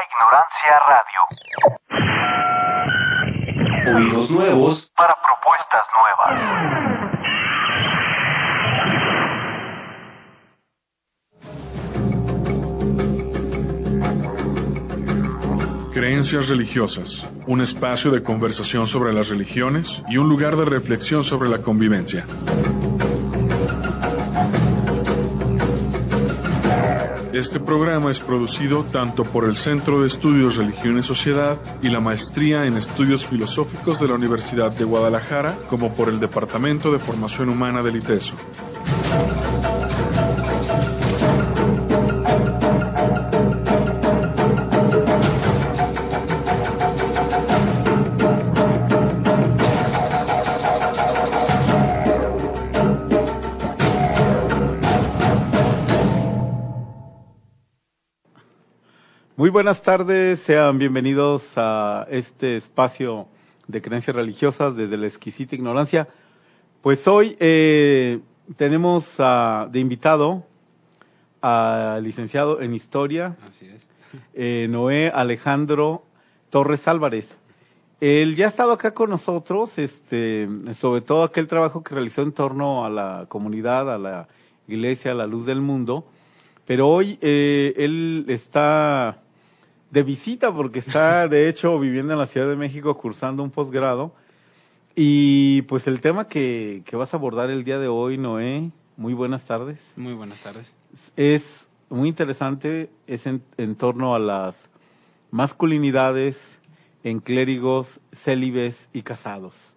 Ignorancia 0.00 0.78
radio. 0.88 1.20
Oídos 3.96 4.30
nuevos 4.30 4.90
Para 4.96 5.16
propuestas 5.20 5.86
nuevas. 5.96 6.40
Creencias 15.92 16.48
religiosas, 16.48 17.28
un 17.46 17.60
espacio 17.60 18.10
de 18.10 18.22
conversación 18.22 18.88
sobre 18.88 19.12
las 19.12 19.28
religiones 19.28 20.02
y 20.08 20.16
un 20.16 20.28
lugar 20.28 20.56
de 20.56 20.64
reflexión 20.64 21.22
sobre 21.22 21.50
la 21.50 21.60
convivencia. 21.60 22.24
Este 27.32 27.58
programa 27.60 28.10
es 28.10 28.20
producido 28.20 28.84
tanto 28.84 29.24
por 29.24 29.46
el 29.46 29.56
Centro 29.56 30.02
de 30.02 30.06
Estudios 30.06 30.56
Religión 30.56 30.98
y 30.98 31.02
Sociedad 31.02 31.58
y 31.80 31.88
la 31.88 31.98
Maestría 31.98 32.66
en 32.66 32.76
Estudios 32.76 33.24
Filosóficos 33.24 33.98
de 33.98 34.08
la 34.08 34.14
Universidad 34.14 34.70
de 34.70 34.84
Guadalajara 34.84 35.56
como 35.70 35.94
por 35.94 36.10
el 36.10 36.20
Departamento 36.20 36.92
de 36.92 36.98
Formación 36.98 37.48
Humana 37.48 37.82
del 37.82 37.96
ITESO. 37.96 38.34
Muy 59.42 59.50
buenas 59.50 59.82
tardes, 59.82 60.38
sean 60.38 60.78
bienvenidos 60.78 61.54
a 61.56 62.06
este 62.08 62.56
espacio 62.56 63.26
de 63.66 63.82
creencias 63.82 64.14
religiosas 64.14 64.76
desde 64.76 64.96
la 64.96 65.06
exquisita 65.08 65.56
ignorancia. 65.56 66.06
Pues 66.80 67.08
hoy 67.08 67.36
eh, 67.40 68.20
tenemos 68.54 69.16
ah, 69.18 69.68
de 69.68 69.80
invitado 69.80 70.46
al 71.40 72.04
licenciado 72.04 72.60
en 72.60 72.72
historia, 72.72 73.36
Así 73.48 73.66
es. 73.66 73.88
eh, 74.34 74.68
Noé 74.70 75.10
Alejandro 75.12 76.04
Torres 76.48 76.86
Álvarez. 76.86 77.38
Él 78.00 78.36
ya 78.36 78.46
ha 78.46 78.48
estado 78.48 78.70
acá 78.70 78.94
con 78.94 79.10
nosotros, 79.10 79.76
este, 79.78 80.48
sobre 80.72 81.00
todo 81.00 81.24
aquel 81.24 81.48
trabajo 81.48 81.82
que 81.82 81.96
realizó 81.96 82.22
en 82.22 82.30
torno 82.30 82.84
a 82.84 82.90
la 82.90 83.26
comunidad, 83.28 83.92
a 83.92 83.98
la 83.98 84.28
iglesia, 84.68 85.10
a 85.10 85.14
la 85.14 85.26
luz 85.26 85.46
del 85.46 85.60
mundo. 85.60 86.06
Pero 86.64 86.88
hoy 86.88 87.18
eh, 87.20 87.74
él 87.76 88.24
está 88.28 89.21
de 89.92 90.02
visita 90.02 90.52
porque 90.52 90.80
está, 90.80 91.28
de 91.28 91.48
hecho, 91.48 91.78
viviendo 91.78 92.12
en 92.12 92.18
la 92.18 92.26
Ciudad 92.26 92.48
de 92.48 92.56
México, 92.56 92.96
cursando 92.96 93.44
un 93.44 93.50
posgrado. 93.50 94.12
Y 94.96 95.62
pues 95.62 95.86
el 95.86 96.00
tema 96.00 96.26
que, 96.26 96.82
que 96.84 96.96
vas 96.96 97.14
a 97.14 97.16
abordar 97.16 97.50
el 97.50 97.62
día 97.62 97.78
de 97.78 97.88
hoy, 97.88 98.18
Noé, 98.18 98.72
muy 98.98 99.14
buenas 99.14 99.46
tardes 99.46 99.94
Muy 99.96 100.12
buenas 100.12 100.40
tardes. 100.40 100.70
es 101.16 101.68
muy 101.88 102.08
interesante, 102.08 102.90
es 103.06 103.26
en, 103.26 103.42
en 103.56 103.74
torno 103.74 104.14
a 104.14 104.18
las 104.18 104.68
masculinidades 105.30 106.58
en 107.04 107.20
clérigos, 107.20 108.00
célibes 108.12 108.88
y 108.92 109.02
casados 109.02 109.74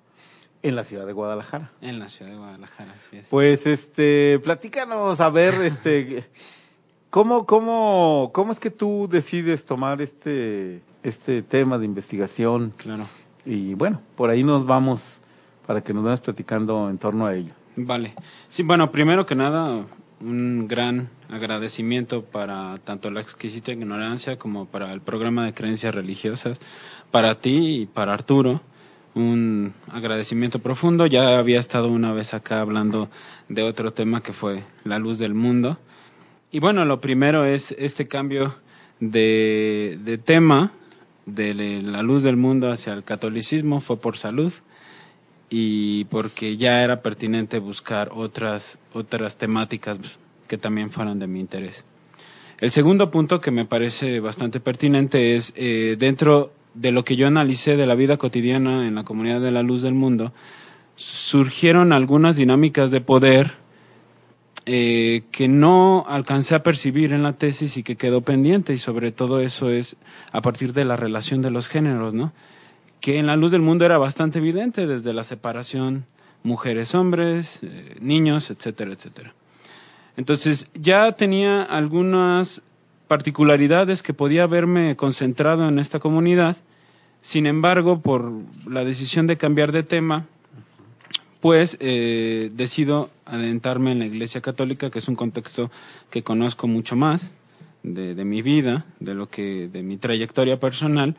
en 0.63 0.75
la 0.75 0.83
ciudad 0.83 1.05
de 1.05 1.13
Guadalajara. 1.13 1.71
En 1.81 1.99
la 1.99 2.09
ciudad 2.09 2.31
de 2.31 2.37
Guadalajara, 2.37 2.95
es. 3.11 3.27
Pues, 3.27 3.67
este, 3.67 4.39
platícanos, 4.43 5.21
a 5.21 5.29
ver, 5.29 5.53
este, 5.63 6.29
¿cómo, 7.15 7.45
cómo, 7.45 8.31
cómo 8.33 8.51
es 8.51 8.59
que 8.59 8.69
tú 8.69 9.07
decides 9.09 9.65
tomar 9.65 10.01
este, 10.01 10.81
este 11.01 11.41
tema 11.43 11.77
de 11.77 11.85
investigación? 11.85 12.73
Claro. 12.75 13.07
Y 13.45 13.73
bueno, 13.73 14.01
por 14.17 14.29
ahí 14.29 14.43
nos 14.43 14.65
vamos 14.65 15.21
para 15.65 15.81
que 15.81 15.93
nos 15.93 16.03
vayas 16.03 16.19
platicando 16.19 16.89
en 16.89 16.97
torno 16.97 17.25
a 17.25 17.33
ello. 17.33 17.53
Vale. 17.77 18.13
Sí, 18.49 18.63
bueno, 18.63 18.91
primero 18.91 19.25
que 19.25 19.33
nada, 19.33 19.85
un 20.19 20.67
gran 20.67 21.07
agradecimiento 21.29 22.21
para 22.21 22.79
tanto 22.83 23.09
la 23.09 23.21
exquisita 23.21 23.71
ignorancia 23.71 24.37
como 24.37 24.65
para 24.65 24.91
el 24.91 24.99
programa 24.99 25.45
de 25.45 25.53
creencias 25.53 25.95
religiosas, 25.95 26.59
para 27.11 27.39
ti 27.39 27.83
y 27.83 27.85
para 27.85 28.13
Arturo. 28.13 28.59
Un 29.13 29.73
agradecimiento 29.89 30.59
profundo. 30.59 31.05
Ya 31.05 31.37
había 31.37 31.61
estado 31.61 31.87
una 31.87 32.11
vez 32.11 32.33
acá 32.33 32.59
hablando 32.59 33.07
de 33.47 33.63
otro 33.63 33.93
tema 33.93 34.21
que 34.21 34.33
fue 34.33 34.65
la 34.83 34.99
luz 34.99 35.17
del 35.17 35.33
mundo. 35.33 35.77
Y 36.55 36.59
bueno, 36.59 36.85
lo 36.85 37.01
primero 37.01 37.43
es 37.43 37.75
este 37.77 38.07
cambio 38.07 38.55
de, 39.01 39.99
de 40.05 40.17
tema 40.17 40.71
de 41.25 41.53
la 41.53 42.01
luz 42.01 42.23
del 42.23 42.37
mundo 42.37 42.71
hacia 42.71 42.93
el 42.93 43.03
catolicismo 43.03 43.81
fue 43.81 43.97
por 43.97 44.15
salud 44.15 44.53
y 45.49 46.05
porque 46.05 46.55
ya 46.55 46.81
era 46.81 47.01
pertinente 47.01 47.59
buscar 47.59 48.11
otras, 48.13 48.79
otras 48.93 49.35
temáticas 49.35 49.99
que 50.47 50.57
también 50.57 50.91
fueran 50.91 51.19
de 51.19 51.27
mi 51.27 51.41
interés. 51.41 51.83
El 52.61 52.71
segundo 52.71 53.11
punto 53.11 53.41
que 53.41 53.51
me 53.51 53.65
parece 53.65 54.21
bastante 54.21 54.61
pertinente 54.61 55.35
es 55.35 55.51
eh, 55.57 55.97
dentro 55.99 56.53
de 56.73 56.93
lo 56.93 57.03
que 57.03 57.17
yo 57.17 57.27
analicé 57.27 57.75
de 57.75 57.85
la 57.85 57.95
vida 57.95 58.15
cotidiana 58.15 58.87
en 58.87 58.95
la 58.95 59.03
comunidad 59.03 59.41
de 59.41 59.51
la 59.51 59.61
luz 59.61 59.81
del 59.81 59.93
mundo, 59.93 60.31
surgieron 60.95 61.91
algunas 61.91 62.37
dinámicas 62.37 62.91
de 62.91 63.01
poder 63.01 63.64
eh, 64.65 65.23
que 65.31 65.47
no 65.47 66.05
alcancé 66.07 66.55
a 66.55 66.63
percibir 66.63 67.13
en 67.13 67.21
la 67.21 67.33
tesis 67.33 67.77
y 67.77 67.83
que 67.83 67.95
quedó 67.95 68.21
pendiente 68.21 68.73
y 68.73 68.79
sobre 68.79 69.11
todo 69.11 69.39
eso 69.39 69.69
es 69.69 69.95
a 70.31 70.41
partir 70.41 70.73
de 70.73 70.85
la 70.85 70.95
relación 70.95 71.41
de 71.41 71.51
los 71.51 71.67
géneros, 71.67 72.13
¿no? 72.13 72.33
Que 72.99 73.19
en 73.19 73.27
la 73.27 73.35
luz 73.35 73.51
del 73.51 73.61
mundo 73.61 73.85
era 73.85 73.97
bastante 73.97 74.39
evidente 74.39 74.87
desde 74.87 75.13
la 75.13 75.23
separación 75.23 76.05
mujeres-hombres, 76.43 77.59
eh, 77.61 77.95
niños, 77.99 78.49
etcétera, 78.49 78.93
etcétera. 78.93 79.33
Entonces 80.17 80.67
ya 80.73 81.11
tenía 81.11 81.61
algunas 81.61 82.61
particularidades 83.07 84.01
que 84.01 84.13
podía 84.13 84.43
haberme 84.43 84.95
concentrado 84.95 85.67
en 85.67 85.79
esta 85.79 85.99
comunidad, 85.99 86.57
sin 87.21 87.47
embargo, 87.47 87.99
por 88.01 88.31
la 88.67 88.83
decisión 88.83 89.27
de 89.27 89.37
cambiar 89.37 89.71
de 89.71 89.83
tema, 89.83 90.25
pues 91.45 91.77
eh, 91.79 92.49
decido 92.55 93.11
adentrarme 93.23 93.91
en 93.91 93.99
la 93.99 94.07
Iglesia 94.07 94.41
Católica, 94.41 94.89
que 94.89 94.97
es 94.97 95.07
un 95.07 95.15
contexto 95.15 95.69
que 96.09 96.23
conozco 96.23 96.65
mucho 96.67 96.95
más 96.95 97.33
de, 97.83 98.15
mi 98.25 98.41
vida, 98.41 98.87
de 98.99 99.13
lo 99.13 99.29
que, 99.29 99.67
de 99.67 99.83
mi 99.83 99.97
trayectoria 99.97 100.59
personal, 100.59 101.15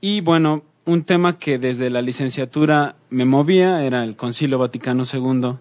y 0.00 0.22
bueno, 0.22 0.62
un 0.86 1.04
tema 1.04 1.36
que 1.38 1.58
desde 1.58 1.90
la 1.90 2.00
licenciatura 2.00 2.96
me 3.10 3.26
movía 3.26 3.84
era 3.84 4.04
el 4.04 4.16
Concilio 4.16 4.56
Vaticano 4.56 5.02
II 5.04 5.56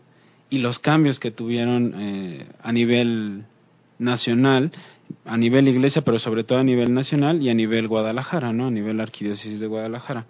y 0.49 0.59
los 0.59 0.79
cambios 0.79 1.19
que 1.19 1.31
tuvieron 1.31 1.93
eh, 1.97 2.47
a 2.63 2.71
nivel 2.71 3.43
nacional, 3.99 4.71
a 5.25 5.35
nivel 5.35 5.67
iglesia, 5.67 6.01
pero 6.01 6.17
sobre 6.17 6.45
todo 6.45 6.59
a 6.59 6.63
nivel 6.63 6.93
nacional 6.93 7.41
y 7.41 7.49
a 7.49 7.53
nivel 7.53 7.89
Guadalajara, 7.89 8.53
¿no? 8.53 8.67
A 8.67 8.71
nivel 8.71 9.01
arquidiócesis 9.01 9.59
de 9.59 9.67
Guadalajara. 9.67 10.27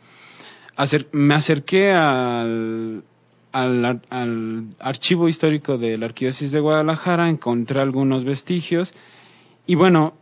Me 1.12 1.36
acerqué 1.36 1.92
al, 1.92 3.04
al, 3.52 4.02
al 4.10 4.68
archivo 4.80 5.28
histórico 5.30 5.78
de 5.78 5.98
la 5.98 6.06
arquidiócesis 6.08 6.52
de 6.52 6.60
Guadalajara, 6.60 7.30
encontré 7.30 7.82
algunos 7.82 8.24
vestigios 8.24 8.94
y 9.66 9.76
bueno, 9.76 10.14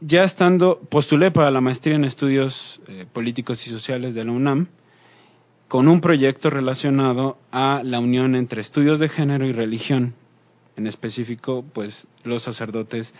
ya 0.00 0.22
estando, 0.22 0.78
postulé 0.88 1.30
para 1.30 1.50
la 1.50 1.60
maestría 1.60 1.96
en 1.96 2.04
estudios 2.04 2.80
eh, 2.86 3.06
políticos 3.12 3.66
y 3.66 3.70
sociales 3.70 4.14
de 4.14 4.24
la 4.24 4.32
UNAM 4.32 4.68
con 5.66 5.86
un 5.88 6.00
proyecto 6.00 6.48
relacionado 6.50 7.36
a 7.52 7.82
la 7.84 8.00
unión 8.00 8.34
entre 8.34 8.60
estudios 8.60 8.98
de 9.00 9.08
género 9.08 9.46
y 9.46 9.52
religión. 9.52 10.14
En 10.76 10.86
específico, 10.86 11.64
pues 11.72 12.06
los 12.24 12.42
sacerdotes, 12.44 13.12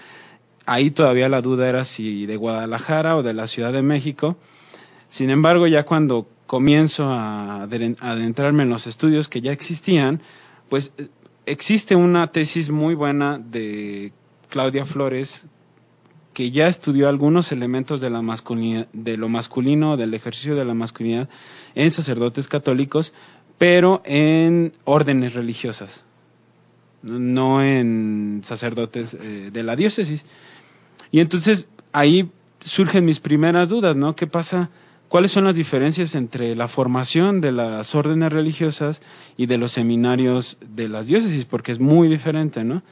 ahí 0.64 0.90
todavía 0.90 1.28
la 1.28 1.42
duda 1.42 1.68
era 1.68 1.84
si 1.84 2.24
de 2.24 2.36
Guadalajara 2.36 3.16
o 3.16 3.22
de 3.22 3.34
la 3.34 3.46
Ciudad 3.46 3.72
de 3.72 3.82
México. 3.82 4.36
Sin 5.10 5.28
embargo, 5.30 5.66
ya 5.66 5.84
cuando 5.84 6.26
comienzo 6.48 7.12
a 7.12 7.64
adentrarme 7.64 8.62
en 8.62 8.70
los 8.70 8.86
estudios 8.86 9.28
que 9.28 9.42
ya 9.42 9.52
existían, 9.52 10.22
pues 10.70 10.92
existe 11.44 11.94
una 11.94 12.28
tesis 12.28 12.70
muy 12.70 12.94
buena 12.94 13.38
de 13.38 14.12
Claudia 14.48 14.86
Flores 14.86 15.44
que 16.32 16.50
ya 16.50 16.66
estudió 16.66 17.10
algunos 17.10 17.52
elementos 17.52 18.00
de, 18.00 18.08
la 18.08 18.22
masculinidad, 18.22 18.88
de 18.94 19.18
lo 19.18 19.28
masculino, 19.28 19.98
del 19.98 20.14
ejercicio 20.14 20.54
de 20.54 20.64
la 20.64 20.72
masculinidad 20.72 21.28
en 21.74 21.90
sacerdotes 21.90 22.48
católicos, 22.48 23.12
pero 23.58 24.00
en 24.06 24.72
órdenes 24.84 25.34
religiosas, 25.34 26.02
no 27.02 27.62
en 27.62 28.40
sacerdotes 28.42 29.18
eh, 29.20 29.50
de 29.52 29.62
la 29.62 29.76
diócesis. 29.76 30.24
Y 31.10 31.20
entonces 31.20 31.68
ahí 31.92 32.30
surgen 32.64 33.04
mis 33.04 33.20
primeras 33.20 33.68
dudas, 33.68 33.96
¿no? 33.96 34.16
¿Qué 34.16 34.26
pasa? 34.26 34.70
¿Cuáles 35.08 35.32
son 35.32 35.44
las 35.44 35.54
diferencias 35.54 36.14
entre 36.14 36.54
la 36.54 36.68
formación 36.68 37.40
de 37.40 37.50
las 37.50 37.94
órdenes 37.94 38.30
religiosas 38.30 39.00
y 39.38 39.46
de 39.46 39.56
los 39.56 39.72
seminarios 39.72 40.58
de 40.60 40.88
las 40.88 41.06
diócesis? 41.06 41.46
Porque 41.46 41.72
es 41.72 41.80
muy 41.80 42.08
diferente, 42.08 42.62
¿no? 42.62 42.82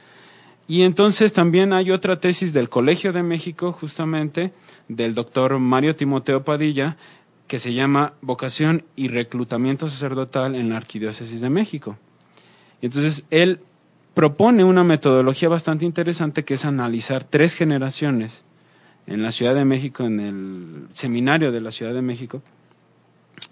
Y 0.67 0.81
entonces 0.81 1.31
también 1.31 1.73
hay 1.73 1.91
otra 1.91 2.19
tesis 2.19 2.53
del 2.53 2.69
Colegio 2.69 3.13
de 3.13 3.21
México, 3.21 3.71
justamente, 3.71 4.51
del 4.87 5.13
doctor 5.13 5.59
Mario 5.59 5.95
Timoteo 5.95 6.43
Padilla, 6.43 6.97
que 7.47 7.59
se 7.59 7.73
llama 7.73 8.13
Vocación 8.21 8.83
y 8.95 9.09
Reclutamiento 9.09 9.87
Sacerdotal 9.87 10.55
en 10.55 10.69
la 10.69 10.77
Arquidiócesis 10.77 11.39
de 11.39 11.49
México. 11.51 11.97
Entonces 12.81 13.25
él 13.29 13.59
propone 14.15 14.63
una 14.63 14.83
metodología 14.83 15.49
bastante 15.49 15.85
interesante 15.85 16.43
que 16.43 16.55
es 16.55 16.65
analizar 16.65 17.23
tres 17.23 17.53
generaciones 17.53 18.43
en 19.07 19.23
la 19.23 19.31
Ciudad 19.31 19.55
de 19.55 19.65
México, 19.65 20.03
en 20.03 20.19
el 20.19 20.87
seminario 20.93 21.51
de 21.51 21.61
la 21.61 21.71
Ciudad 21.71 21.93
de 21.93 22.01
México, 22.01 22.41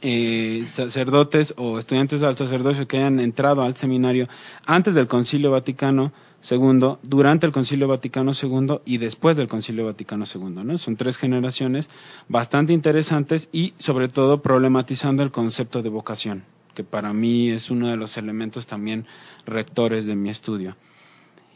eh, 0.01 0.63
sacerdotes 0.65 1.53
o 1.57 1.79
estudiantes 1.79 2.21
del 2.21 2.35
sacerdocio 2.35 2.87
que 2.87 2.97
hayan 2.97 3.19
entrado 3.19 3.63
al 3.63 3.75
seminario 3.75 4.27
antes 4.65 4.93
del 4.95 5.07
Concilio 5.07 5.51
Vaticano 5.51 6.11
II, 6.49 6.97
durante 7.01 7.45
el 7.45 7.51
Concilio 7.51 7.87
Vaticano 7.87 8.31
II 8.39 8.81
y 8.85 8.97
después 8.97 9.37
del 9.37 9.47
Concilio 9.47 9.85
Vaticano 9.85 10.25
II. 10.31 10.63
¿no? 10.63 10.77
Son 10.77 10.95
tres 10.95 11.17
generaciones 11.17 11.89
bastante 12.27 12.73
interesantes 12.73 13.49
y 13.51 13.73
sobre 13.77 14.09
todo 14.09 14.41
problematizando 14.41 15.23
el 15.23 15.31
concepto 15.31 15.81
de 15.81 15.89
vocación, 15.89 16.43
que 16.73 16.83
para 16.83 17.13
mí 17.13 17.49
es 17.49 17.71
uno 17.71 17.87
de 17.87 17.97
los 17.97 18.17
elementos 18.17 18.67
también 18.67 19.05
rectores 19.45 20.05
de 20.05 20.15
mi 20.15 20.29
estudio. 20.29 20.75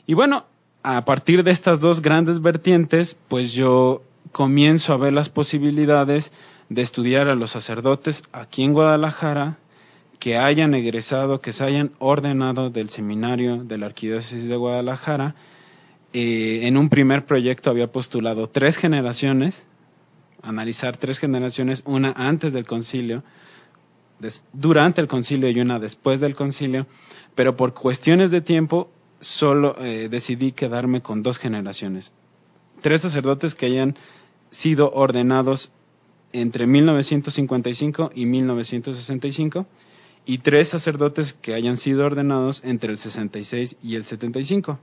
Y 0.08 0.14
bueno, 0.14 0.46
a 0.84 1.04
partir 1.06 1.44
de 1.44 1.52
estas 1.52 1.80
dos 1.80 2.02
grandes 2.02 2.42
vertientes, 2.42 3.16
pues 3.28 3.54
yo 3.54 4.02
comienzo 4.32 4.94
a 4.94 4.98
ver 4.98 5.14
las 5.14 5.30
posibilidades 5.30 6.32
de 6.70 6.82
estudiar 6.82 7.28
a 7.28 7.36
los 7.36 7.52
sacerdotes 7.52 8.24
aquí 8.32 8.64
en 8.64 8.74
Guadalajara 8.74 9.58
que 10.20 10.38
hayan 10.38 10.74
egresado, 10.74 11.42
que 11.42 11.54
se 11.54 11.64
hayan 11.64 11.92
ordenado 12.00 12.70
del 12.70 12.90
seminario 12.90 13.64
de 13.64 13.78
la 13.78 13.88
Arquidiócesis 13.88 14.48
de 14.48 14.56
Guadalajara. 14.56 15.36
Eh, 16.14 16.62
en 16.64 16.78
un 16.78 16.90
primer 16.90 17.26
proyecto 17.26 17.70
había 17.70 17.92
postulado 17.92 18.48
tres 18.48 18.78
generaciones, 18.78 19.66
analizar 20.42 20.98
tres 20.98 21.20
generaciones, 21.20 21.84
una 21.86 22.12
antes 22.12 22.54
del 22.54 22.66
concilio, 22.66 23.24
durante 24.52 25.00
el 25.00 25.08
concilio 25.08 25.50
y 25.50 25.60
una 25.62 25.80
después 25.80 26.20
del 26.20 26.36
concilio, 26.36 26.86
pero 27.36 27.56
por 27.56 27.74
cuestiones 27.74 28.32
de 28.32 28.42
tiempo 28.42 28.90
solo 29.20 29.76
eh, 29.80 30.08
decidí 30.10 30.52
quedarme 30.52 31.02
con 31.02 31.24
dos 31.24 31.38
generaciones. 31.38 32.12
Tres 32.82 33.02
sacerdotes 33.02 33.56
que 33.56 33.66
hayan 33.68 33.98
sido 34.52 34.92
ordenados 34.92 35.72
entre 36.32 36.68
1955 36.68 38.12
y 38.16 38.26
1965 38.26 39.66
y 40.26 40.38
tres 40.40 40.70
sacerdotes 40.70 41.34
que 41.34 41.54
hayan 41.54 41.78
sido 41.78 42.06
ordenados 42.06 42.62
entre 42.64 42.92
el 42.92 43.00
66 43.00 43.78
y 43.82 43.96
el 43.96 44.04
75. 44.06 44.80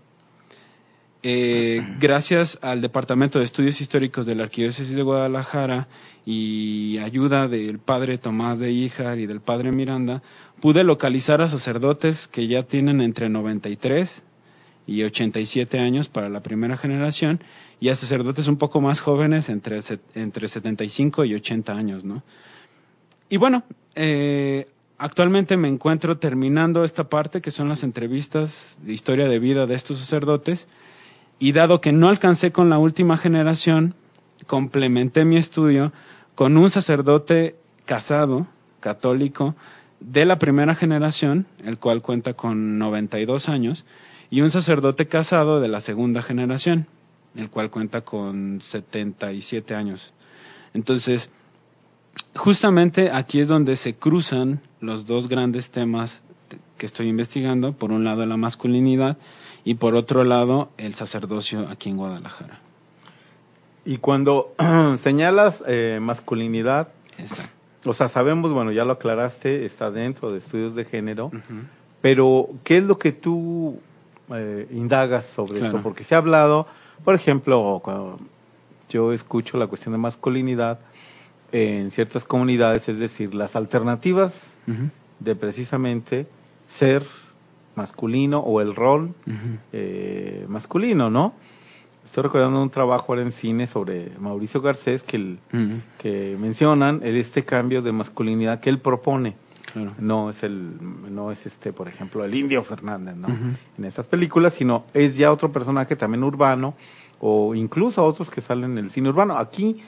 Eh, 1.22 1.82
gracias 1.98 2.58
al 2.62 2.80
Departamento 2.80 3.38
de 3.38 3.44
Estudios 3.46 3.80
Históricos 3.80 4.26
de 4.26 4.34
la 4.34 4.44
Arquidiócesis 4.44 4.94
de 4.94 5.02
Guadalajara 5.02 5.88
y 6.24 6.98
ayuda 6.98 7.48
del 7.48 7.78
padre 7.78 8.18
Tomás 8.18 8.58
de 8.58 8.70
Híjar 8.70 9.18
y 9.18 9.26
del 9.26 9.40
padre 9.40 9.72
Miranda, 9.72 10.22
pude 10.60 10.84
localizar 10.84 11.40
a 11.40 11.48
sacerdotes 11.48 12.28
que 12.28 12.46
ya 12.46 12.62
tienen 12.62 13.00
entre 13.00 13.28
93 13.28 14.24
y 14.86 15.02
87 15.02 15.78
años 15.80 16.08
para 16.08 16.28
la 16.28 16.42
primera 16.42 16.76
generación 16.76 17.40
y 17.80 17.88
a 17.88 17.94
sacerdotes 17.94 18.46
un 18.46 18.56
poco 18.56 18.80
más 18.80 19.00
jóvenes 19.00 19.48
entre, 19.48 19.80
entre 20.14 20.48
75 20.48 21.24
y 21.24 21.34
80 21.34 21.72
años, 21.72 22.04
¿no? 22.04 22.22
Y 23.28 23.38
bueno, 23.38 23.64
eh, 23.96 24.68
actualmente 24.98 25.56
me 25.56 25.68
encuentro 25.68 26.18
terminando 26.18 26.84
esta 26.84 27.08
parte 27.08 27.40
que 27.40 27.50
son 27.50 27.68
las 27.68 27.82
entrevistas 27.82 28.78
de 28.82 28.92
historia 28.92 29.28
de 29.28 29.40
vida 29.40 29.66
de 29.66 29.74
estos 29.74 29.98
sacerdotes 29.98 30.68
y 31.38 31.52
dado 31.52 31.80
que 31.80 31.92
no 31.92 32.08
alcancé 32.08 32.52
con 32.52 32.70
la 32.70 32.78
última 32.78 33.16
generación, 33.16 33.94
complementé 34.46 35.24
mi 35.24 35.36
estudio 35.36 35.92
con 36.34 36.56
un 36.56 36.70
sacerdote 36.70 37.56
casado, 37.84 38.46
católico, 38.80 39.54
de 40.00 40.24
la 40.26 40.38
primera 40.38 40.74
generación, 40.74 41.46
el 41.64 41.78
cual 41.78 42.02
cuenta 42.02 42.34
con 42.34 42.78
92 42.78 43.48
años, 43.48 43.84
y 44.30 44.40
un 44.40 44.50
sacerdote 44.50 45.06
casado 45.06 45.60
de 45.60 45.68
la 45.68 45.80
segunda 45.80 46.20
generación, 46.22 46.86
el 47.36 47.48
cual 47.50 47.70
cuenta 47.70 48.02
con 48.02 48.60
77 48.60 49.74
años. 49.74 50.12
Entonces, 50.74 51.30
justamente 52.34 53.10
aquí 53.10 53.40
es 53.40 53.48
donde 53.48 53.76
se 53.76 53.94
cruzan 53.94 54.60
los 54.80 55.06
dos 55.06 55.28
grandes 55.28 55.70
temas 55.70 56.22
que 56.76 56.86
estoy 56.86 57.08
investigando, 57.08 57.72
por 57.72 57.92
un 57.92 58.04
lado 58.04 58.24
la 58.26 58.36
masculinidad 58.36 59.16
y 59.64 59.74
por 59.74 59.94
otro 59.94 60.24
lado 60.24 60.70
el 60.78 60.94
sacerdocio 60.94 61.66
aquí 61.68 61.90
en 61.90 61.96
Guadalajara. 61.96 62.60
Y 63.84 63.98
cuando 63.98 64.54
señalas 64.96 65.64
eh, 65.66 65.98
masculinidad, 66.00 66.88
Exacto. 67.18 67.90
o 67.90 67.94
sea, 67.94 68.08
sabemos, 68.08 68.52
bueno, 68.52 68.72
ya 68.72 68.84
lo 68.84 68.92
aclaraste, 68.92 69.64
está 69.64 69.90
dentro 69.90 70.32
de 70.32 70.38
estudios 70.38 70.74
de 70.74 70.84
género, 70.84 71.30
pero 72.00 72.48
¿qué 72.64 72.78
es 72.78 72.84
lo 72.84 72.98
que 72.98 73.12
tú 73.12 73.80
eh, 74.34 74.66
indagas 74.70 75.26
sobre 75.26 75.60
esto? 75.60 75.80
Porque 75.82 76.04
se 76.04 76.14
ha 76.14 76.18
hablado, 76.18 76.66
por 77.04 77.14
ejemplo, 77.14 77.80
cuando 77.82 78.18
yo 78.88 79.12
escucho 79.12 79.56
la 79.56 79.66
cuestión 79.66 79.92
de 79.92 79.98
masculinidad, 79.98 80.80
en 81.52 81.90
ciertas 81.90 82.24
comunidades, 82.24 82.88
es 82.88 82.98
decir, 82.98 83.34
las 83.34 83.56
alternativas 83.56 84.54
de 85.20 85.34
precisamente 85.36 86.26
ser 86.66 87.06
masculino 87.74 88.40
o 88.40 88.60
el 88.60 88.74
rol 88.74 89.14
eh, 89.72 90.44
masculino, 90.48 91.10
¿no? 91.10 91.34
Estoy 92.04 92.22
recordando 92.22 92.62
un 92.62 92.70
trabajo 92.70 93.06
ahora 93.08 93.22
en 93.22 93.32
cine 93.32 93.66
sobre 93.66 94.12
Mauricio 94.18 94.60
Garcés 94.60 95.02
que, 95.02 95.36
que 95.98 96.36
mencionan 96.38 97.00
este 97.02 97.44
cambio 97.44 97.82
de 97.82 97.92
masculinidad 97.92 98.60
que 98.60 98.70
él 98.70 98.78
propone. 98.78 99.34
No 99.98 100.30
es 100.30 100.42
el, 100.42 100.78
no 101.12 101.30
es 101.30 101.44
este, 101.44 101.72
por 101.72 101.88
ejemplo, 101.88 102.24
el 102.24 102.34
Indio 102.34 102.62
Fernández, 102.62 103.16
¿no? 103.16 103.28
En 103.76 103.84
esas 103.84 104.06
películas, 104.06 104.54
sino 104.54 104.84
es 104.94 105.16
ya 105.16 105.32
otro 105.32 105.50
personaje 105.50 105.96
también 105.96 106.22
urbano 106.22 106.74
o 107.20 107.54
incluso 107.54 108.04
otros 108.04 108.30
que 108.30 108.40
salen 108.40 108.72
en 108.72 108.78
el 108.78 108.90
cine 108.90 109.08
urbano. 109.08 109.36
Aquí 109.36 109.82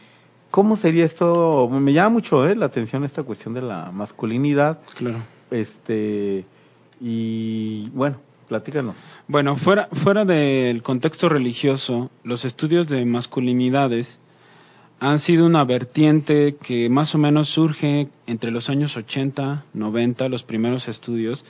¿Cómo 0.51 0.77
sería 0.77 1.05
esto? 1.05 1.69
Me 1.71 1.93
llama 1.93 2.09
mucho 2.09 2.49
¿eh? 2.49 2.57
la 2.57 2.67
atención 2.67 3.05
esta 3.05 3.23
cuestión 3.23 3.53
de 3.55 3.63
la 3.63 3.91
masculinidad. 3.93 4.79
Claro. 4.97 5.19
Este, 5.51 6.47
y 7.01 7.91
bueno, 7.91 8.17
platícanos. 8.49 8.97
Bueno, 9.27 9.57
fuera, 9.57 9.89
fuera 9.93 10.25
del 10.25 10.83
contexto 10.83 11.29
religioso, 11.29 12.11
los 12.25 12.45
estudios 12.45 12.89
de 12.89 13.05
masculinidades 13.05 14.19
han 15.01 15.19
sido 15.19 15.47
una 15.47 15.65
vertiente 15.65 16.57
que 16.61 16.89
más 16.89 17.15
o 17.15 17.19
menos 17.19 17.49
surge 17.49 18.09
entre 18.27 18.51
los 18.51 18.69
años 18.69 18.97
80, 18.97 19.65
90, 19.73 20.29
los 20.29 20.43
primeros 20.43 20.89
estudios, 20.89 21.45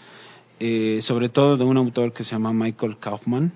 eh, 0.61 0.99
sobre 1.03 1.29
todo 1.29 1.57
de 1.57 1.65
un 1.65 1.77
autor 1.77 2.13
que 2.13 2.25
se 2.25 2.33
llama 2.33 2.53
Michael 2.53 2.99
Kaufman, 2.99 3.53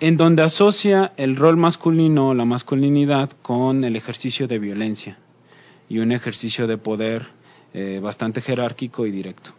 en 0.00 0.16
donde 0.16 0.42
asocia 0.42 1.12
el 1.16 1.36
rol 1.36 1.56
masculino, 1.56 2.34
la 2.34 2.44
masculinidad, 2.44 3.30
con 3.42 3.84
el 3.84 3.94
ejercicio 3.96 4.48
de 4.48 4.58
violencia 4.58 5.18
y 5.88 5.98
un 5.98 6.10
ejercicio 6.10 6.66
de 6.66 6.78
poder 6.78 7.26
eh, 7.74 8.00
bastante 8.02 8.40
jerárquico 8.40 9.06
y 9.06 9.10
directo. 9.10 9.52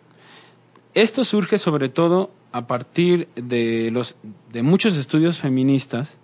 Esto 0.93 1.23
surge 1.23 1.57
sobre 1.57 1.87
todo 1.89 2.31
a 2.51 2.67
partir 2.67 3.27
de, 3.35 3.91
los, 3.91 4.17
de 4.51 4.61
muchos 4.61 4.97
estudios 4.97 5.39
feministas, 5.39 6.17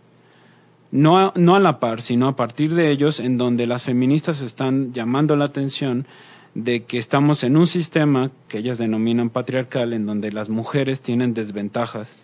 no 0.92 1.18
a, 1.18 1.34
no 1.36 1.56
a 1.56 1.60
la 1.60 1.80
par, 1.80 2.02
sino 2.02 2.28
a 2.28 2.36
partir 2.36 2.74
de 2.76 2.92
ellos, 2.92 3.20
en 3.20 3.38
donde 3.38 3.66
las 3.66 3.84
feministas 3.84 4.42
están 4.42 4.94
llamando 4.94 5.36
la 5.36 5.46
atención 5.46 6.06
de 6.54 6.84
que 6.84 6.98
estamos 6.98 7.44
en 7.44 7.56
un 7.56 7.68
sistema 7.68 8.32
que 8.48 8.58
ellas 8.58 8.78
denominan 8.78 9.30
patriarcal, 9.30 9.94
en 9.94 10.06
donde 10.06 10.32
las 10.32 10.50
mujeres 10.50 11.00
tienen 11.02 11.34
desventajas 11.34 12.16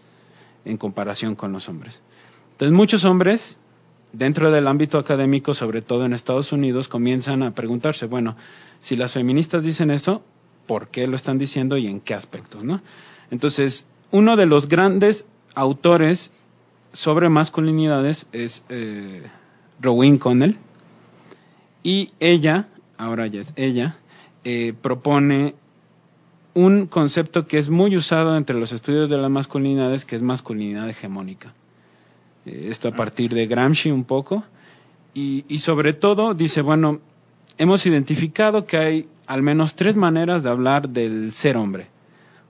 en 0.65 0.77
comparación 0.77 1.35
con 1.35 1.53
los 1.53 1.69
hombres. 1.69 2.01
Entonces 2.53 2.75
muchos 2.75 3.05
hombres, 3.05 3.57
dentro 4.11 4.51
del 4.51 4.67
ámbito 4.67 4.97
académico, 4.97 5.53
sobre 5.53 5.81
todo 5.81 6.05
en 6.05 6.13
Estados 6.13 6.51
Unidos, 6.51 6.87
comienzan 6.87 7.43
a 7.43 7.53
preguntarse, 7.53 8.05
bueno, 8.05 8.35
si 8.81 8.95
las 8.95 9.13
feministas 9.13 9.63
dicen 9.63 9.91
eso, 9.91 10.23
¿por 10.65 10.87
qué 10.87 11.07
lo 11.07 11.15
están 11.15 11.37
diciendo 11.37 11.77
y 11.77 11.87
en 11.87 11.99
qué 11.99 12.13
aspectos? 12.13 12.63
¿no? 12.63 12.81
Entonces, 13.31 13.85
uno 14.11 14.35
de 14.35 14.45
los 14.45 14.67
grandes 14.67 15.25
autores 15.55 16.31
sobre 16.93 17.29
masculinidades 17.29 18.27
es 18.31 18.63
eh, 18.69 19.23
Rowena 19.81 20.19
Connell, 20.19 20.57
y 21.83 22.11
ella, 22.19 22.67
ahora 22.97 23.27
ya 23.27 23.41
es 23.41 23.53
ella, 23.57 23.97
eh, 24.45 24.73
propone 24.81 25.55
un 26.53 26.87
concepto 26.87 27.45
que 27.45 27.57
es 27.57 27.69
muy 27.69 27.95
usado 27.97 28.37
entre 28.37 28.57
los 28.57 28.71
estudios 28.71 29.09
de 29.09 29.17
las 29.17 29.29
masculinidades, 29.29 30.05
que 30.05 30.15
es 30.15 30.21
masculinidad 30.21 30.89
hegemónica. 30.89 31.53
Eh, 32.45 32.67
esto 32.69 32.87
a 32.87 32.91
partir 32.91 33.33
de 33.33 33.47
Gramsci 33.47 33.91
un 33.91 34.05
poco. 34.05 34.43
Y, 35.13 35.45
y, 35.47 35.59
sobre 35.59 35.93
todo 35.93 36.33
dice, 36.33 36.61
bueno, 36.61 36.99
hemos 37.57 37.85
identificado 37.85 38.65
que 38.65 38.77
hay 38.77 39.09
al 39.27 39.41
menos 39.41 39.75
tres 39.75 39.95
maneras 39.95 40.43
de 40.43 40.49
hablar 40.49 40.89
del 40.89 41.31
ser 41.33 41.57
hombre. 41.57 41.87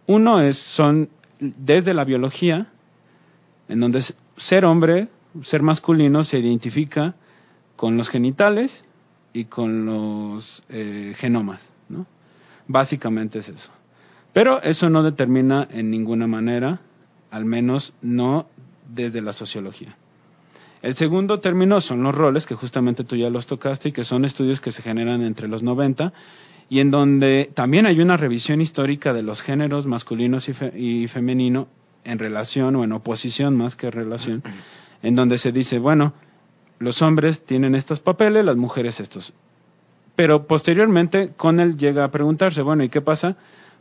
Uno 0.07 0.41
es, 0.41 0.57
son 0.57 1.09
desde 1.39 1.93
la 1.93 2.03
biología, 2.03 2.67
en 3.67 3.79
donde 3.79 4.03
ser 4.37 4.65
hombre, 4.65 5.07
ser 5.43 5.61
masculino, 5.61 6.23
se 6.23 6.39
identifica 6.39 7.15
con 7.75 7.97
los 7.97 8.09
genitales 8.09 8.83
y 9.33 9.45
con 9.45 9.85
los 9.85 10.63
eh, 10.69 11.13
genomas. 11.15 11.69
¿no? 11.89 12.05
Básicamente 12.67 13.39
es 13.39 13.49
eso. 13.49 13.71
Pero 14.33 14.61
eso 14.61 14.89
no 14.89 15.03
determina 15.03 15.67
en 15.71 15.91
ninguna 15.91 16.27
manera, 16.27 16.81
al 17.29 17.45
menos 17.45 17.93
no 18.01 18.47
desde 18.89 19.21
la 19.21 19.33
sociología. 19.33 19.95
El 20.83 20.95
segundo 20.95 21.39
término 21.39 21.79
son 21.79 22.03
los 22.03 22.13
roles, 22.13 22.45
que 22.45 22.55
justamente 22.55 23.05
tú 23.05 23.15
ya 23.15 23.29
los 23.29 23.47
tocaste 23.47 23.89
y 23.89 23.91
que 23.93 24.03
son 24.03 24.25
estudios 24.25 24.59
que 24.59 24.73
se 24.73 24.81
generan 24.81 25.23
entre 25.23 25.47
los 25.47 25.63
90 25.63 26.11
y 26.69 26.81
en 26.81 26.91
donde 26.91 27.49
también 27.53 27.85
hay 27.85 28.01
una 28.01 28.17
revisión 28.17 28.59
histórica 28.59 29.13
de 29.13 29.23
los 29.23 29.41
géneros 29.41 29.87
masculinos 29.87 30.49
y, 30.49 30.53
fe 30.53 30.77
y 30.77 31.07
femenino 31.07 31.69
en 32.03 32.19
relación 32.19 32.75
o 32.75 32.83
en 32.83 32.91
oposición 32.91 33.55
más 33.55 33.77
que 33.77 33.91
relación, 33.91 34.43
en 35.01 35.15
donde 35.15 35.37
se 35.37 35.53
dice, 35.53 35.79
bueno, 35.79 36.11
los 36.79 37.01
hombres 37.01 37.45
tienen 37.45 37.75
estos 37.75 38.01
papeles, 38.01 38.43
las 38.43 38.57
mujeres 38.57 38.99
estos. 38.99 39.33
Pero 40.17 40.47
posteriormente, 40.47 41.31
con 41.37 41.61
él 41.61 41.77
llega 41.77 42.03
a 42.03 42.11
preguntarse, 42.11 42.61
bueno, 42.61 42.83
¿y 42.83 42.89
qué 42.89 42.99
pasa 42.99 43.37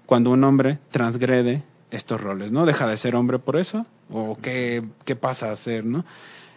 cuando 0.07 0.31
un 0.31 0.45
hombre 0.45 0.79
transgrede 0.93 1.65
estos 1.91 2.21
roles? 2.21 2.53
¿No 2.53 2.65
deja 2.65 2.87
de 2.87 2.97
ser 2.97 3.17
hombre 3.17 3.41
por 3.41 3.57
eso? 3.57 3.87
¿O 4.09 4.39
qué, 4.41 4.85
qué 5.05 5.17
pasa 5.17 5.51
a 5.51 5.57
ser? 5.57 5.85
¿no? 5.85 6.05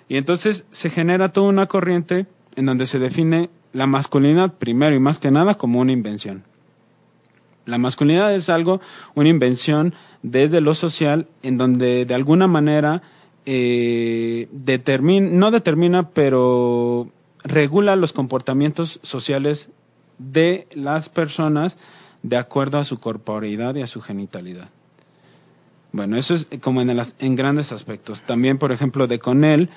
Y 0.07 0.17
entonces 0.17 0.65
se 0.71 0.89
genera 0.89 1.29
toda 1.29 1.49
una 1.49 1.67
corriente 1.67 2.27
en 2.55 2.65
donde 2.65 2.85
se 2.85 2.99
define 2.99 3.49
la 3.73 3.87
masculinidad 3.87 4.53
primero 4.53 4.95
y 4.95 4.99
más 4.99 5.19
que 5.19 5.31
nada 5.31 5.55
como 5.55 5.79
una 5.79 5.91
invención. 5.91 6.43
La 7.65 7.77
masculinidad 7.77 8.33
es 8.33 8.49
algo, 8.49 8.79
una 9.15 9.29
invención 9.29 9.95
desde 10.21 10.61
lo 10.61 10.75
social 10.75 11.27
en 11.41 11.57
donde 11.57 12.05
de 12.05 12.13
alguna 12.13 12.47
manera 12.47 13.01
eh, 13.45 14.47
determina, 14.51 15.29
no 15.29 15.51
determina, 15.51 16.09
pero 16.09 17.09
regula 17.43 17.95
los 17.95 18.13
comportamientos 18.13 18.99
sociales 19.01 19.69
de 20.19 20.67
las 20.73 21.09
personas 21.09 21.77
de 22.23 22.37
acuerdo 22.37 22.77
a 22.77 22.83
su 22.83 22.99
corporeidad 22.99 23.75
y 23.75 23.81
a 23.81 23.87
su 23.87 24.01
genitalidad. 24.01 24.69
Bueno, 25.91 26.17
eso 26.17 26.33
es 26.33 26.47
como 26.61 26.81
en, 26.81 26.89
el, 26.89 27.01
en 27.19 27.35
grandes 27.35 27.71
aspectos. 27.71 28.21
También, 28.21 28.57
por 28.57 28.71
ejemplo, 28.71 29.07
de 29.07 29.19
Conel, 29.19 29.69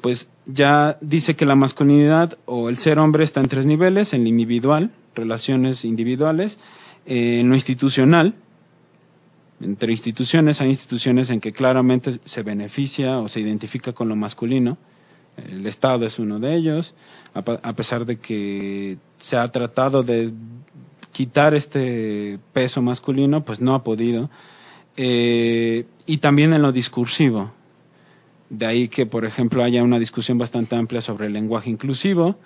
pues 0.00 0.28
ya 0.46 0.96
dice 1.00 1.36
que 1.36 1.46
la 1.46 1.54
masculinidad 1.54 2.38
o 2.46 2.68
el 2.68 2.76
ser 2.78 2.98
hombre 2.98 3.24
está 3.24 3.40
en 3.40 3.48
tres 3.48 3.66
niveles, 3.66 4.12
en 4.12 4.22
lo 4.22 4.28
individual, 4.28 4.90
relaciones 5.14 5.84
individuales, 5.84 6.58
eh, 7.06 7.40
en 7.40 7.48
lo 7.48 7.54
institucional, 7.54 8.34
entre 9.60 9.92
instituciones 9.92 10.60
hay 10.60 10.68
instituciones 10.68 11.30
en 11.30 11.40
que 11.40 11.52
claramente 11.52 12.20
se 12.24 12.42
beneficia 12.42 13.18
o 13.18 13.28
se 13.28 13.40
identifica 13.40 13.92
con 13.92 14.08
lo 14.08 14.16
masculino. 14.16 14.78
El 15.36 15.66
Estado 15.66 16.04
es 16.06 16.18
uno 16.18 16.38
de 16.38 16.54
ellos, 16.56 16.94
a 17.34 17.72
pesar 17.74 18.04
de 18.06 18.18
que 18.18 18.98
se 19.18 19.36
ha 19.36 19.46
tratado 19.50 20.02
de 20.02 20.32
quitar 21.12 21.54
este 21.54 22.38
peso 22.52 22.82
masculino, 22.82 23.44
pues 23.44 23.60
no 23.60 23.74
ha 23.74 23.84
podido. 23.84 24.30
Eh, 24.96 25.86
y 26.06 26.18
también 26.18 26.52
en 26.54 26.62
lo 26.62 26.72
discursivo. 26.72 27.52
De 28.50 28.66
ahí 28.66 28.88
que, 28.88 29.06
por 29.06 29.24
ejemplo, 29.24 29.62
haya 29.62 29.82
una 29.82 29.98
discusión 29.98 30.38
bastante 30.38 30.76
amplia 30.76 31.00
sobre 31.00 31.26
el 31.26 31.32
lenguaje 31.32 31.68
inclusivo 31.70 32.38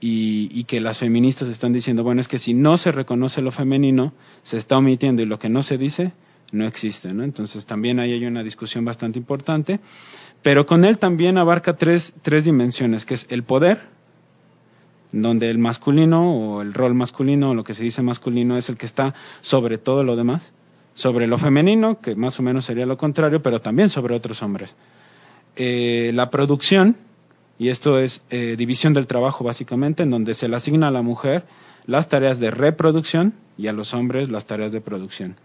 y, 0.00 0.64
que 0.64 0.80
las 0.80 0.98
feministas 0.98 1.48
están 1.48 1.72
diciendo, 1.72 2.02
bueno, 2.02 2.20
es 2.20 2.28
que 2.28 2.38
si 2.38 2.54
no 2.54 2.76
se 2.76 2.92
reconoce 2.92 3.42
lo 3.42 3.50
femenino, 3.50 4.12
se 4.42 4.56
está 4.56 4.78
omitiendo 4.78 5.22
y 5.22 5.26
lo 5.26 5.38
que 5.38 5.48
no 5.48 5.62
se 5.62 5.78
dice, 5.78 6.12
no 6.52 6.66
existe, 6.66 7.12
¿no? 7.12 7.24
Entonces 7.24 7.66
también 7.66 7.98
ahí 7.98 8.12
hay 8.12 8.24
una 8.24 8.42
discusión 8.42 8.84
bastante 8.84 9.18
importante, 9.18 9.80
pero 10.42 10.66
con 10.66 10.84
él 10.84 10.98
también 10.98 11.38
abarca 11.38 11.76
tres, 11.76 12.14
tres 12.22 12.44
dimensiones, 12.44 13.04
que 13.04 13.14
es 13.14 13.26
el 13.30 13.42
poder, 13.42 13.80
donde 15.12 15.50
el 15.50 15.58
masculino 15.58 16.34
o 16.34 16.62
el 16.62 16.74
rol 16.74 16.94
masculino 16.94 17.50
o 17.50 17.54
lo 17.54 17.64
que 17.64 17.74
se 17.74 17.82
dice 17.82 18.02
masculino 18.02 18.56
es 18.56 18.68
el 18.68 18.76
que 18.76 18.86
está 18.86 19.14
sobre 19.40 19.78
todo 19.78 20.04
lo 20.04 20.16
demás, 20.16 20.52
sobre 20.94 21.26
lo 21.26 21.38
femenino, 21.38 22.00
que 22.00 22.14
más 22.16 22.38
o 22.38 22.42
menos 22.42 22.66
sería 22.66 22.86
lo 22.86 22.96
contrario, 22.96 23.42
pero 23.42 23.60
también 23.60 23.88
sobre 23.88 24.14
otros 24.14 24.42
hombres. 24.42 24.76
Eh, 25.56 26.10
la 26.14 26.30
producción, 26.30 26.96
y 27.58 27.68
esto 27.68 27.98
es 27.98 28.22
eh, 28.30 28.54
división 28.58 28.92
del 28.92 29.06
trabajo 29.06 29.44
básicamente, 29.44 30.02
en 30.02 30.10
donde 30.10 30.34
se 30.34 30.48
le 30.48 30.56
asigna 30.56 30.88
a 30.88 30.90
la 30.90 31.02
mujer 31.02 31.44
las 31.86 32.08
tareas 32.08 32.40
de 32.40 32.50
reproducción 32.50 33.34
y 33.56 33.68
a 33.68 33.72
los 33.72 33.94
hombres 33.94 34.30
las 34.30 34.44
tareas 34.46 34.72
de 34.72 34.80
producción 34.80 35.36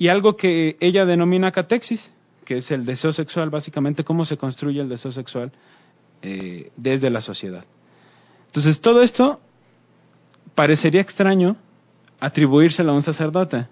y 0.00 0.08
algo 0.08 0.34
que 0.34 0.78
ella 0.80 1.04
denomina 1.04 1.52
catexis, 1.52 2.10
que 2.46 2.56
es 2.56 2.70
el 2.70 2.86
deseo 2.86 3.12
sexual, 3.12 3.50
básicamente 3.50 4.02
cómo 4.02 4.24
se 4.24 4.38
construye 4.38 4.80
el 4.80 4.88
deseo 4.88 5.12
sexual 5.12 5.52
eh, 6.22 6.72
desde 6.78 7.10
la 7.10 7.20
sociedad. 7.20 7.66
Entonces, 8.46 8.80
todo 8.80 9.02
esto 9.02 9.40
parecería 10.54 11.02
extraño 11.02 11.56
atribuírselo 12.18 12.92
a 12.92 12.94
un 12.94 13.02
sacerdote, 13.02 13.66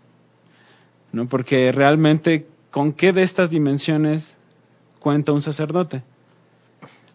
¿no? 1.13 1.27
Porque 1.27 1.73
realmente, 1.73 2.47
¿con 2.71 2.93
qué 2.93 3.15
de 3.15 3.23
estas 3.23 3.49
dimensiones 3.49 4.37
cuenta 5.01 5.33
un 5.33 5.43
sacerdote? 5.43 6.03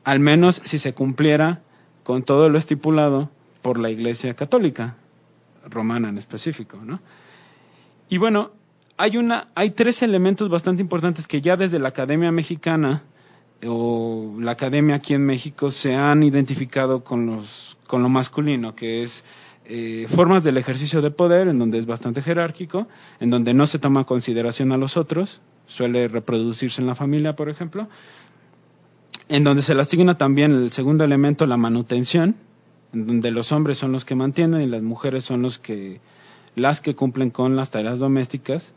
Al 0.03 0.19
menos 0.19 0.61
si 0.65 0.79
se 0.79 0.93
cumpliera 0.93 1.61
con 2.03 2.23
todo 2.23 2.49
lo 2.49 2.57
estipulado 2.57 3.29
por 3.61 3.79
la 3.79 3.89
Iglesia 3.89 4.33
Católica, 4.33 4.95
romana 5.69 6.09
en 6.09 6.17
específico, 6.17 6.77
¿no? 6.83 6.99
Y 8.09 8.17
bueno, 8.17 8.51
hay, 8.97 9.17
una, 9.17 9.47
hay 9.55 9.71
tres 9.71 10.03
elementos 10.03 10.49
bastante 10.49 10.81
importantes 10.81 11.27
que 11.27 11.41
ya 11.41 11.55
desde 11.55 11.79
la 11.79 11.89
Academia 11.89 12.31
Mexicana 12.31 13.03
o 13.65 14.35
la 14.39 14.51
Academia 14.51 14.95
aquí 14.95 15.13
en 15.13 15.25
México 15.25 15.71
se 15.71 15.95
han 15.95 16.23
identificado 16.23 17.03
con, 17.03 17.25
los, 17.25 17.77
con 17.87 18.03
lo 18.03 18.09
masculino, 18.09 18.75
que 18.75 19.03
es 19.03 19.23
eh, 19.65 20.07
formas 20.09 20.43
del 20.43 20.57
ejercicio 20.57 21.01
de 21.01 21.11
poder, 21.11 21.47
en 21.47 21.57
donde 21.57 21.79
es 21.79 21.85
bastante 21.85 22.21
jerárquico, 22.21 22.87
en 23.19 23.29
donde 23.29 23.53
no 23.53 23.65
se 23.65 23.79
toma 23.79 24.03
consideración 24.03 24.71
a 24.71 24.77
los 24.77 24.97
otros, 24.97 25.41
suele 25.67 26.07
reproducirse 26.07 26.81
en 26.81 26.87
la 26.87 26.95
familia, 26.95 27.35
por 27.35 27.49
ejemplo, 27.49 27.87
en 29.29 29.43
donde 29.43 29.61
se 29.61 29.73
le 29.73 29.81
asigna 29.81 30.17
también 30.17 30.51
el 30.51 30.71
segundo 30.71 31.03
elemento, 31.03 31.45
la 31.47 31.57
manutención, 31.57 32.35
en 32.93 33.07
donde 33.07 33.31
los 33.31 33.51
hombres 33.51 33.77
son 33.77 33.91
los 33.91 34.05
que 34.05 34.15
mantienen 34.15 34.61
y 34.61 34.67
las 34.67 34.81
mujeres 34.81 35.23
son 35.23 35.41
los 35.41 35.59
que, 35.59 36.01
las 36.55 36.81
que 36.81 36.95
cumplen 36.95 37.29
con 37.29 37.55
las 37.55 37.71
tareas 37.71 37.99
domésticas, 37.99 38.73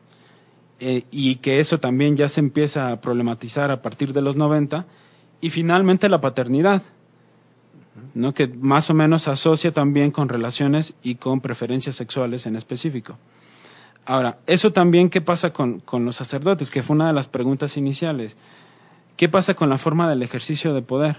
eh, 0.79 1.05
y 1.11 1.37
que 1.37 1.59
eso 1.59 1.81
también 1.81 2.17
ya 2.17 2.29
se 2.29 2.41
empieza 2.41 2.93
a 2.93 3.01
problematizar 3.01 3.71
a 3.71 3.83
partir 3.83 4.13
de 4.13 4.23
los 4.23 4.37
90, 4.37 4.87
y 5.41 5.51
finalmente 5.51 6.09
la 6.09 6.21
paternidad, 6.21 6.83
¿no? 8.15 8.35
que 8.35 8.47
más 8.49 8.91
o 8.91 8.95
menos 8.95 9.23
se 9.23 9.31
asocia 9.31 9.73
también 9.73 10.11
con 10.11 10.29
relaciones 10.29 10.95
y 11.03 11.17
con 11.17 11.41
preferencias 11.41 11.97
sexuales 11.97 12.47
en 12.47 12.57
específico. 12.57 13.19
Ahora, 14.05 14.39
eso 14.47 14.73
también, 14.73 15.11
¿qué 15.11 15.21
pasa 15.21 15.53
con, 15.53 15.81
con 15.81 16.05
los 16.05 16.17
sacerdotes? 16.17 16.71
Que 16.71 16.83
fue 16.83 16.95
una 16.95 17.09
de 17.09 17.13
las 17.13 17.27
preguntas 17.27 17.77
iniciales. 17.77 18.37
¿Qué 19.17 19.29
pasa 19.29 19.55
con 19.55 19.69
la 19.69 19.79
forma 19.79 20.09
del 20.09 20.23
ejercicio 20.23 20.75
de 20.75 20.83
poder? 20.83 21.17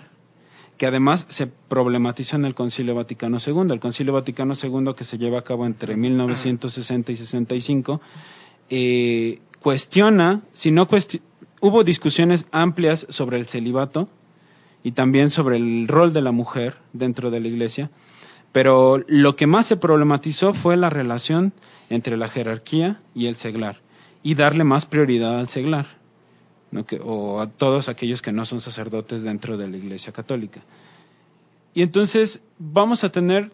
que 0.77 0.85
además 0.85 1.25
se 1.29 1.47
problematizó 1.47 2.35
en 2.35 2.45
el 2.45 2.53
Concilio 2.53 2.93
Vaticano 2.93 3.37
II. 3.45 3.71
El 3.71 3.79
Concilio 3.79 4.13
Vaticano 4.13 4.53
II 4.61 4.93
que 4.95 5.03
se 5.03 5.17
lleva 5.17 5.39
a 5.39 5.43
cabo 5.43 5.65
entre 5.65 5.95
1960 5.97 7.11
y 7.11 7.15
65 7.15 7.99
eh, 8.69 9.39
cuestiona, 9.59 10.41
si 10.53 10.71
no 10.71 10.87
hubo 11.61 11.83
discusiones 11.83 12.45
amplias 12.51 13.07
sobre 13.09 13.37
el 13.37 13.47
celibato 13.47 14.07
y 14.87 14.93
también 14.93 15.31
sobre 15.31 15.57
el 15.57 15.85
rol 15.85 16.13
de 16.13 16.21
la 16.21 16.31
mujer 16.31 16.77
dentro 16.93 17.29
de 17.29 17.41
la 17.41 17.49
iglesia, 17.49 17.89
Pero 18.53 19.03
lo 19.07 19.35
que 19.35 19.45
más 19.45 19.65
se 19.65 19.75
problematizó 19.75 20.53
fue 20.53 20.77
la 20.77 20.89
relación 20.89 21.51
entre 21.89 22.15
la 22.15 22.29
jerarquía 22.29 23.01
y 23.13 23.25
el 23.25 23.35
seglar 23.35 23.81
y 24.23 24.35
darle 24.35 24.63
más 24.63 24.85
prioridad 24.85 25.37
al 25.37 25.49
seglar 25.49 25.87
o 27.03 27.41
a 27.41 27.47
todos 27.47 27.89
aquellos 27.89 28.21
que 28.21 28.31
no 28.31 28.45
son 28.45 28.61
sacerdotes 28.61 29.23
dentro 29.23 29.57
de 29.57 29.67
la 29.67 29.75
Iglesia 29.75 30.13
Católica. 30.13 30.61
Y 31.73 31.81
entonces 31.81 32.41
vamos 32.57 33.03
a 33.03 33.11
tener 33.11 33.51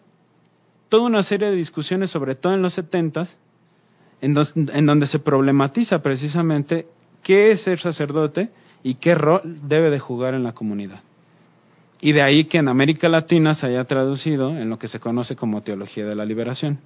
toda 0.88 1.02
una 1.02 1.24
serie 1.24 1.50
de 1.50 1.56
discusiones, 1.56 2.12
sobre 2.12 2.36
todo 2.36 2.54
en 2.54 2.62
los 2.62 2.74
setentas, 2.74 3.38
en, 4.20 4.36
en 4.54 4.86
donde 4.86 5.06
se 5.06 5.18
problematiza 5.18 6.00
precisamente 6.00 6.86
qué 7.24 7.50
es 7.50 7.60
ser 7.62 7.80
sacerdote 7.80 8.50
y 8.84 8.94
qué 8.94 9.16
rol 9.16 9.42
debe 9.64 9.90
de 9.90 9.98
jugar 9.98 10.34
en 10.34 10.44
la 10.44 10.52
comunidad. 10.52 11.02
Y 12.00 12.12
de 12.12 12.22
ahí 12.22 12.44
que 12.44 12.58
en 12.58 12.68
América 12.68 13.08
Latina 13.08 13.54
se 13.54 13.66
haya 13.66 13.84
traducido 13.84 14.50
en 14.50 14.68
lo 14.68 14.78
que 14.78 14.88
se 14.88 15.00
conoce 15.00 15.36
como 15.36 15.62
teología 15.62 16.04
de 16.04 16.14
la 16.14 16.24
liberación. 16.24 16.78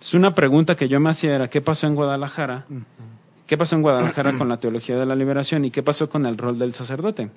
Es 0.00 0.14
una 0.14 0.34
pregunta 0.34 0.76
que 0.76 0.88
yo 0.88 1.00
me 1.00 1.10
hacía 1.10 1.34
era, 1.34 1.48
¿qué 1.48 1.60
pasó 1.60 1.86
en 1.86 1.94
Guadalajara? 1.94 2.66
¿Qué 3.46 3.56
pasó 3.56 3.76
en 3.76 3.82
Guadalajara 3.82 4.36
con 4.36 4.48
la 4.48 4.58
teología 4.58 4.98
de 4.98 5.06
la 5.06 5.14
liberación 5.14 5.64
y 5.64 5.70
qué 5.70 5.82
pasó 5.82 6.08
con 6.08 6.26
el 6.26 6.36
rol 6.36 6.58
del 6.58 6.74
sacerdote? 6.74 7.30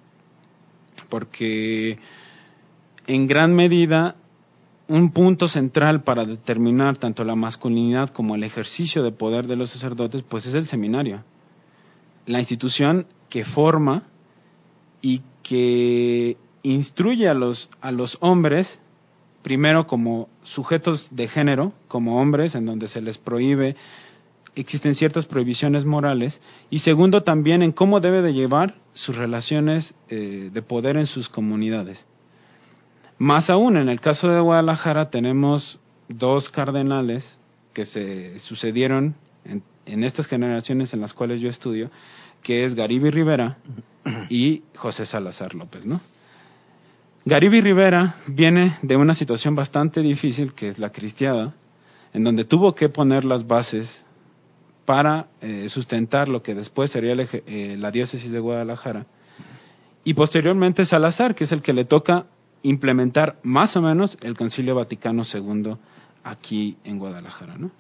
Porque 1.10 2.00
en 3.06 3.28
gran 3.28 3.54
medida 3.56 4.16
un 4.88 5.12
punto 5.12 5.48
central 5.48 6.04
para 6.04 6.26
determinar 6.26 6.98
tanto 6.98 7.26
la 7.26 7.36
masculinidad 7.36 8.10
como 8.10 8.36
el 8.36 8.44
ejercicio 8.44 9.04
de 9.04 9.12
poder 9.12 9.48
de 9.48 9.58
los 9.58 9.70
sacerdotes, 9.72 10.24
pues 10.24 10.46
es 10.46 10.54
el 10.54 10.66
seminario. 10.66 11.24
La 12.26 12.40
institución 12.40 13.06
que 13.30 13.44
forma 13.44 14.04
y 15.02 15.22
que 15.44 16.38
instruye 16.64 17.28
a 17.28 17.34
los, 17.34 17.70
a 17.82 17.92
los 17.92 18.18
hombres, 18.22 18.80
primero 19.42 19.88
como 19.88 20.30
sujetos 20.44 21.10
de 21.12 21.28
género, 21.28 21.74
como 21.88 22.20
hombres, 22.20 22.56
en 22.56 22.66
donde 22.66 22.88
se 22.88 23.02
les 23.02 23.18
prohíbe, 23.18 23.76
existen 24.56 24.96
ciertas 24.96 25.26
prohibiciones 25.26 25.86
morales, 25.86 26.42
y 26.70 26.80
segundo 26.80 27.24
también 27.24 27.62
en 27.62 27.72
cómo 27.72 28.00
debe 28.00 28.22
de 28.22 28.34
llevar 28.34 28.76
sus 28.94 29.16
relaciones 29.16 29.94
eh, 30.10 30.50
de 30.52 30.62
poder 30.62 30.98
en 30.98 31.06
sus 31.06 31.30
comunidades. 31.30 32.06
Más 33.20 33.50
aún, 33.50 33.78
en 33.78 33.90
el 33.90 34.00
caso 34.00 34.30
de 34.30 34.42
Guadalajara 34.42 35.10
tenemos 35.10 35.80
dos 36.10 36.50
cardenales 36.50 37.38
que 37.74 37.86
se 37.86 38.40
sucedieron 38.40 39.16
en, 39.46 39.64
en 39.86 40.04
estas 40.04 40.28
generaciones 40.28 40.94
en 40.94 41.02
las 41.02 41.14
cuales 41.14 41.42
yo 41.42 41.50
estudio, 41.50 41.90
que 42.44 42.66
es 42.66 42.76
Garibi 42.76 43.10
Rivera 43.10 43.58
y 44.30 44.64
José 44.76 45.06
Salazar 45.06 45.56
López, 45.56 45.86
¿no? 45.86 46.02
Garibi 47.28 47.60
Rivera 47.60 48.16
viene 48.26 48.78
de 48.82 48.96
una 48.96 49.14
situación 49.14 49.54
bastante 49.54 50.00
difícil, 50.00 50.54
que 50.54 50.70
es 50.70 50.80
la 50.80 50.94
cristiada, 50.94 51.54
en 52.14 52.24
donde 52.24 52.46
tuvo 52.46 52.74
que 52.74 52.88
poner 52.88 53.26
las 53.26 53.46
bases 53.46 54.06
para 54.86 55.28
eh, 55.42 55.68
sustentar 55.68 56.30
lo 56.30 56.42
que 56.42 56.56
después 56.56 56.90
sería 56.90 57.14
eh, 57.18 57.76
la 57.78 57.92
diócesis 57.92 58.32
de 58.32 58.40
Guadalajara. 58.40 59.08
Y 60.06 60.14
posteriormente 60.14 60.86
Salazar, 60.86 61.36
que 61.36 61.44
es 61.44 61.52
el 61.52 61.62
que 61.62 61.74
le 61.74 61.84
toca 61.84 62.28
implementar 62.64 63.38
más 63.44 63.76
o 63.76 63.82
menos 63.82 64.18
el 64.22 64.38
Concilio 64.38 64.76
Vaticano 64.76 65.24
II 65.24 65.76
aquí 66.24 66.78
en 66.86 66.98
Guadalajara, 66.98 67.58
¿no? 67.58 67.72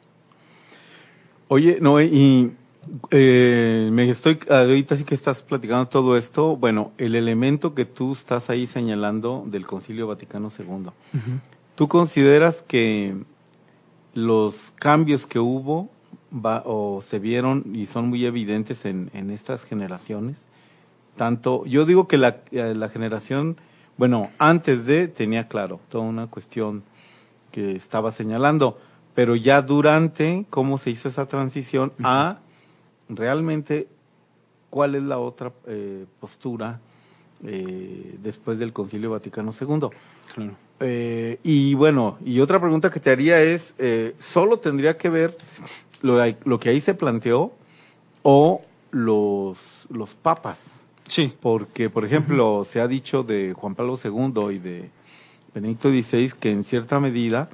Oye, 1.48 1.77
no, 1.80 2.01
y 2.01 2.51
eh, 3.12 3.89
me 3.91 4.10
estoy, 4.10 4.39
ahorita 4.50 4.96
sí 4.96 5.03
que 5.03 5.15
estás 5.15 5.41
platicando 5.41 5.88
todo 5.88 6.17
esto, 6.17 6.56
bueno, 6.56 6.91
el 6.98 7.15
elemento 7.15 7.74
que 7.74 7.86
tú 7.86 8.13
estás 8.13 8.50
ahí 8.50 8.67
señalando 8.67 9.44
del 9.48 9.65
Concilio 9.65 10.08
Vaticano 10.08 10.50
II, 10.58 10.91
¿tú 11.75 11.88
consideras 11.88 12.62
que 12.62 13.15
los 14.13 14.74
cambios 14.75 15.27
que 15.27 15.39
hubo 15.39 15.89
va, 16.34 16.63
o 16.65 17.01
se 17.01 17.20
vieron 17.20 17.63
y 17.74 17.86
son 17.86 18.10
muy 18.10 18.25
evidentes 18.25 18.85
en, 18.85 19.09
en 19.14 19.31
estas 19.31 19.64
generaciones? 19.64 20.48
Tanto, 21.16 21.66
yo 21.66 21.85
digo 21.85 22.07
que 22.07 22.18
la, 22.18 22.42
eh, 22.51 22.74
la 22.75 22.90
generación, 22.90 23.57
bueno, 23.98 24.29
antes 24.38 24.85
de 24.85 25.07
tenía 25.07 25.48
claro 25.48 25.79
toda 25.90 26.03
una 26.03 26.27
cuestión 26.27 26.83
que 27.51 27.75
estaba 27.75 28.12
señalando, 28.12 28.79
pero 29.16 29.35
ya 29.35 29.64
durante 29.64 30.46
cómo 30.50 30.77
se 30.77 30.92
hizo 30.92 31.09
esa 31.09 31.27
transición 31.27 31.92
a 32.03 32.38
realmente 33.09 33.87
cuál 34.70 34.96
es 34.96 35.03
la 35.03 35.20
otra 35.20 35.51
eh, 35.65 36.05
postura 36.20 36.79
eh, 37.46 38.15
después 38.22 38.59
del 38.59 38.74
Concilio 38.74 39.11
Vaticano 39.11 39.51
II. 39.59 39.89
Eh, 40.79 41.39
y 41.43 41.74
bueno, 41.74 42.17
y 42.24 42.39
otra 42.39 42.59
pregunta 42.59 42.89
que 42.89 43.00
te 43.00 43.09
haría 43.09 43.41
es, 43.41 43.75
¿solo 44.20 44.59
tendría 44.59 44.98
que 44.98 45.09
ver 45.09 45.37
lo, 46.01 46.17
lo, 46.46 46.59
que 46.59 46.70
ahí 46.70 46.81
se 46.81 46.93
planteó 46.93 47.51
o 48.24 48.61
los, 48.91 49.87
los 49.89 50.15
papas? 50.15 50.83
Sí. 51.07 51.33
Porque, 51.39 51.89
por 51.89 52.05
ejemplo, 52.05 52.63
se 52.65 52.81
ha 52.81 52.87
dicho 52.87 53.24
de 53.24 53.53
Juan 53.53 53.75
Pablo 53.75 53.96
II 54.03 54.55
y 54.55 54.59
de 54.59 54.89
Benedicto 55.53 55.89
XVI 55.89 56.33
que 56.39 56.51
en 56.51 56.63
cierta 56.63 57.00
medida 57.00 57.50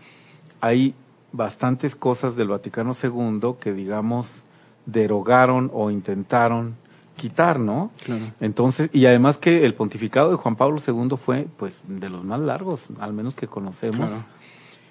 hay 0.59 0.93
bastantes 1.31 1.95
cosas 1.95 2.35
del 2.35 2.47
Vaticano 2.47 2.93
II 3.01 3.55
que, 3.59 3.73
digamos, 3.73 4.43
derogaron 4.86 5.72
o 5.74 5.91
intentaron 5.91 6.76
quitar, 7.15 7.60
¿no? 7.60 7.91
Claro. 8.04 8.24
Entonces, 8.39 8.89
y 8.93 9.06
además 9.06 9.38
que 9.38 9.65
el 9.65 9.76
pontificado 9.76 10.32
de 10.32 10.38
Juan 10.38 10.56
Pablo 10.56 10.80
II 10.86 11.15
fue, 11.17 11.48
pues, 11.58 11.84
de 11.88 12.10
los 12.10 12.24
más 12.24 12.39
largos, 12.39 12.88
al 13.00 13.13
menos 13.13 13.36
que 13.36 13.48
conocemos. 13.48 14.10
Claro. 14.10 14.26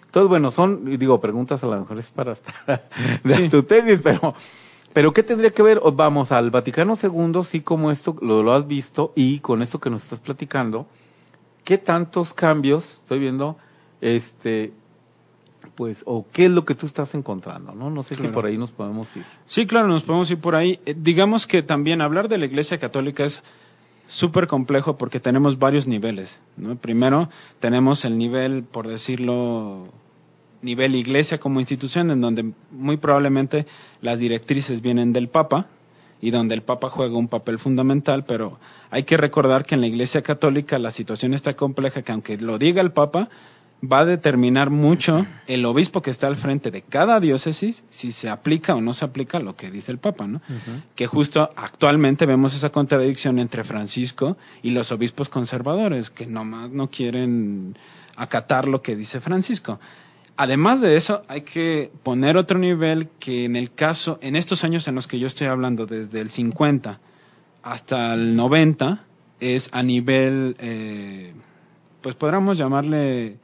Entonces, 0.07 0.29
bueno, 0.29 0.51
son, 0.51 0.99
digo, 0.99 1.21
preguntas 1.21 1.65
a 1.65 1.67
lo 1.67 1.81
mejor 1.81 1.99
es 1.99 2.11
para 2.11 2.33
estar 2.33 2.89
de 3.25 3.37
sí. 3.37 3.49
tu 3.49 3.63
tesis, 3.63 4.01
pero, 4.03 4.35
pero 4.93 5.13
¿qué 5.13 5.23
tendría 5.23 5.51
que 5.51 5.63
ver? 5.63 5.81
Vamos 5.95 6.33
al 6.33 6.51
Vaticano 6.51 6.95
II, 7.03 7.45
sí, 7.45 7.61
como 7.61 7.91
esto 7.91 8.15
lo, 8.21 8.43
lo 8.43 8.53
has 8.53 8.67
visto, 8.67 9.13
y 9.17 9.39
con 9.41 9.63
esto 9.63 9.81
que 9.81 9.91
nos 9.91 10.05
estás 10.05 10.21
platicando, 10.21 10.87
¿qué 11.65 11.79
tantos 11.79 12.35
cambios, 12.35 12.95
estoy 12.95 13.21
viendo, 13.21 13.57
este, 14.01 14.73
pues, 15.75 16.03
o 16.07 16.27
qué 16.33 16.47
es 16.47 16.51
lo 16.51 16.65
que 16.65 16.75
tú 16.75 16.87
estás 16.87 17.15
encontrando, 17.15 17.75
¿no? 17.75 17.91
No 17.91 18.03
sé 18.03 18.15
claro. 18.15 18.31
si 18.31 18.35
por 18.35 18.47
ahí 18.47 18.59
nos 18.59 18.71
podemos 18.71 19.15
ir. 19.17 19.25
Sí, 19.47 19.67
claro, 19.67 19.89
nos 19.89 20.03
podemos 20.03 20.31
ir 20.31 20.39
por 20.39 20.55
ahí. 20.55 20.81
Eh, 20.87 20.95
digamos 20.97 21.47
que 21.47 21.63
también 21.63 22.01
hablar 22.01 22.29
de 22.29 22.39
la 22.39 22.47
Iglesia 22.47 22.79
Católica 22.79 23.25
es 23.25 23.43
súper 24.09 24.47
complejo 24.47 24.97
porque 24.97 25.21
tenemos 25.21 25.59
varios 25.59 25.87
niveles, 25.87 26.41
¿no? 26.57 26.77
Primero, 26.77 27.29
tenemos 27.61 28.05
el 28.05 28.19
nivel, 28.19 28.63
por 28.63 28.89
decirlo, 28.89 29.89
nivel 30.61 30.95
Iglesia 30.95 31.39
como 31.39 31.61
institución, 31.61 32.11
en 32.11 32.21
donde 32.21 32.53
muy 32.71 32.97
probablemente 32.97 33.67
las 34.01 34.19
directrices 34.19 34.83
vienen 34.83 35.13
del 35.13 35.29
Papa, 35.29 35.67
y 36.23 36.31
donde 36.31 36.55
el 36.55 36.63
Papa 36.63 36.89
juega 36.89 37.17
un 37.17 37.27
papel 37.27 37.59
fundamental, 37.59 38.25
pero 38.25 38.59
hay 38.91 39.03
que 39.03 39.17
recordar 39.17 39.67
que 39.67 39.75
en 39.75 39.81
la 39.81 39.89
Iglesia 39.89 40.23
Católica 40.23 40.79
la 40.79 40.93
situación 40.93 41.35
está 41.35 41.55
compleja, 41.57 42.03
que 42.03 42.13
aunque 42.13 42.39
lo 42.39 42.59
diga 42.59 42.81
el 42.81 42.93
Papa, 42.93 43.29
va 43.83 44.01
a 44.01 44.05
determinar 44.05 44.71
mucho 44.71 45.27
el 45.49 45.65
obispo 45.65 46.03
que 46.03 46.11
está 46.11 46.29
al 46.29 46.37
frente 46.37 46.71
de 46.71 46.83
cada 46.83 47.19
diócesis 47.19 47.85
si 47.89 48.13
se 48.13 48.31
aplica 48.31 48.77
o 48.77 48.81
no 48.81 48.95
se 48.95 49.05
aplica 49.05 49.41
lo 49.41 49.57
que 49.57 49.71
dice 49.71 49.91
el 49.91 49.99
Papa, 49.99 50.27
¿no? 50.27 50.39
Uh 50.49 50.53
-huh. 50.53 50.83
Que 50.95 51.07
justo 51.07 51.51
actualmente 51.57 52.25
vemos 52.27 52.55
esa 52.55 52.71
contradicción 52.71 53.39
entre 53.39 53.65
Francisco 53.65 54.37
y 54.63 54.71
los 54.71 54.93
obispos 54.93 55.29
conservadores, 55.29 56.11
que 56.11 56.27
nomás 56.27 56.71
no 56.71 56.89
quieren 56.89 57.77
acatar 58.17 58.69
lo 58.69 58.83
que 58.83 58.95
dice 58.95 59.21
Francisco. 59.21 59.81
Además 60.37 60.81
de 60.81 60.97
eso, 60.97 61.25
hay 61.29 61.43
que 61.43 61.91
poner 62.03 62.37
otro 62.37 62.59
nivel 62.59 63.09
que 63.19 63.45
en 63.45 63.57
el 63.57 63.73
caso, 63.73 64.19
en 64.23 64.37
estos 64.37 64.65
años 64.65 64.87
en 64.89 64.95
los 64.95 65.07
que 65.07 65.19
yo 65.19 65.27
estoy 65.27 65.49
hablando, 65.49 65.87
desde 65.87 66.21
el 66.21 66.31
50 66.31 67.01
hasta 67.63 68.15
el 68.15 68.35
90, 68.37 69.05
es 69.41 69.69
a 69.73 69.83
nivel, 69.83 70.57
eh, 70.59 71.35
pues 72.01 72.15
podríamos 72.15 72.57
llamarle 72.59 73.39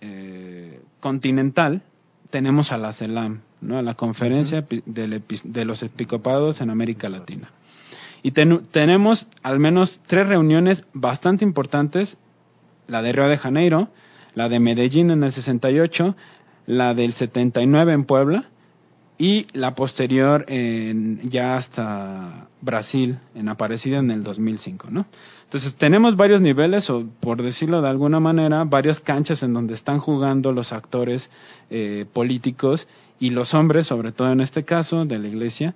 eh, 0.00 0.80
continental, 1.00 1.82
tenemos 2.30 2.72
a 2.72 2.78
la 2.78 2.92
CELAM, 2.92 3.40
¿no? 3.60 3.78
a 3.78 3.82
la 3.82 3.94
Conferencia 3.94 4.60
uh 4.60 4.62
-huh. 4.62 4.82
de, 4.86 5.22
de, 5.44 5.64
los 5.64 5.82
Episcopados 5.82 6.60
en 6.60 6.70
América 6.70 7.08
Latina. 7.08 7.50
Y 8.22 8.32
ten, 8.32 8.60
tenemos 8.70 9.26
al 9.42 9.58
menos 9.58 10.00
tres 10.06 10.26
reuniones 10.26 10.84
bastante 10.92 11.44
importantes, 11.44 12.18
la 12.86 13.02
de 13.02 13.12
Río 13.12 13.28
de 13.28 13.38
Janeiro, 13.38 13.88
la 14.34 14.48
de 14.48 14.60
Medellín 14.60 15.10
en 15.10 15.22
el 15.22 15.32
68, 15.32 16.16
la 16.66 16.94
del 16.94 17.12
79 17.12 17.92
en 17.92 18.04
Puebla 18.04 18.50
y 19.20 19.46
la 19.52 19.74
posterior 19.74 20.46
en, 20.48 21.20
ya 21.28 21.58
hasta 21.58 22.48
Brasil, 22.62 23.18
en 23.34 23.50
Aparecida 23.50 23.98
en 23.98 24.10
el 24.10 24.24
2005, 24.24 24.88
¿no? 24.90 25.04
Entonces 25.44 25.74
tenemos 25.74 26.16
varios 26.16 26.40
niveles, 26.40 26.88
o 26.88 27.04
por 27.20 27.42
decirlo 27.42 27.82
de 27.82 27.90
alguna 27.90 28.18
manera, 28.18 28.64
varias 28.64 28.98
canchas 28.98 29.42
en 29.42 29.52
donde 29.52 29.74
están 29.74 29.98
jugando 29.98 30.52
los 30.52 30.72
actores 30.72 31.28
eh, 31.68 32.06
políticos 32.10 32.88
y 33.18 33.28
los 33.28 33.52
hombres, 33.52 33.88
sobre 33.88 34.10
todo 34.10 34.32
en 34.32 34.40
este 34.40 34.64
caso, 34.64 35.04
de 35.04 35.18
la 35.18 35.28
iglesia, 35.28 35.74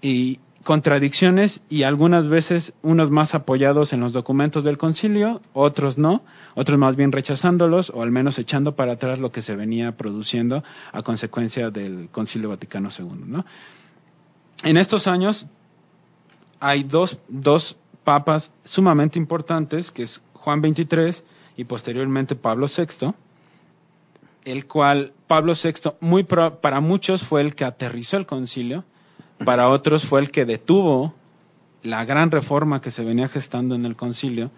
y 0.00 0.38
contradicciones 0.64 1.60
y 1.68 1.82
algunas 1.84 2.26
veces 2.28 2.72
unos 2.82 3.10
más 3.10 3.34
apoyados 3.34 3.92
en 3.92 4.00
los 4.00 4.12
documentos 4.12 4.64
del 4.64 4.78
concilio, 4.78 5.40
otros 5.52 5.98
no, 5.98 6.22
otros 6.54 6.78
más 6.78 6.96
bien 6.96 7.12
rechazándolos 7.12 7.90
o 7.90 8.02
al 8.02 8.10
menos 8.10 8.38
echando 8.38 8.74
para 8.74 8.94
atrás 8.94 9.18
lo 9.20 9.30
que 9.30 9.42
se 9.42 9.54
venía 9.54 9.92
produciendo 9.96 10.64
a 10.92 11.02
consecuencia 11.02 11.70
del 11.70 12.08
concilio 12.10 12.48
Vaticano 12.48 12.88
II. 12.98 13.24
¿no? 13.26 13.44
En 14.64 14.76
estos 14.78 15.06
años 15.06 15.46
hay 16.60 16.82
dos, 16.82 17.18
dos 17.28 17.76
papas 18.02 18.50
sumamente 18.64 19.18
importantes, 19.18 19.90
que 19.90 20.02
es 20.02 20.22
Juan 20.32 20.60
XXIII 20.62 21.24
y 21.58 21.64
posteriormente 21.64 22.36
Pablo 22.36 22.66
VI, 22.74 23.12
el 24.46 24.66
cual 24.66 25.12
Pablo 25.26 25.52
VI 25.62 25.90
muy 26.00 26.22
para 26.24 26.80
muchos 26.80 27.22
fue 27.22 27.42
el 27.42 27.54
que 27.54 27.64
aterrizó 27.66 28.16
el 28.16 28.24
concilio, 28.26 28.84
para 29.42 29.68
otros 29.68 30.06
fue 30.06 30.20
el 30.20 30.30
que 30.30 30.44
detuvo 30.44 31.14
la 31.82 32.04
gran 32.04 32.30
reforma 32.30 32.80
que 32.80 32.90
se 32.90 33.04
venía 33.04 33.28
gestando 33.28 33.74
en 33.74 33.84
el 33.84 33.96
concilio. 33.96 34.50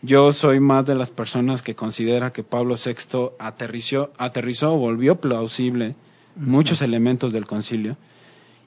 Yo 0.00 0.32
soy 0.32 0.58
más 0.58 0.86
de 0.86 0.94
las 0.94 1.10
personas 1.10 1.62
que 1.62 1.74
considera 1.74 2.32
que 2.32 2.42
Pablo 2.42 2.74
VI 2.74 3.30
aterrizó, 3.38 4.12
aterrizó 4.18 4.76
volvió 4.76 5.20
plausible 5.20 5.94
muchos 6.34 6.82
elementos 6.82 7.32
del 7.32 7.46
concilio 7.46 7.96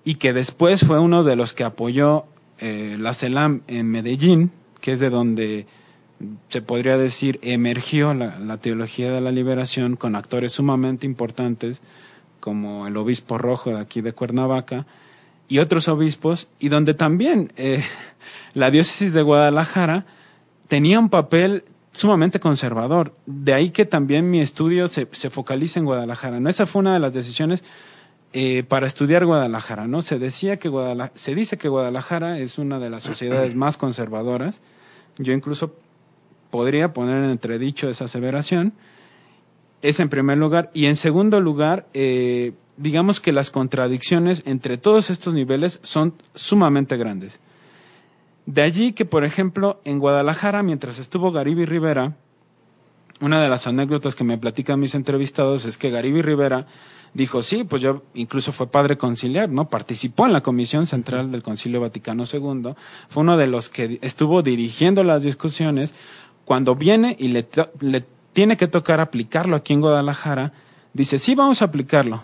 y 0.04 0.16
que 0.16 0.34
después 0.34 0.86
fue 0.86 1.00
uno 1.00 1.24
de 1.24 1.36
los 1.36 1.54
que 1.54 1.64
apoyó 1.64 2.26
eh, 2.60 2.96
la 3.00 3.14
CELAM 3.14 3.64
en 3.68 3.90
Medellín, 3.90 4.52
que 4.80 4.94
es 4.94 5.00
de 5.00 5.10
donde 5.10 5.66
se 6.48 6.62
podría 6.62 6.98
decir 6.98 7.40
emergió 7.42 8.14
la, 8.14 8.40
la 8.40 8.58
teología 8.58 9.12
de 9.12 9.20
la 9.20 9.32
liberación 9.32 9.98
con 9.98 10.16
actores 10.16 10.54
sumamente 10.54 11.06
importantes 11.06 11.82
como 12.40 12.88
el 12.88 12.96
obispo 12.96 13.38
rojo 13.38 13.72
de 13.72 13.80
aquí 13.80 14.02
de 14.02 14.14
Cuernavaca 14.14 14.86
y 15.48 15.60
otros 15.60 15.88
obispos, 15.88 16.48
y 16.60 16.70
donde 16.70 16.94
también 16.94 17.52
eh, 17.58 17.84
la 18.54 18.72
diócesis 18.72 19.14
de 19.14 19.22
Guadalajara 19.22 20.06
tenía 20.68 21.00
un 21.00 21.10
papel 21.10 21.64
sumamente 21.92 22.40
conservador. 22.40 23.14
De 23.26 23.54
ahí 23.54 23.70
que 23.70 23.86
también 23.86 24.30
mi 24.30 24.42
estudio 24.42 24.88
se, 24.88 25.08
se 25.12 25.30
focaliza 25.30 25.80
en 25.80 25.86
Guadalajara. 25.86 26.40
¿no? 26.40 26.50
Esa 26.50 26.66
fue 26.66 26.82
una 26.82 26.94
de 26.94 27.00
las 27.00 27.14
decisiones 27.14 27.64
eh, 28.34 28.64
para 28.68 28.88
estudiar 28.88 29.26
Guadalajara. 29.26 29.88
¿no? 29.88 30.02
Se, 30.02 30.20
decía 30.20 30.58
que 30.58 30.68
Guadala- 30.70 31.12
se 31.16 31.36
dice 31.36 31.58
que 31.58 31.70
Guadalajara 31.70 32.40
es 32.40 32.58
una 32.58 32.80
de 32.80 32.90
las 32.90 33.04
sociedades 33.04 33.56
más 33.64 33.78
conservadoras. 33.78 34.62
Yo 35.18 35.32
incluso 35.32 35.76
podría 36.50 36.92
poner 36.92 37.24
en 37.24 37.30
entredicho 37.30 37.90
esa 37.90 38.06
aseveración. 38.06 38.74
Es 39.82 40.00
en 40.00 40.10
primer 40.10 40.38
lugar. 40.38 40.72
Y 40.74 40.88
en 40.88 40.96
segundo 40.96 41.40
lugar, 41.40 41.88
eh, 41.94 42.54
digamos 42.78 43.20
que 43.20 43.32
las 43.32 43.52
contradicciones 43.52 44.44
entre 44.46 44.78
todos 44.78 45.10
estos 45.10 45.34
niveles 45.34 45.80
son 45.84 46.14
sumamente 46.34 46.98
grandes. 46.98 47.40
De 48.46 48.62
allí 48.62 48.92
que, 48.94 49.06
por 49.06 49.24
ejemplo, 49.26 49.82
en 49.86 50.00
Guadalajara, 50.00 50.62
mientras 50.62 51.00
estuvo 51.00 51.32
Garibi 51.32 51.66
Rivera, 51.66 52.16
una 53.22 53.42
de 53.42 53.50
las 53.50 53.66
anécdotas 53.66 54.14
que 54.14 54.24
me 54.24 54.38
platican 54.38 54.80
mis 54.80 54.94
entrevistados 54.94 55.66
es 55.66 55.78
que 55.78 55.90
Garibi 55.90 56.22
Rivera 56.22 56.68
dijo, 57.14 57.42
sí, 57.42 57.64
pues 57.64 57.82
yo 57.82 58.04
incluso 58.14 58.52
fue 58.52 58.68
padre 58.68 58.98
conciliar, 58.98 59.50
¿no? 59.50 59.70
Participó 59.70 60.26
en 60.26 60.34
la 60.34 60.42
Comisión 60.42 60.86
Central 60.86 61.32
del 61.32 61.42
Concilio 61.42 61.80
Vaticano 61.80 62.24
II, 62.32 62.76
fue 63.08 63.24
uno 63.24 63.38
de 63.38 63.48
los 63.48 63.70
que 63.70 64.00
estuvo 64.02 64.42
dirigiendo 64.42 65.04
las 65.04 65.24
discusiones. 65.24 65.96
Cuando 66.44 66.76
viene 66.76 67.16
y 67.18 67.30
le, 67.30 67.48
le 67.80 68.04
tiene 68.34 68.58
que 68.58 68.68
tocar 68.68 69.00
aplicarlo 69.00 69.56
aquí 69.56 69.74
en 69.74 69.82
Guadalajara, 69.82 70.52
dice, 70.94 71.18
sí, 71.18 71.36
vamos 71.36 71.62
a 71.62 71.66
aplicarlo. 71.66 72.24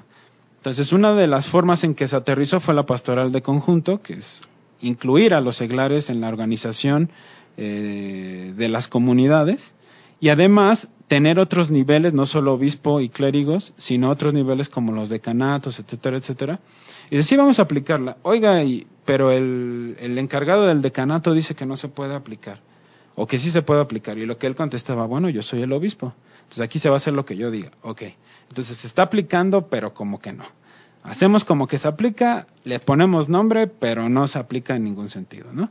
Entonces, 0.62 0.94
una 0.94 1.14
de 1.14 1.26
las 1.26 1.48
formas 1.48 1.84
en 1.84 1.96
que 1.96 2.08
se 2.08 2.16
aterrizó 2.16 2.60
fue 2.60 2.76
la 2.76 2.86
pastoral 2.86 3.32
de 3.32 3.42
conjunto, 3.42 4.04
que 4.04 4.14
es 4.14 4.42
incluir 4.80 5.34
a 5.34 5.42
los 5.42 5.56
seglares 5.56 6.12
en 6.12 6.22
la 6.22 6.28
organización 6.28 7.10
eh, 7.58 8.54
de 8.56 8.70
las 8.70 8.88
comunidades 8.88 9.74
y 10.20 10.30
además 10.30 10.88
tener 11.08 11.40
otros 11.40 11.72
niveles, 11.72 12.14
no 12.14 12.28
solo 12.28 12.54
obispo 12.54 13.02
y 13.02 13.10
clérigos, 13.10 13.74
sino 13.78 14.12
otros 14.12 14.36
niveles 14.36 14.70
como 14.70 14.92
los 14.92 15.10
decanatos, 15.10 15.80
etcétera, 15.80 16.18
etcétera. 16.18 16.60
Y 17.10 17.16
decir, 17.16 17.40
vamos 17.40 17.58
a 17.58 17.64
aplicarla. 17.64 18.18
Oiga, 18.22 18.64
y, 18.64 18.86
pero 19.04 19.32
el, 19.32 19.98
el 20.00 20.16
encargado 20.20 20.68
del 20.68 20.84
decanato 20.84 21.34
dice 21.34 21.56
que 21.56 21.66
no 21.66 21.76
se 21.76 21.88
puede 21.88 22.14
aplicar, 22.14 22.62
o 23.16 23.26
que 23.26 23.40
sí 23.40 23.50
se 23.50 23.64
puede 23.64 23.82
aplicar. 23.82 24.20
Y 24.20 24.28
lo 24.28 24.38
que 24.38 24.46
él 24.46 24.54
contestaba, 24.54 25.08
bueno, 25.08 25.28
yo 25.28 25.42
soy 25.42 25.64
el 25.64 25.74
obispo, 25.74 26.14
entonces 26.44 26.62
aquí 26.62 26.80
se 26.80 26.90
va 26.90 26.96
a 26.96 26.98
hacer 26.98 27.14
lo 27.14 27.26
que 27.26 27.36
yo 27.36 27.52
diga. 27.52 27.72
Ok, 27.82 28.04
entonces 28.50 28.78
se 28.78 28.88
está 28.88 29.04
aplicando, 29.04 29.68
pero 29.68 29.94
como 29.94 30.20
que 30.20 30.34
no. 30.34 30.44
Hacemos 31.04 31.46
como 31.46 31.68
que 31.68 31.78
se 31.78 31.88
aplica, 31.88 32.48
le 32.64 32.80
ponemos 32.80 33.28
nombre, 33.28 33.68
pero 33.68 34.10
no 34.10 34.28
se 34.28 34.38
aplica 34.38 34.76
en 34.76 34.84
ningún 34.84 35.10
sentido, 35.10 35.48
¿no? 35.52 35.70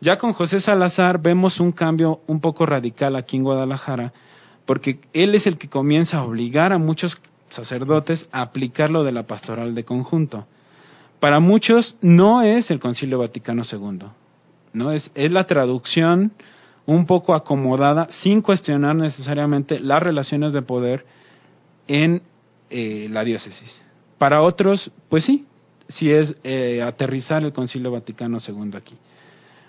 Ya 0.00 0.18
con 0.18 0.32
José 0.32 0.60
Salazar 0.60 1.22
vemos 1.22 1.60
un 1.60 1.72
cambio 1.72 2.20
un 2.26 2.40
poco 2.40 2.66
radical 2.66 3.16
aquí 3.16 3.36
en 3.36 3.44
Guadalajara, 3.44 4.12
porque 4.64 5.00
él 5.12 5.34
es 5.34 5.46
el 5.46 5.56
que 5.56 5.68
comienza 5.68 6.18
a 6.18 6.24
obligar 6.24 6.72
a 6.72 6.78
muchos 6.78 7.20
sacerdotes 7.48 8.28
a 8.32 8.42
aplicar 8.42 8.90
lo 8.90 9.04
de 9.04 9.12
la 9.12 9.26
pastoral 9.26 9.74
de 9.74 9.84
conjunto. 9.84 10.46
Para 11.20 11.40
muchos 11.40 11.96
no 12.02 12.42
es 12.42 12.70
el 12.70 12.80
Concilio 12.80 13.18
Vaticano 13.18 13.62
II, 13.70 14.08
no 14.72 14.92
es, 14.92 15.10
es 15.14 15.30
la 15.30 15.46
traducción 15.46 16.32
un 16.86 17.04
poco 17.06 17.34
acomodada 17.34 18.06
sin 18.10 18.40
cuestionar 18.42 18.94
necesariamente 18.96 19.80
las 19.80 20.02
relaciones 20.02 20.52
de 20.52 20.62
poder 20.62 21.04
en 21.88 22.22
eh, 22.70 23.08
la 23.10 23.24
diócesis. 23.24 23.82
Para 24.18 24.40
otros, 24.42 24.92
pues 25.08 25.24
sí, 25.24 25.44
sí 25.88 26.12
es 26.12 26.36
eh, 26.44 26.82
aterrizar 26.82 27.44
el 27.44 27.52
Concilio 27.52 27.90
Vaticano 27.90 28.38
II 28.46 28.76
aquí. 28.76 28.94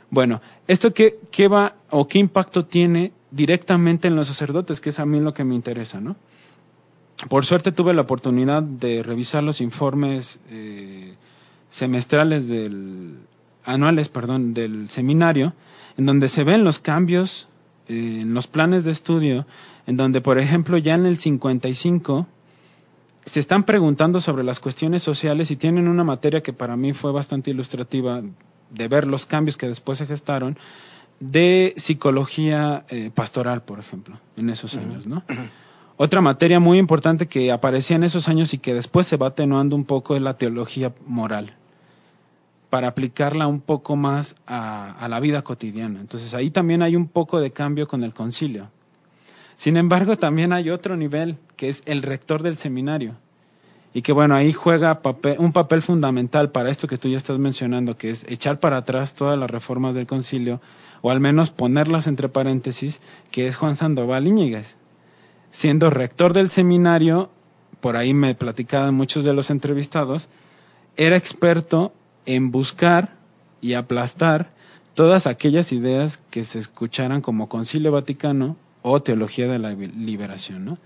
Bueno, 0.10 0.42
¿esto 0.68 0.94
qué, 0.94 1.20
qué 1.32 1.48
va 1.48 1.76
o 1.90 2.08
qué 2.08 2.20
impacto 2.20 2.66
tiene 2.66 3.12
directamente 3.32 4.08
en 4.08 4.16
los 4.16 4.28
sacerdotes? 4.28 4.80
Que 4.80 4.90
es 4.90 5.00
a 5.00 5.06
mí 5.06 5.20
lo 5.20 5.34
que 5.34 5.44
me 5.44 5.56
interesa, 5.56 6.00
¿no? 6.00 6.16
Por 7.30 7.46
suerte 7.46 7.72
tuve 7.72 7.94
la 7.94 8.04
oportunidad 8.04 8.62
de 8.62 9.02
revisar 9.04 9.44
los 9.44 9.60
informes 9.60 10.40
eh, 10.50 11.16
semestrales 11.72 12.48
del 12.48 13.18
anuales, 13.66 14.08
perdón, 14.08 14.54
del 14.54 14.90
seminario, 14.90 15.54
en 15.98 16.06
donde 16.06 16.30
se 16.30 16.44
ven 16.44 16.64
los 16.64 16.80
cambios 16.80 17.48
eh, 17.88 18.20
en 18.22 18.34
los 18.34 18.48
planes 18.48 18.84
de 18.84 18.92
estudio, 18.92 19.46
en 19.86 19.98
donde, 19.98 20.22
por 20.22 20.40
ejemplo, 20.40 20.78
ya 20.78 20.96
en 20.96 21.06
el 21.06 21.18
55 21.18 22.28
se 23.26 23.40
están 23.40 23.64
preguntando 23.64 24.22
sobre 24.22 24.44
las 24.44 24.60
cuestiones 24.60 25.04
sociales 25.04 25.52
y 25.52 25.58
tienen 25.58 25.88
una 25.88 26.04
materia 26.04 26.42
que 26.42 26.54
para 26.54 26.78
mí 26.78 26.94
fue 26.94 27.12
bastante 27.12 27.52
ilustrativa 27.52 28.22
de 28.70 28.88
ver 28.88 29.08
los 29.08 29.26
cambios 29.26 29.58
que 29.58 29.68
después 29.68 29.98
se 29.98 30.06
gestaron 30.06 30.58
de 31.20 31.74
psicología 31.78 32.86
eh, 32.90 33.12
pastoral, 33.14 33.64
por 33.64 33.80
ejemplo, 33.80 34.20
en 34.38 34.50
esos 34.50 34.76
años, 34.76 35.08
¿no? 35.08 35.24
Otra 35.98 36.22
materia 36.22 36.60
muy 36.60 36.78
importante 36.78 37.28
que 37.28 37.52
aparecía 37.52 37.96
en 37.96 38.04
esos 38.04 38.28
años 38.28 38.54
y 38.54 38.60
que 38.60 38.76
después 38.76 39.08
se 39.08 39.18
va 39.18 39.28
atenuando 39.28 39.76
un 39.76 39.84
poco 39.84 40.16
es 40.16 40.22
la 40.22 40.38
teología 40.38 40.94
moral, 41.08 41.56
para 42.70 42.90
aplicarla 42.90 43.48
un 43.48 43.62
poco 43.62 43.96
más 43.96 44.36
a, 44.46 45.08
la 45.10 45.20
vida 45.20 45.42
cotidiana. 45.42 46.00
Entonces 46.00 46.34
ahí 46.34 46.50
también 46.50 46.82
hay 46.82 46.96
un 46.96 47.08
poco 47.08 47.40
de 47.40 47.52
cambio 47.52 47.88
con 47.88 48.04
el 48.04 48.14
concilio. 48.14 48.70
Sin 49.56 49.78
embargo, 49.78 50.18
también 50.18 50.54
hay 50.54 50.70
otro 50.70 50.96
nivel, 50.98 51.38
que 51.56 51.70
es 51.70 51.82
el 51.86 52.04
rector 52.04 52.44
del 52.44 52.58
seminario. 52.58 53.16
Y 53.94 54.02
que 54.02 54.12
bueno, 54.12 54.36
ahí 54.36 54.54
juega 54.54 55.02
un 55.40 55.54
papel 55.54 55.82
fundamental 55.82 56.52
para 56.52 56.70
esto 56.70 56.88
que 56.88 56.98
tú 56.98 57.10
ya 57.10 57.18
estás 57.18 57.40
mencionando, 57.40 57.98
que 57.98 58.12
es 58.12 58.26
echar 58.30 58.60
para 58.60 58.78
atrás 58.78 59.16
todas 59.16 59.38
las 59.38 59.50
reformas 59.50 59.96
del 59.96 60.06
concilio, 60.06 60.62
o 61.02 61.10
al 61.10 61.20
menos 61.20 61.52
ponerlas 61.52 62.06
entre 62.06 62.30
paréntesis, 62.30 63.02
que 63.32 63.48
es 63.48 63.56
Juan 63.56 63.76
Sandoval 63.76 64.28
Íñiguez. 64.28 64.76
Siendo 65.52 65.90
rector 65.90 66.34
del 66.34 66.52
seminario, 66.52 67.32
por 67.80 67.96
ahí 67.96 68.14
me 68.14 68.36
platicaban 68.36 68.94
muchos 68.94 69.24
de 69.24 69.34
los 69.34 69.50
entrevistados, 69.50 70.28
era 70.98 71.16
experto 71.16 71.94
en 72.28 72.52
buscar 72.52 73.16
y 73.62 73.74
aplastar 73.74 74.52
todas 74.94 75.26
aquellas 75.26 75.72
ideas 75.72 76.22
que 76.30 76.44
se 76.44 76.60
escucharan 76.60 77.22
como 77.22 77.50
Concilio 77.50 77.92
Vaticano 77.92 78.58
o 78.84 79.02
teología 79.02 79.48
de 79.48 79.58
la 79.58 79.72
liberación, 79.72 80.66
¿no? 80.66 80.78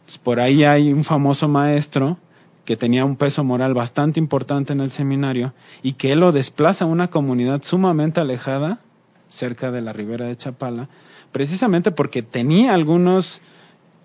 Entonces, 0.00 0.18
por 0.18 0.40
ahí 0.40 0.64
hay 0.64 0.92
un 0.92 1.04
famoso 1.04 1.48
maestro 1.48 2.18
que 2.64 2.76
tenía 2.76 3.04
un 3.04 3.16
peso 3.16 3.44
moral 3.44 3.72
bastante 3.72 4.18
importante 4.18 4.72
en 4.72 4.80
el 4.80 4.90
seminario 4.90 5.54
y 5.82 5.92
que 5.92 6.12
él 6.12 6.20
lo 6.20 6.32
desplaza 6.32 6.84
a 6.84 6.88
una 6.88 7.08
comunidad 7.08 7.62
sumamente 7.62 8.20
alejada, 8.20 8.80
cerca 9.28 9.70
de 9.70 9.80
la 9.80 9.92
ribera 9.92 10.26
de 10.26 10.36
Chapala, 10.36 10.88
precisamente 11.32 11.90
porque 11.90 12.22
tenía 12.22 12.74
algunos 12.74 13.40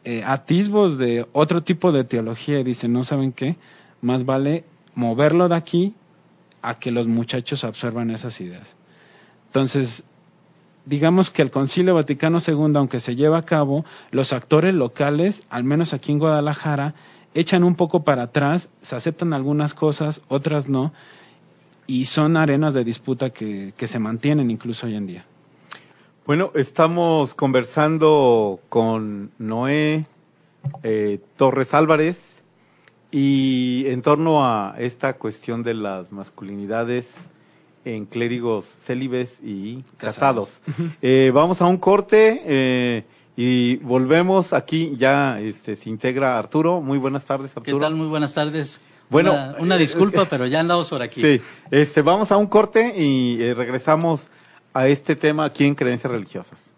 eh, 0.03 0.23
atisbos 0.25 0.97
de 0.97 1.27
otro 1.34 1.62
tipo 1.62 1.91
de 1.91 2.03
teología 2.03 2.60
y 2.60 2.63
dice, 2.63 2.88
no 2.88 3.03
saben 3.03 3.32
qué, 3.32 3.58
más 4.01 4.25
vale 4.25 4.65
moverlo 4.95 5.47
de 5.49 5.55
aquí 5.55 5.95
a 6.61 6.79
que 6.79 6.91
los 6.91 7.07
muchachos 7.07 7.63
absorban 7.63 8.11
esas 8.11 8.39
ideas. 8.41 8.75
Entonces, 9.47 10.03
digamos 10.85 11.29
que 11.29 11.41
el 11.41 11.51
Concilio 11.51 11.95
Vaticano 11.95 12.39
II, 12.45 12.73
aunque 12.75 12.99
se 12.99 13.15
lleva 13.15 13.39
a 13.39 13.45
cabo, 13.45 13.85
los 14.11 14.33
actores 14.33 14.73
locales, 14.73 15.43
al 15.49 15.63
menos 15.63 15.93
aquí 15.93 16.11
en 16.11 16.19
Guadalajara, 16.19 16.95
echan 17.33 17.63
un 17.63 17.75
poco 17.75 18.03
para 18.03 18.23
atrás, 18.23 18.69
se 18.81 18.95
aceptan 18.95 19.33
algunas 19.33 19.73
cosas, 19.73 20.21
otras 20.27 20.67
no, 20.67 20.93
y 21.87 22.05
son 22.05 22.37
arenas 22.37 22.73
de 22.73 22.83
disputa 22.83 23.31
que, 23.31 23.73
que 23.75 23.87
se 23.87 23.99
mantienen 23.99 24.51
incluso 24.51 24.87
hoy 24.87 24.95
en 24.95 25.07
día. 25.07 25.25
Bueno, 26.25 26.51
estamos 26.53 27.33
conversando 27.33 28.59
con 28.69 29.31
Noé 29.39 30.05
eh, 30.83 31.19
Torres 31.37 31.73
Álvarez 31.73 32.43
y 33.11 33.85
en 33.87 34.01
torno 34.01 34.45
a 34.45 34.75
esta 34.77 35.13
cuestión 35.13 35.63
de 35.63 35.73
las 35.73 36.11
masculinidades 36.11 37.15
en 37.85 38.05
clérigos 38.05 38.65
célibes 38.65 39.39
y 39.43 39.83
casados. 39.97 40.61
Eh, 41.01 41.31
vamos 41.33 41.61
a 41.61 41.65
un 41.65 41.77
corte 41.77 42.41
eh, 42.45 43.03
y 43.35 43.77
volvemos 43.77 44.53
aquí. 44.53 44.93
Ya 44.97 45.39
este, 45.39 45.75
se 45.75 45.89
integra 45.89 46.37
Arturo. 46.37 46.81
Muy 46.81 46.97
buenas 46.97 47.25
tardes, 47.25 47.53
¿Qué 47.53 47.59
Arturo. 47.59 47.79
tal? 47.79 47.95
Muy 47.95 48.07
buenas 48.07 48.33
tardes. 48.33 48.79
Bueno, 49.09 49.31
una, 49.31 49.55
una 49.59 49.75
eh, 49.75 49.79
disculpa, 49.79 50.25
pero 50.25 50.45
ya 50.45 50.59
andamos 50.59 50.89
por 50.89 51.01
aquí. 51.01 51.19
Sí, 51.19 51.41
este, 51.71 52.01
vamos 52.01 52.31
a 52.31 52.37
un 52.37 52.45
corte 52.47 52.93
y 52.95 53.41
eh, 53.41 53.55
regresamos 53.55 54.29
a 54.73 54.87
este 54.87 55.15
tema 55.15 55.45
aquí 55.45 55.65
en 55.65 55.73
Creencias 55.73 56.11
Religiosas. 56.11 56.71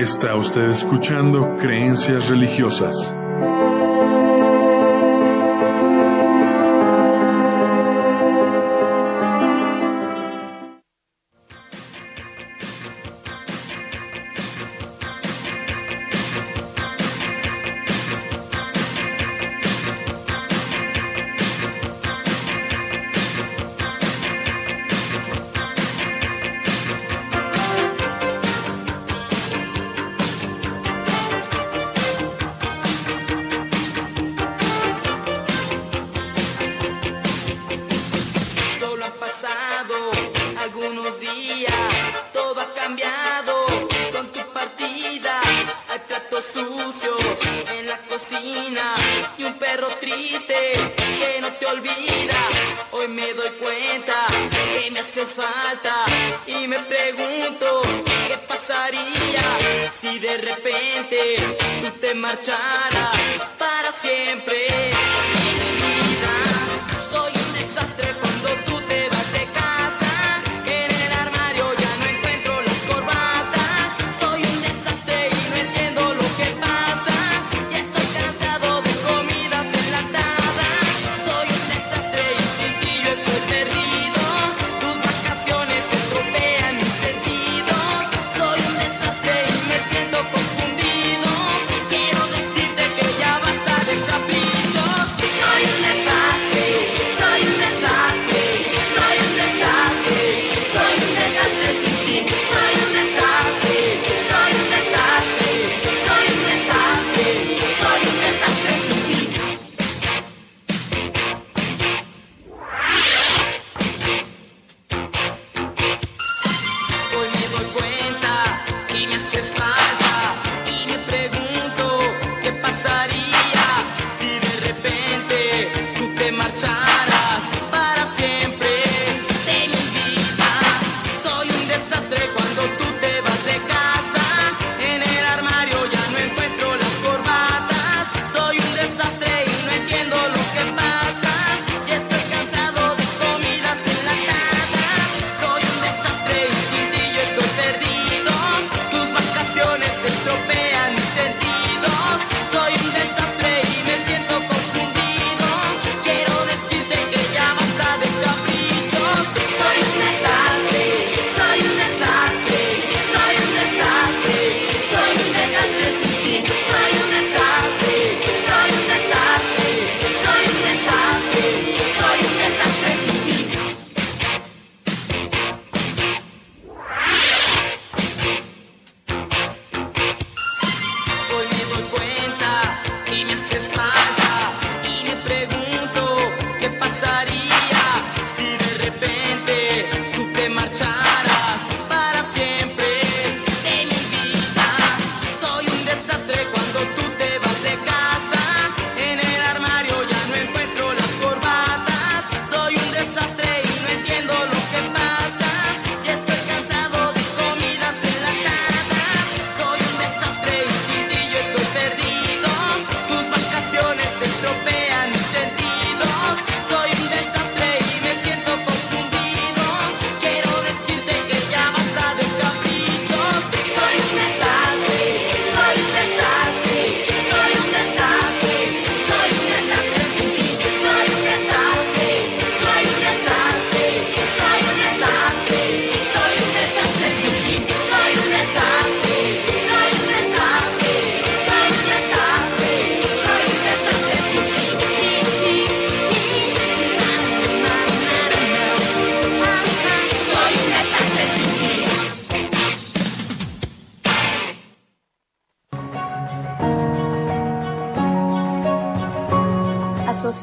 Está 0.00 0.34
usted 0.34 0.70
escuchando 0.70 1.56
Creencias 1.58 2.30
Religiosas. 2.30 3.19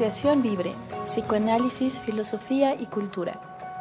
Asociación 0.08 0.42
Libre, 0.42 0.74
Psicoanálisis, 1.04 2.00
Filosofía 2.00 2.74
y 2.74 2.86
Cultura. 2.86 3.38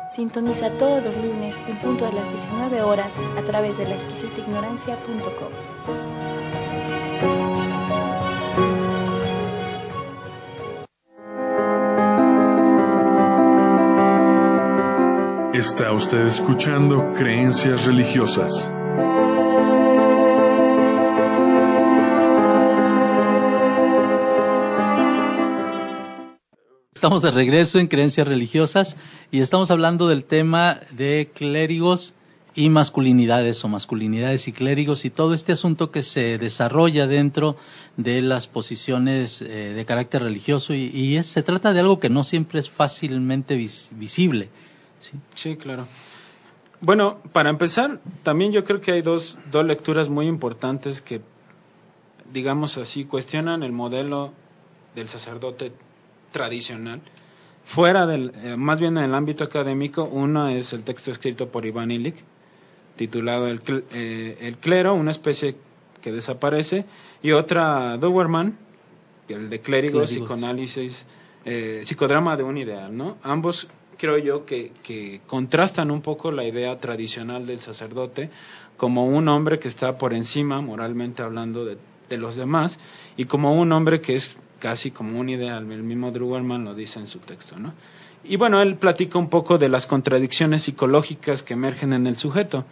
Sintoniza 0.10 0.70
todos 0.72 1.02
los 1.02 1.16
lunes 1.16 1.56
en 1.70 1.78
punto 1.78 2.06
de 2.06 2.12
las 2.12 2.30
19 2.32 2.82
horas 2.82 3.18
a 3.38 3.42
través 3.44 3.78
de 3.78 3.88
la 3.88 3.96
exquisitaignorancia.com. 3.96 5.54
Está 15.54 15.94
usted 15.94 16.28
escuchando 16.28 17.14
Creencias 17.14 17.86
Religiosas. 17.86 18.70
Estamos 26.98 27.22
de 27.22 27.30
regreso 27.30 27.78
en 27.78 27.86
Creencias 27.86 28.28
Religiosas 28.28 28.98
y 29.30 29.42
estamos 29.42 29.70
hablando 29.70 30.08
del 30.08 30.24
tema 30.24 30.80
de 30.90 31.30
clérigos 31.32 32.16
y 32.56 32.70
masculinidades 32.70 33.64
o 33.64 33.68
masculinidades 33.68 34.48
y 34.48 34.52
clérigos 34.52 35.06
y 35.06 35.12
todo 35.12 35.36
este 35.36 35.52
asunto 35.52 35.92
que 35.92 36.02
se 36.02 36.40
desarrolla 36.40 37.06
dentro 37.06 37.56
de 37.98 38.24
las 38.24 38.48
posiciones 38.48 39.44
eh, 39.44 39.74
de 39.76 39.86
carácter 39.86 40.24
religioso 40.24 40.74
y, 40.74 41.22
se 41.24 41.44
trata 41.44 41.72
de 41.72 41.82
algo 41.82 42.00
que 42.00 42.10
no 42.10 42.24
siempre 42.24 42.60
es 42.60 42.68
fácilmente 42.72 43.56
vis- 43.56 43.92
visible. 43.92 44.50
¿sí? 45.00 45.12
Sí, 45.36 45.56
claro. 45.56 45.86
Bueno, 46.82 47.20
para 47.32 47.52
empezar, 47.52 48.02
también 48.24 48.52
yo 48.52 48.64
creo 48.64 48.82
que 48.82 48.94
hay 48.94 49.04
dos, 49.04 49.38
dos 49.52 49.64
lecturas 49.64 50.10
muy 50.10 50.26
importantes 50.26 51.04
que, 51.04 51.22
digamos 52.34 52.80
así, 52.80 53.06
cuestionan 53.06 53.62
el 53.62 53.72
modelo 53.72 54.34
del 54.96 55.08
sacerdote 55.10 55.74
tradicional. 56.32 57.02
Fuera 57.64 58.06
del, 58.06 58.32
eh, 58.44 58.56
más 58.58 58.80
bien 58.80 58.98
en 58.98 59.04
el 59.04 59.14
ámbito 59.14 59.44
académico, 59.44 60.06
uno 60.06 60.48
es 60.48 60.72
el 60.74 60.84
texto 60.84 61.12
escrito 61.12 61.50
por 61.50 61.66
Iván 61.66 61.92
Illich, 61.92 62.24
titulado 62.96 63.48
el, 63.48 63.62
eh, 63.92 64.38
el 64.42 64.58
clero, 64.58 64.94
una 64.94 65.12
especie 65.12 65.56
que 66.02 66.12
desaparece, 66.12 66.86
y 67.22 67.32
otra 67.32 67.98
Doberman, 67.98 68.58
el 69.28 69.50
de 69.50 69.60
clérigos, 69.60 70.10
Clérigos. 70.10 70.10
psicoanálisis, 70.12 71.06
eh, 71.44 71.82
psicodrama 71.84 72.38
de 72.38 72.44
un 72.44 72.58
ideal, 72.58 72.96
¿no? 72.96 73.18
Ambos 73.24 73.68
creo 73.98 74.18
yo 74.18 74.46
que, 74.46 74.72
que 74.84 75.22
contrastan 75.28 75.92
un 75.92 76.02
poco 76.02 76.32
la 76.32 76.46
idea 76.46 76.78
tradicional 76.78 77.46
del 77.48 77.60
sacerdote 77.60 78.30
como 78.78 79.06
un 79.06 79.28
hombre 79.28 79.60
que 79.60 79.68
está 79.68 79.98
por 79.98 80.14
encima, 80.14 80.62
moralmente 80.62 81.24
hablando, 81.24 81.66
de, 81.66 81.78
de 82.10 82.18
los 82.18 82.36
demás, 82.36 82.80
y 83.18 83.26
como 83.26 83.60
un 83.60 83.72
hombre 83.72 84.00
que 84.00 84.16
es 84.16 84.38
casi 84.60 84.92
como 84.92 85.20
un 85.20 85.30
ideal, 85.30 85.72
el 85.72 85.84
mismo 85.84 86.12
Druberman 86.12 86.66
lo 86.66 86.74
dice 86.74 87.00
en 87.00 87.08
su 87.08 87.20
texto, 87.20 87.58
¿no? 87.58 87.74
Y 88.24 88.36
bueno, 88.36 88.62
él 88.62 88.76
platica 88.76 89.18
un 89.18 89.30
poco 89.30 89.58
de 89.58 89.70
las 89.70 89.88
contradicciones 89.88 90.64
psicológicas 90.64 91.44
que 91.44 91.54
emergen 91.54 91.94
en 91.94 92.08
el 92.08 92.18
sujeto. 92.18 92.66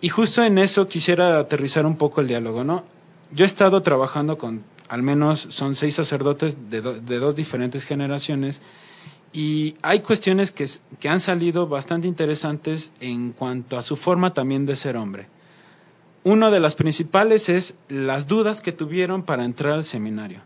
Y 0.00 0.08
justo 0.08 0.42
en 0.42 0.58
eso 0.58 0.88
quisiera 0.88 1.38
aterrizar 1.38 1.84
un 1.84 1.96
poco 1.96 2.20
el 2.20 2.28
diálogo, 2.28 2.64
¿no? 2.64 2.84
Yo 3.32 3.44
he 3.44 3.46
estado 3.46 3.82
trabajando 3.82 4.38
con, 4.38 4.62
al 4.88 5.02
menos 5.02 5.40
son 5.50 5.74
seis 5.74 5.94
sacerdotes 5.96 6.70
de, 6.70 6.80
de 6.80 7.18
dos 7.18 7.36
diferentes 7.36 7.84
generaciones, 7.84 8.62
y 9.32 9.76
hay 9.82 10.00
cuestiones 10.00 10.50
que, 10.52 10.66
que 11.00 11.08
han 11.08 11.20
salido 11.20 11.66
bastante 11.66 12.06
interesantes 12.06 12.92
en 13.00 13.32
cuanto 13.32 13.78
a 13.78 13.82
su 13.82 13.96
forma 13.96 14.34
también 14.34 14.66
de 14.66 14.76
ser 14.76 14.96
hombre. 14.96 15.26
Una 16.24 16.50
de 16.50 16.60
las 16.60 16.74
principales 16.74 17.48
es 17.48 17.74
las 17.88 18.26
dudas 18.26 18.60
que 18.60 18.72
tuvieron 18.72 19.22
para 19.22 19.44
entrar 19.44 19.72
al 19.72 19.84
seminario. 19.84 20.40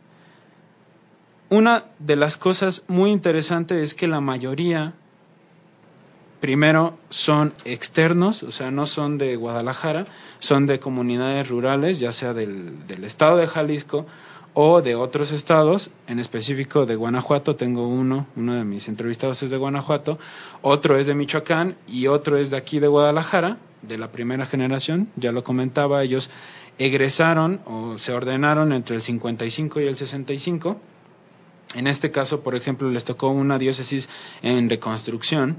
Una 1.49 1.85
de 2.01 2.17
las 2.17 2.37
cosas 2.37 2.83
muy 2.89 3.11
interesantes 3.11 3.79
es 3.83 3.95
que 3.95 4.09
la 4.09 4.21
mayoría, 4.21 4.95
primero, 6.41 6.99
son 7.09 7.55
externos, 7.65 8.43
o 8.43 8.51
sea, 8.51 8.71
no 8.73 8.87
son 8.87 9.17
de 9.17 9.37
Guadalajara, 9.37 10.07
son 10.41 10.67
de 10.67 10.81
comunidades 10.81 11.49
rurales, 11.49 12.01
ya 12.01 12.11
sea 12.11 12.35
del, 12.35 12.87
del 12.89 13.05
estado 13.05 13.37
de 13.37 13.47
Jalisco 13.47 14.07
o 14.55 14.83
de 14.83 14.97
otros 14.97 15.33
estados, 15.33 15.91
en 16.09 16.19
específico 16.19 16.87
de 16.87 16.97
Guanajuato, 16.97 17.57
tengo 17.57 17.87
uno, 17.87 18.27
uno 18.37 18.55
de 18.55 18.65
mis 18.65 18.89
entrevistados 18.89 19.43
es 19.43 19.51
de 19.51 19.59
Guanajuato, 19.59 20.19
otro 20.63 20.97
es 20.97 21.07
de 21.07 21.15
Michoacán 21.15 21.77
y 21.87 22.07
otro 22.07 22.39
es 22.39 22.51
de 22.51 22.57
aquí 22.57 22.81
de 22.81 22.89
Guadalajara, 22.89 23.59
de 23.83 23.99
la 23.99 24.11
primera 24.11 24.47
generación, 24.47 25.11
ya 25.15 25.31
lo 25.31 25.45
comentaba, 25.45 26.03
ellos 26.03 26.31
egresaron 26.79 27.61
o 27.67 27.99
se 27.99 28.13
ordenaron 28.13 28.73
entre 28.73 28.97
el 28.97 29.03
55 29.03 29.81
y 29.81 29.87
el 29.87 29.97
65. 29.97 30.81
En 31.77 31.87
este 31.87 32.11
caso, 32.11 32.41
por 32.41 32.57
ejemplo, 32.57 32.91
les 32.91 33.05
tocó 33.05 33.29
una 33.29 33.59
diócesis 33.59 34.09
en 34.41 34.71
reconstrucción, 34.71 35.57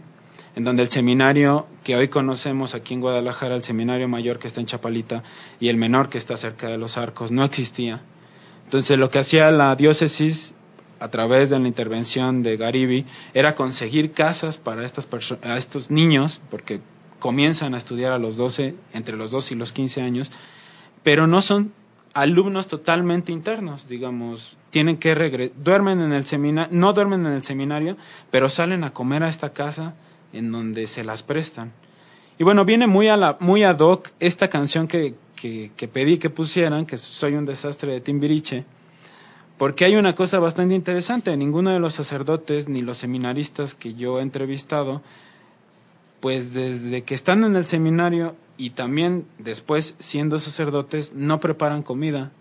en 0.55 0.63
donde 0.63 0.81
el 0.81 0.89
seminario 0.89 1.67
que 1.83 1.95
hoy 1.95 2.07
conocemos 2.07 2.73
aquí 2.73 2.95
en 2.95 3.01
Guadalajara, 3.01 3.53
el 3.55 3.63
seminario 3.63 4.07
mayor 4.07 4.39
que 4.39 4.47
está 4.47 4.59
en 4.59 4.65
Chapalita 4.65 5.21
y 5.59 5.69
el 5.69 5.77
menor 5.77 6.09
que 6.09 6.17
está 6.17 6.35
cerca 6.35 6.69
de 6.69 6.79
los 6.79 6.97
arcos, 6.97 7.31
no 7.31 7.45
existía. 7.45 8.01
Entonces, 8.63 8.97
lo 8.97 9.11
que 9.11 9.19
hacía 9.19 9.51
la 9.51 9.75
diócesis 9.75 10.55
a 10.99 11.09
través 11.09 11.51
de 11.51 11.59
la 11.59 11.67
intervención 11.67 12.41
de 12.41 12.57
Garibi 12.57 13.05
era 13.35 13.53
conseguir 13.53 14.11
casas 14.11 14.57
para 14.57 14.83
estas 14.83 15.07
a 15.43 15.55
estos 15.55 15.91
niños, 15.91 16.41
porque 16.49 16.81
comienzan 17.19 17.75
a 17.75 17.77
estudiar 17.77 18.11
a 18.11 18.17
los 18.17 18.37
12, 18.37 18.73
entre 18.93 19.17
los 19.17 19.29
12 19.29 19.53
y 19.53 19.57
los 19.57 19.71
15 19.71 20.01
años, 20.01 20.31
pero 21.03 21.27
no 21.27 21.43
son 21.43 21.73
alumnos 22.17 22.67
totalmente 22.67 23.31
internos, 23.31 23.87
digamos, 23.87 24.57
tienen 24.71 24.97
que 24.97 25.13
regresar, 25.13 25.55
duermen 25.63 26.01
en 26.01 26.13
el 26.13 26.25
seminario, 26.25 26.75
no 26.75 26.91
duermen 26.91 27.27
en 27.27 27.33
el 27.33 27.43
seminario, 27.43 27.95
pero 28.31 28.49
salen 28.49 28.83
a 28.83 28.91
comer 28.91 29.21
a 29.21 29.29
esta 29.29 29.53
casa 29.53 29.93
en 30.33 30.51
donde 30.51 30.87
se 30.87 31.03
las 31.03 31.21
prestan. 31.21 31.73
Y 32.39 32.43
bueno, 32.43 32.65
viene 32.65 32.87
muy 32.87 33.07
a 33.07 33.17
la, 33.17 33.37
muy 33.39 33.63
ad 33.63 33.79
hoc 33.79 34.09
esta 34.19 34.47
canción 34.47 34.87
que, 34.87 35.13
que, 35.35 35.71
que 35.77 35.87
pedí 35.87 36.17
que 36.17 36.31
pusieran, 36.31 36.87
que 36.87 36.97
soy 36.97 37.35
un 37.35 37.45
desastre 37.45 37.93
de 37.93 38.01
Timbiriche, 38.01 38.65
porque 39.59 39.85
hay 39.85 39.95
una 39.95 40.15
cosa 40.15 40.39
bastante 40.39 40.73
interesante, 40.73 41.37
ninguno 41.37 41.71
de 41.71 41.79
los 41.79 41.93
sacerdotes 41.93 42.67
ni 42.67 42.81
los 42.81 42.97
seminaristas 42.97 43.75
que 43.75 43.93
yo 43.93 44.17
he 44.17 44.23
entrevistado, 44.23 45.03
pues 46.19 46.51
desde 46.55 47.03
que 47.03 47.13
están 47.13 47.43
en 47.43 47.55
el 47.55 47.67
seminario 47.67 48.35
y 48.57 48.71
también 48.71 49.25
después 49.37 49.95
siendo 49.99 50.39
sacerdotes, 50.39 51.13
no 51.13 51.39
preparan 51.39 51.83
comida, 51.83 52.31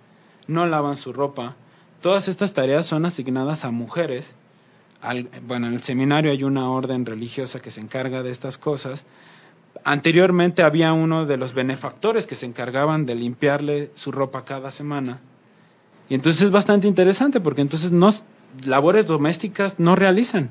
no 0.47 0.67
lavan 0.67 0.97
su 0.97 1.13
ropa. 1.13 1.57
Todas 2.01 2.29
estas 2.29 2.55
tareas 2.55 2.87
son 2.87 3.05
asignadas 3.07 3.65
a 3.65 3.71
mujeres. 3.71 4.35
Al- 5.03 5.29
bueno, 5.47 5.67
en 5.67 5.75
el 5.75 5.83
seminario 5.83 6.31
hay 6.31 6.43
una 6.43 6.71
orden 6.71 7.05
religiosa 7.07 7.61
que 7.61 7.71
se 7.71 7.81
encarga 7.81 8.23
de 8.23 8.31
estas 8.31 8.59
cosas. 8.59 9.05
Anteriormente 9.85 10.63
había 10.63 10.93
uno 10.93 11.27
de 11.27 11.37
los 11.37 11.53
benefactores 11.55 12.27
que 12.27 12.35
se 12.35 12.47
encargaban 12.47 13.07
de 13.07 13.15
limpiarle 13.15 13.91
su 13.95 14.11
ropa 14.11 14.45
cada 14.45 14.71
semana. 14.71 15.21
Y 16.09 16.15
entonces 16.15 16.43
es 16.43 16.51
bastante 16.51 16.87
interesante 16.89 17.41
porque 17.41 17.61
entonces 17.61 17.93
no, 17.93 18.11
labores 18.65 19.07
domésticas 19.07 19.79
no 19.79 19.97
realizan. 19.97 20.51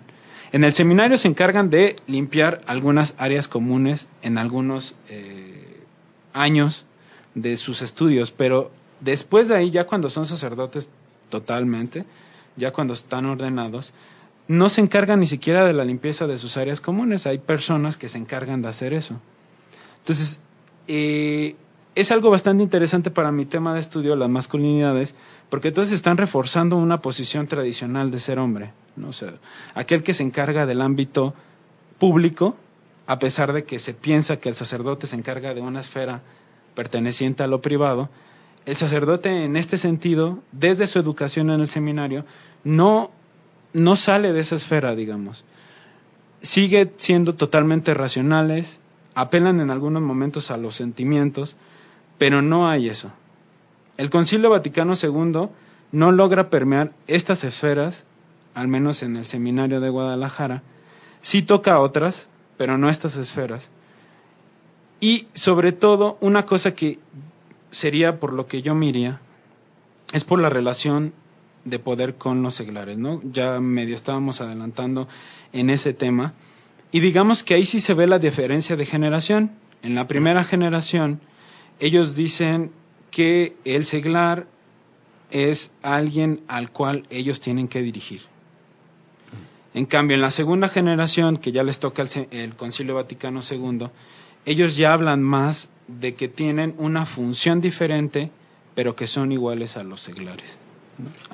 En 0.55 0.63
el 0.63 0.73
seminario 0.73 1.17
se 1.17 1.27
encargan 1.27 1.69
de 1.69 1.97
limpiar 2.07 2.61
algunas 2.65 3.13
áreas 3.17 3.49
comunes 3.49 4.07
en 4.21 4.37
algunos 4.37 4.95
eh, 5.09 5.83
años 6.31 6.85
de 7.33 7.57
sus 7.57 7.81
estudios, 7.81 8.31
pero 8.31 8.71
después 9.01 9.49
de 9.49 9.57
ahí, 9.57 9.69
ya 9.69 9.85
cuando 9.85 10.09
son 10.09 10.25
sacerdotes 10.25 10.87
totalmente, 11.27 12.05
ya 12.55 12.71
cuando 12.71 12.93
están 12.93 13.25
ordenados, 13.25 13.91
no 14.47 14.69
se 14.69 14.79
encargan 14.79 15.19
ni 15.19 15.27
siquiera 15.27 15.65
de 15.65 15.73
la 15.73 15.83
limpieza 15.83 16.25
de 16.25 16.37
sus 16.37 16.55
áreas 16.55 16.79
comunes. 16.79 17.27
Hay 17.27 17.39
personas 17.39 17.97
que 17.97 18.07
se 18.07 18.17
encargan 18.17 18.61
de 18.61 18.69
hacer 18.69 18.93
eso. 18.93 19.19
Entonces, 19.97 20.39
eh, 20.87 21.57
es 21.95 22.11
algo 22.11 22.29
bastante 22.29 22.61
interesante 22.61 23.09
para 23.09 23.31
mi 23.31 23.45
tema 23.45 23.73
de 23.73 23.79
estudio, 23.79 24.17
las 24.17 24.29
masculinidades, 24.29 25.15
porque 25.49 25.69
entonces 25.69 25.95
están 25.95 26.17
reforzando 26.17 26.75
una 26.75 26.99
posición 26.99 27.47
tradicional 27.47 28.11
de 28.11 28.19
ser 28.19 28.37
hombre. 28.37 28.73
¿no? 28.97 29.09
O 29.09 29.13
sea, 29.13 29.33
aquel 29.73 30.03
que 30.03 30.13
se 30.13 30.23
encarga 30.23 30.65
del 30.65 30.81
ámbito 30.81 31.33
público, 31.97 32.57
a 33.07 33.17
pesar 33.17 33.53
de 33.53 33.63
que 33.63 33.79
se 33.79 33.93
piensa 33.93 34.37
que 34.37 34.49
el 34.49 34.55
sacerdote 34.55 35.07
se 35.07 35.15
encarga 35.15 35.53
de 35.53 35.61
una 35.61 35.79
esfera 35.79 36.21
perteneciente 36.75 37.43
a 37.43 37.47
lo 37.47 37.61
privado, 37.61 38.09
el 38.65 38.75
sacerdote 38.75 39.45
en 39.45 39.55
este 39.55 39.77
sentido, 39.77 40.39
desde 40.51 40.87
su 40.87 40.99
educación 40.99 41.49
en 41.49 41.61
el 41.61 41.69
seminario, 41.69 42.25
no, 42.63 43.11
no 43.73 43.95
sale 43.95 44.33
de 44.33 44.41
esa 44.41 44.55
esfera, 44.55 44.95
digamos. 44.95 45.45
Sigue 46.41 46.91
siendo 46.97 47.33
totalmente 47.33 47.93
racionales, 47.93 48.81
apelan 49.13 49.61
en 49.61 49.69
algunos 49.69 50.01
momentos 50.01 50.51
a 50.51 50.57
los 50.57 50.75
sentimientos, 50.75 51.55
pero 52.17 52.41
no 52.41 52.69
hay 52.69 52.89
eso. 52.89 53.11
El 53.97 54.09
Concilio 54.09 54.49
Vaticano 54.49 54.93
II 55.01 55.49
no 55.91 56.11
logra 56.11 56.49
permear 56.49 56.91
estas 57.07 57.43
esferas, 57.43 58.03
al 58.53 58.67
menos 58.67 59.03
en 59.03 59.17
el 59.17 59.25
seminario 59.25 59.79
de 59.79 59.89
Guadalajara, 59.89 60.63
sí 61.21 61.41
toca 61.41 61.79
otras, 61.79 62.27
pero 62.57 62.77
no 62.77 62.89
estas 62.89 63.15
esferas. 63.15 63.69
Y 64.99 65.27
sobre 65.33 65.71
todo, 65.71 66.17
una 66.21 66.45
cosa 66.45 66.73
que 66.73 66.99
sería 67.71 68.19
por 68.19 68.33
lo 68.33 68.47
que 68.47 68.61
yo 68.61 68.75
miría, 68.75 69.19
es 70.13 70.23
por 70.23 70.39
la 70.39 70.49
relación 70.49 71.13
de 71.65 71.79
poder 71.79 72.15
con 72.15 72.43
los 72.43 72.55
seglares, 72.55 72.97
¿no? 72.97 73.21
Ya 73.23 73.59
medio 73.59 73.95
estábamos 73.95 74.39
adelantando 74.39 75.07
en 75.51 75.69
ese 75.69 75.93
tema. 75.93 76.33
Y 76.91 76.99
digamos 76.99 77.43
que 77.43 77.55
ahí 77.55 77.65
sí 77.65 77.81
se 77.81 77.93
ve 77.93 78.07
la 78.07 78.19
diferencia 78.19 78.75
de 78.75 78.85
generación. 78.85 79.51
En 79.81 79.95
la 79.95 80.07
primera 80.07 80.43
generación, 80.43 81.19
ellos 81.79 82.15
dicen 82.15 82.71
que 83.11 83.55
el 83.65 83.85
seglar 83.85 84.47
es 85.31 85.71
alguien 85.81 86.41
al 86.47 86.71
cual 86.71 87.05
ellos 87.09 87.41
tienen 87.41 87.67
que 87.67 87.81
dirigir. 87.81 88.21
En 89.73 89.85
cambio, 89.85 90.15
en 90.15 90.21
la 90.21 90.31
segunda 90.31 90.69
generación, 90.69 91.35
que 91.35 91.51
ya 91.51 91.63
les 91.63 91.79
toca 91.79 92.03
el, 92.31 92.55
Concilio 92.55 92.95
Vaticano 92.95 93.41
II, 93.49 93.87
ellos 94.45 94.77
ya 94.77 94.93
hablan 94.93 95.21
más 95.21 95.69
de 95.87 96.13
que 96.13 96.29
tienen 96.29 96.75
una 96.77 97.05
función 97.05 97.59
diferente, 97.59 98.31
pero 98.73 98.95
que 98.95 99.07
son 99.07 99.33
iguales 99.33 99.75
a 99.75 99.83
los 99.83 99.99
seglares. 99.99 100.57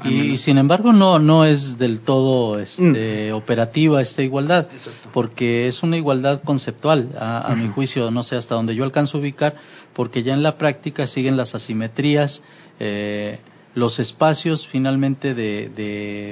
Y, 0.04 0.38
sin 0.38 0.58
embargo 0.58 0.92
no 0.92 1.20
no 1.20 1.46
es 1.46 1.78
del 1.78 2.02
todo 2.02 2.60
este, 2.60 3.32
operativa 3.34 4.02
esta 4.02 4.24
igualdad, 4.24 4.68
Exacto. 4.74 5.10
porque 5.14 5.68
es 5.68 5.84
una 5.84 5.98
igualdad 5.98 6.42
conceptual, 6.44 7.10
a, 7.20 7.52
a 7.52 7.56
mi 7.56 7.68
juicio, 7.68 8.10
no 8.10 8.24
sé 8.24 8.36
hasta 8.38 8.56
donde 8.56 8.74
yo 8.74 8.84
alcanzo 8.84 9.18
a 9.18 9.22
ubicar, 9.22 9.56
porque 9.94 10.24
ya 10.24 10.34
en 10.34 10.42
la 10.42 10.58
práctica 10.58 11.06
siguen 11.06 11.38
las 11.38 11.54
asimetrías, 11.54 12.42
eh, 12.80 13.40
los 13.76 14.00
espacios 14.00 14.66
finalmente 14.66 15.36
de, 15.36 15.70
de, 15.70 16.32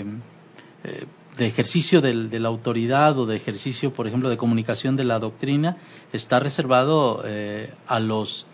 eh, 0.83 1.05
de 1.37 1.45
ejercicio 1.47 2.01
del- 2.01 2.31
de 2.31 2.39
la 2.39 2.47
autoridad 2.49 3.17
o 3.19 3.27
de 3.27 3.35
ejercicio, 3.35 3.93
por 3.93 4.07
ejemplo, 4.07 4.29
de 4.29 4.37
comunicación 4.37 4.95
de 4.95 5.03
la 5.03 5.19
doctrina, 5.19 5.77
está 6.13 6.39
reservado 6.39 7.21
eh, 7.25 7.69
a 7.87 7.99
los 7.99 8.47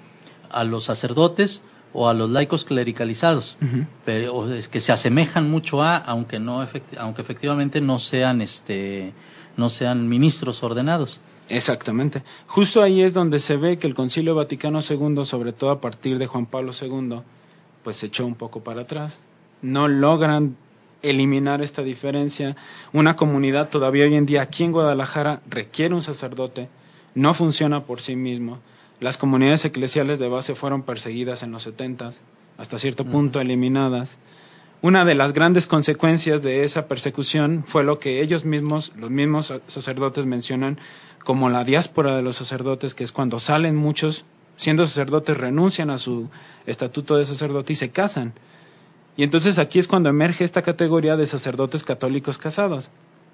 a 0.52 0.64
los 0.64 0.84
sacerdotes 0.86 1.62
o 1.94 2.10
a 2.10 2.14
los 2.14 2.30
laicos 2.30 2.66
clericalizados, 2.66 3.58
pero 4.04 4.54
es 4.54 4.68
que 4.68 4.80
se 4.82 4.92
asemejan 4.92 5.50
mucho 5.50 5.82
a, 5.82 5.98
aunque 5.98 6.40
no 6.40 6.62
efecti- 6.64 6.98
aunque 6.98 7.22
efectivamente 7.22 7.80
no 7.82 8.00
sean 8.00 8.42
este 8.42 9.14
no 9.58 9.70
sean 9.70 10.10
ministros 10.10 10.64
ordenados. 10.64 11.22
Exactamente. 11.48 12.24
Justo 12.48 12.82
ahí 12.82 13.02
es 13.02 13.14
donde 13.14 13.40
se 13.40 13.56
ve 13.56 13.78
que 13.78 13.88
el 13.88 13.94
Concilio 13.94 14.36
Vaticano 14.36 14.80
II, 14.82 15.24
sobre 15.24 15.54
todo 15.54 15.70
a 15.72 15.80
partir 15.80 16.18
de 16.18 16.28
Juan 16.28 16.46
Pablo 16.48 16.72
II, 16.80 17.22
pues 17.84 17.98
se 17.98 18.08
echó 18.08 18.26
un 18.26 18.36
poco 18.36 18.62
para 18.64 18.82
atrás. 18.82 19.20
No 19.62 19.88
logran 19.88 20.58
eliminar 21.04 21.62
esta 21.62 21.84
diferencia. 21.84 22.56
Una 22.94 23.16
comunidad 23.16 23.70
todavía 23.70 24.06
hoy 24.06 24.16
en 24.16 24.26
día 24.26 24.42
aquí 24.42 24.64
en 24.64 24.72
Guadalajara 24.72 25.42
requiere 25.50 25.94
un 25.94 26.02
sacerdote, 26.02 26.68
no 27.14 27.34
funciona 27.34 27.84
por 27.84 28.02
sí 28.02 28.16
mismo. 28.16 28.60
Las 29.00 29.18
comunidades 29.18 29.66
eclesiales 29.66 30.20
de 30.20 30.28
base 30.30 30.56
fueron 30.56 30.84
perseguidas 30.84 31.44
en 31.44 31.52
los 31.52 31.64
70, 31.64 32.12
hasta 32.58 32.78
cierto 32.78 33.06
punto 33.06 33.42
eliminadas. 33.42 34.18
Una 34.82 35.04
de 35.04 35.16
las 35.16 35.34
grandes 35.34 35.68
consecuencias 35.68 36.42
de 36.44 36.64
esa 36.64 36.88
persecución 36.88 37.64
fue 37.66 37.84
lo 37.84 38.00
que 38.00 38.22
ellos 38.22 38.46
mismos, 38.46 38.94
los 38.98 39.10
mismos 39.10 39.48
sa- 39.48 39.60
sacerdotes 39.68 40.26
mencionan 40.26 40.78
como 41.24 41.50
la 41.50 41.64
diáspora 41.64 42.16
de 42.16 42.22
los 42.22 42.36
sacerdotes, 42.38 42.94
que 42.94 43.04
es 43.04 43.12
cuando 43.12 43.40
salen 43.40 43.76
muchos, 43.76 44.26
siendo 44.58 44.86
sacerdotes, 44.86 45.38
renuncian 45.38 45.90
a 45.90 45.98
su 45.98 46.30
estatuto 46.66 47.18
de 47.18 47.26
sacerdote 47.26 47.74
y 47.74 47.76
se 47.76 47.90
casan. 47.90 48.34
Y 49.18 49.24
entonces 49.24 49.58
aquí 49.58 49.80
es 49.80 49.88
cuando 49.88 50.10
emerge 50.10 50.44
esta 50.44 50.62
categoría 50.62 51.16
de 51.16 51.26
sacerdotes 51.26 51.84
católicos 51.84 52.38
casados, 52.38 52.90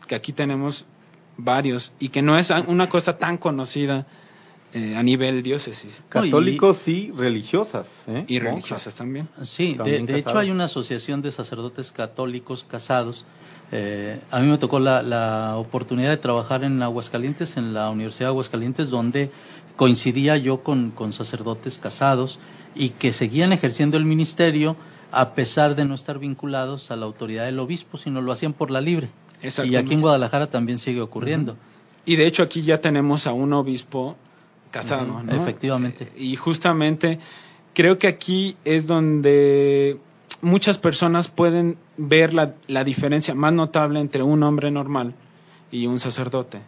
que 0.07 0.15
aquí 0.15 0.31
tenemos 0.31 0.85
varios 1.37 1.91
y 1.99 2.09
que 2.09 2.21
no 2.21 2.37
es 2.37 2.51
una 2.67 2.87
cosa 2.87 3.17
tan 3.17 3.37
conocida 3.37 4.07
eh, 4.73 4.95
a 4.95 5.03
nivel 5.03 5.43
diócesis 5.43 5.99
No, 6.13 6.25
y- 6.25 6.29
Católicos 6.29 6.87
y, 6.87 7.11
religiosas. 7.11 8.03
¿eh? 8.07 8.23
y 8.27 8.35
Monjas. 8.39 8.53
religiosas 8.53 8.95
también. 8.95 9.27
Sí, 9.43 9.71
de, 9.71 9.77
También 9.77 10.05
de 10.05 10.17
hecho 10.19 10.37
hay 10.37 10.49
una 10.51 10.65
asociación 10.65 11.21
de 11.21 11.31
sacerdotes 11.31 11.91
católicos 11.91 12.63
casados. 12.67 13.25
Eh, 13.73 14.19
a 14.31 14.39
mí 14.39 14.47
me 14.47 14.57
tocó 14.57 14.79
la, 14.79 15.01
la 15.01 15.55
oportunidad 15.57 16.09
de 16.09 16.17
trabajar 16.17 16.63
en 16.63 16.81
Aguascalientes, 16.81 17.57
en 17.57 17.73
la 17.73 17.89
Universidad 17.89 18.27
de 18.27 18.31
Aguascalientes, 18.31 18.89
donde 18.89 19.31
coincidía 19.75 20.37
yo 20.37 20.61
con, 20.63 20.91
con 20.91 21.13
sacerdotes 21.13 21.77
casados 21.77 22.39
y 22.75 22.89
que 22.89 23.13
seguían 23.13 23.53
ejerciendo 23.53 23.97
el 23.97 24.05
ministerio 24.05 24.75
a 25.11 25.33
pesar 25.33 25.75
de 25.75 25.83
no 25.85 25.95
estar 25.95 26.19
vinculados 26.19 26.91
a 26.91 26.95
la 26.95 27.05
autoridad 27.05 27.45
del 27.45 27.59
obispo, 27.59 27.97
sino 27.97 28.21
lo 28.21 28.31
hacían 28.31 28.53
por 28.53 28.71
la 28.71 28.79
libre. 28.79 29.09
Y 29.65 29.75
aquí 29.75 29.93
en 29.95 30.01
Guadalajara 30.01 30.47
también 30.49 30.77
sigue 30.77 31.01
ocurriendo. 31.01 31.57
Y 32.05 32.15
de 32.15 32.27
hecho 32.27 32.43
aquí 32.43 32.61
ya 32.61 32.79
tenemos 32.79 33.25
a 33.27 33.33
un 33.33 33.51
obispo 33.53 34.15
casado, 34.71 35.05
¿no? 35.05 35.31
efectivamente. 35.31 36.11
Y 36.17 36.35
justamente 36.35 37.19
creo 37.73 37.97
que 37.97 38.07
aquí 38.07 38.55
es 38.65 38.87
donde 38.87 39.97
muchas 40.41 40.79
personas 40.79 41.29
pueden 41.29 41.77
ver 41.97 42.33
la, 42.33 42.55
la 42.67 42.83
diferencia 42.83 43.35
más 43.35 43.53
notable 43.53 43.99
entre 43.99 44.23
un 44.23 44.41
hombre 44.43 44.71
normal 44.71 45.13
y 45.71 45.87
un 45.87 45.99
sacerdote, 45.99 46.59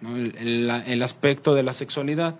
¿no? 0.00 0.16
el, 0.16 0.70
el 0.86 1.02
aspecto 1.02 1.54
de 1.54 1.62
la 1.62 1.72
sexualidad, 1.72 2.36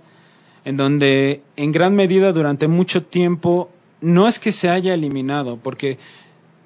en 0.64 0.76
donde 0.76 1.42
en 1.56 1.72
gran 1.72 1.94
medida 1.94 2.32
durante 2.32 2.68
mucho 2.68 3.02
tiempo 3.02 3.70
no 4.00 4.28
es 4.28 4.38
que 4.38 4.52
se 4.52 4.68
haya 4.68 4.94
eliminado, 4.94 5.56
porque 5.56 5.98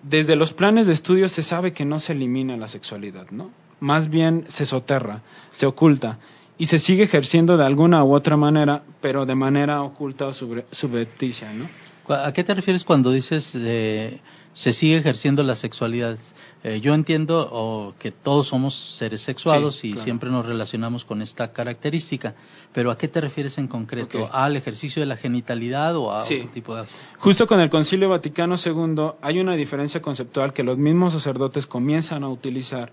desde 0.03 0.37
los 0.37 0.53
planes 0.53 0.87
de 0.87 0.93
estudio 0.93 1.28
se 1.28 1.43
sabe 1.43 1.72
que 1.72 1.85
no 1.85 1.99
se 1.99 2.12
elimina 2.12 2.57
la 2.57 2.68
sexualidad, 2.68 3.30
¿no? 3.30 3.51
Más 3.80 4.09
bien 4.09 4.45
se 4.49 4.66
soterra, 4.66 5.22
se 5.51 5.66
oculta 5.66 6.18
y 6.59 6.66
se 6.66 6.78
sigue 6.78 7.02
ejerciendo 7.05 7.57
de 7.57 7.64
alguna 7.64 8.05
u 8.05 8.14
otra 8.14 8.36
manera, 8.36 8.82
pero 9.00 9.26
de 9.26 9.34
manera 9.34 9.82
oculta 9.82 10.26
o 10.28 10.32
subrepticia, 10.32 11.52
¿no? 11.52 11.68
¿A 12.09 12.32
qué 12.32 12.44
te 12.44 12.55
refieres 12.55 12.84
cuando 12.84 13.11
dices 13.11 13.55
eh, 13.57 14.20
se 14.52 14.72
sigue 14.74 14.96
ejerciendo 14.98 15.42
la 15.42 15.55
sexualidad? 15.57 16.18
Eh, 16.62 16.80
yo 16.80 16.92
entiendo 16.94 17.94
que 17.98 18.11
todos 18.11 18.46
somos 18.48 18.74
seres 18.74 19.22
sexuados 19.22 19.76
Sí, 19.76 19.88
y 19.88 19.92
claro. 19.92 20.05
siempre 20.05 20.30
nos 20.30 20.46
relacionamos 20.46 21.05
con 21.07 21.22
esta 21.22 21.52
característica, 21.52 22.34
pero 22.72 22.90
¿a 22.90 22.98
qué 22.98 23.09
te 23.09 23.20
refieres 23.22 23.57
en 23.59 23.68
concreto? 23.68 24.28
¿Al 24.32 24.55
ejercicio 24.57 25.00
de 25.00 25.07
la 25.07 25.16
genitalidad 25.16 25.96
o 25.96 26.12
a 26.12 26.22
Sí. 26.22 26.36
otro 26.40 26.50
tipo 26.50 26.76
de...? 26.76 26.84
Justo 27.18 27.46
con 27.46 27.59
el 27.61 27.70
Concilio 27.70 28.09
Vaticano 28.11 28.57
II 28.64 29.12
hay 29.22 29.38
una 29.40 29.57
diferencia 29.57 30.00
conceptual 30.02 30.52
que 30.52 30.62
los 30.62 30.76
mismos 30.78 31.14
sacerdotes 31.14 31.66
comienzan 31.66 32.22
a 32.22 32.28
utilizar, 32.28 32.92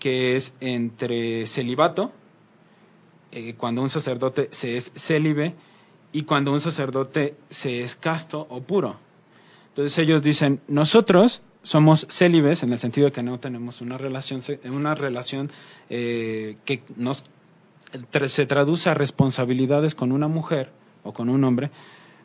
que 0.00 0.34
es 0.36 0.54
entre 0.60 1.46
celibato, 1.46 2.12
eh, 3.32 3.54
cuando 3.56 3.82
un 3.82 3.90
sacerdote 3.90 4.48
se 4.52 4.76
es 4.76 4.92
célibe, 4.96 5.54
y 6.12 6.22
cuando 6.22 6.52
un 6.52 6.60
sacerdote 6.60 7.36
se 7.50 7.82
es 7.82 7.94
casto 7.94 8.46
o 8.50 8.60
puro. 8.60 8.96
Entonces 9.68 9.96
ellos 9.98 10.22
dicen, 10.22 10.60
nosotros 10.68 11.42
somos 11.62 12.06
célibes 12.10 12.62
en 12.62 12.72
el 12.72 12.78
sentido 12.78 13.06
de 13.06 13.12
que 13.12 13.22
no 13.22 13.38
tenemos 13.38 13.80
una 13.80 13.98
relación, 13.98 14.40
una 14.64 14.94
relación 14.94 15.50
eh, 15.88 16.56
que 16.64 16.82
nos 16.96 17.24
se 18.26 18.46
traduce 18.46 18.88
a 18.88 18.94
responsabilidades 18.94 19.96
con 19.96 20.12
una 20.12 20.28
mujer 20.28 20.70
o 21.02 21.12
con 21.12 21.28
un 21.28 21.42
hombre, 21.42 21.70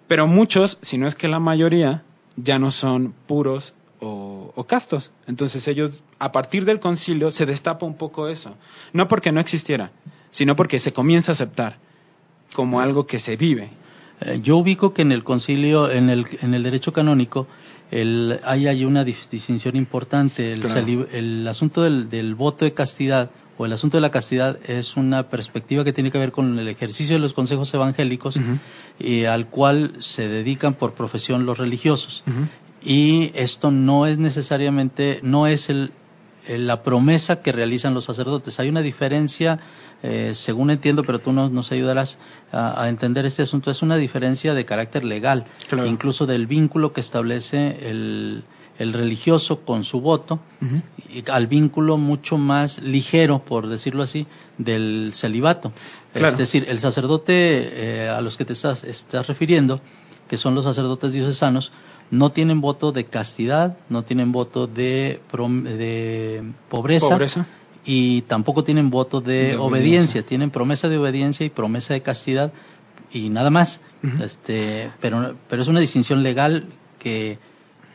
pero 0.08 0.28
muchos, 0.28 0.78
si 0.84 1.00
no 1.00 1.08
es 1.08 1.16
que 1.16 1.28
la 1.28 1.40
mayoría, 1.40 2.04
ya 2.36 2.60
no 2.60 2.70
son 2.70 3.16
puros 3.26 3.74
o 4.00 4.66
castos. 4.68 5.12
Entonces 5.26 5.68
ellos, 5.68 6.04
a 6.20 6.32
partir 6.32 6.66
del 6.66 6.80
concilio, 6.80 7.32
se 7.32 7.48
destapa 7.48 7.88
un 7.88 7.96
poco 7.96 8.28
eso. 8.28 8.56
No 8.94 9.08
porque 9.08 9.32
no 9.32 9.40
existiera, 9.40 9.92
sino 10.36 10.56
porque 10.58 10.80
se 10.80 10.92
comienza 10.92 11.32
a 11.32 11.34
aceptar 11.34 11.78
como 12.54 12.82
algo 12.82 13.06
que 13.08 13.20
se 13.20 13.38
vive. 13.38 13.70
Eh, 14.22 14.40
yo 14.44 14.58
ubico 14.58 14.94
que 14.94 15.02
en 15.02 15.12
el 15.14 15.24
concilio, 15.24 15.90
en 15.90 16.10
el, 16.10 16.26
en 16.42 16.54
el 16.54 16.62
derecho 16.64 16.92
canónico, 16.92 17.48
el, 17.92 18.40
hay, 18.44 18.68
hay 18.68 18.84
una 18.84 19.06
dis- 19.06 19.30
distinción 19.30 19.76
importante. 19.78 20.52
El, 20.52 20.60
Claro. 20.62 21.08
el 21.14 21.48
asunto 21.48 21.84
del, 21.84 22.10
del 22.10 22.36
voto 22.36 22.66
de 22.66 22.74
castidad 22.74 23.30
o 23.58 23.66
el 23.66 23.72
asunto 23.72 23.96
de 23.98 24.02
la 24.02 24.12
castidad 24.12 24.58
es 24.70 24.98
una 24.98 25.30
perspectiva 25.30 25.86
que 25.86 25.94
tiene 25.94 26.12
que 26.12 26.18
ver 26.18 26.34
con 26.34 26.60
el 26.60 26.68
ejercicio 26.68 27.16
de 27.16 27.22
los 27.22 27.32
consejos 27.34 27.74
evangélicos 27.74 28.38
y 29.00 29.24
al 29.24 29.48
cual 29.48 29.94
se 30.00 30.28
dedican 30.28 30.74
por 30.74 30.94
profesión 30.94 31.46
los 31.46 31.58
religiosos. 31.58 32.24
Y 32.84 33.32
esto 33.36 33.72
no 33.72 34.06
es 34.08 34.18
necesariamente, 34.20 35.20
no 35.24 35.48
es 35.48 35.70
el, 35.70 35.92
el- 36.48 36.68
la 36.68 36.84
promesa 36.84 37.42
que 37.42 37.52
realizan 37.52 37.94
los 37.94 38.04
sacerdotes. 38.06 38.60
Hay 38.60 38.70
una 38.70 38.82
diferencia, 38.82 39.60
eh, 40.08 40.32
según 40.36 40.70
entiendo, 40.70 41.04
pero 41.04 41.20
tú 41.20 41.32
nos, 41.32 41.50
nos 41.52 41.72
ayudarás 41.72 42.18
a, 42.52 42.82
a 42.84 42.90
entender 42.90 43.26
este 43.26 43.42
asunto. 43.44 43.72
Es 43.72 43.82
una 43.82 43.98
diferencia 43.98 44.54
de 44.54 44.64
carácter 44.66 45.04
legal, 45.04 45.46
Claro. 45.68 45.88
incluso 45.88 46.26
del 46.26 46.46
vínculo 46.48 46.94
que 46.94 47.02
establece 47.02 47.90
el, 47.90 48.44
el 48.78 48.94
religioso 48.94 49.62
con 49.62 49.84
su 49.84 50.02
voto, 50.02 50.40
y 51.10 51.24
al 51.30 51.48
vínculo 51.48 51.98
mucho 51.98 52.38
más 52.38 52.82
ligero, 52.82 53.40
por 53.40 53.68
decirlo 53.68 54.04
así, 54.04 54.28
del 54.58 55.12
celibato. 55.14 55.72
Claro. 56.14 56.28
Es 56.28 56.38
decir, 56.38 56.66
el 56.70 56.80
sacerdote 56.80 57.34
eh, 57.36 58.10
a 58.10 58.22
los 58.22 58.38
que 58.38 58.46
te 58.46 58.54
estás, 58.54 58.84
estás 58.84 59.28
refiriendo, 59.28 59.80
que 60.28 60.38
son 60.38 60.56
los 60.56 60.64
sacerdotes 60.66 61.14
diocesanos, 61.14 61.72
no 62.12 62.32
tienen 62.32 62.62
voto 62.62 62.92
de 62.92 63.06
castidad, 63.06 63.78
no 63.90 64.04
tienen 64.04 64.32
voto 64.32 64.68
de, 64.68 65.20
de 65.32 66.44
pobreza, 66.70 67.10
Pobreza. 67.10 67.46
Y 67.86 68.22
tampoco 68.24 68.64
tienen 68.64 68.90
voto 68.90 69.22
de, 69.22 69.34
De 69.34 69.40
obediencia. 69.40 69.66
obediencia. 69.66 70.26
tienen 70.26 70.50
promesa 70.52 70.90
de 70.90 70.98
obediencia 70.98 71.46
y 71.46 71.50
promesa 71.50 71.94
de 71.94 72.02
castidad 72.02 72.52
y 73.12 73.30
nada 73.30 73.50
más. 73.50 73.82
Este, 74.22 74.92
pero, 75.00 75.36
pero 75.50 75.62
es 75.62 75.68
una 75.68 75.80
distinción 75.80 76.22
legal 76.24 76.68
que 77.00 77.38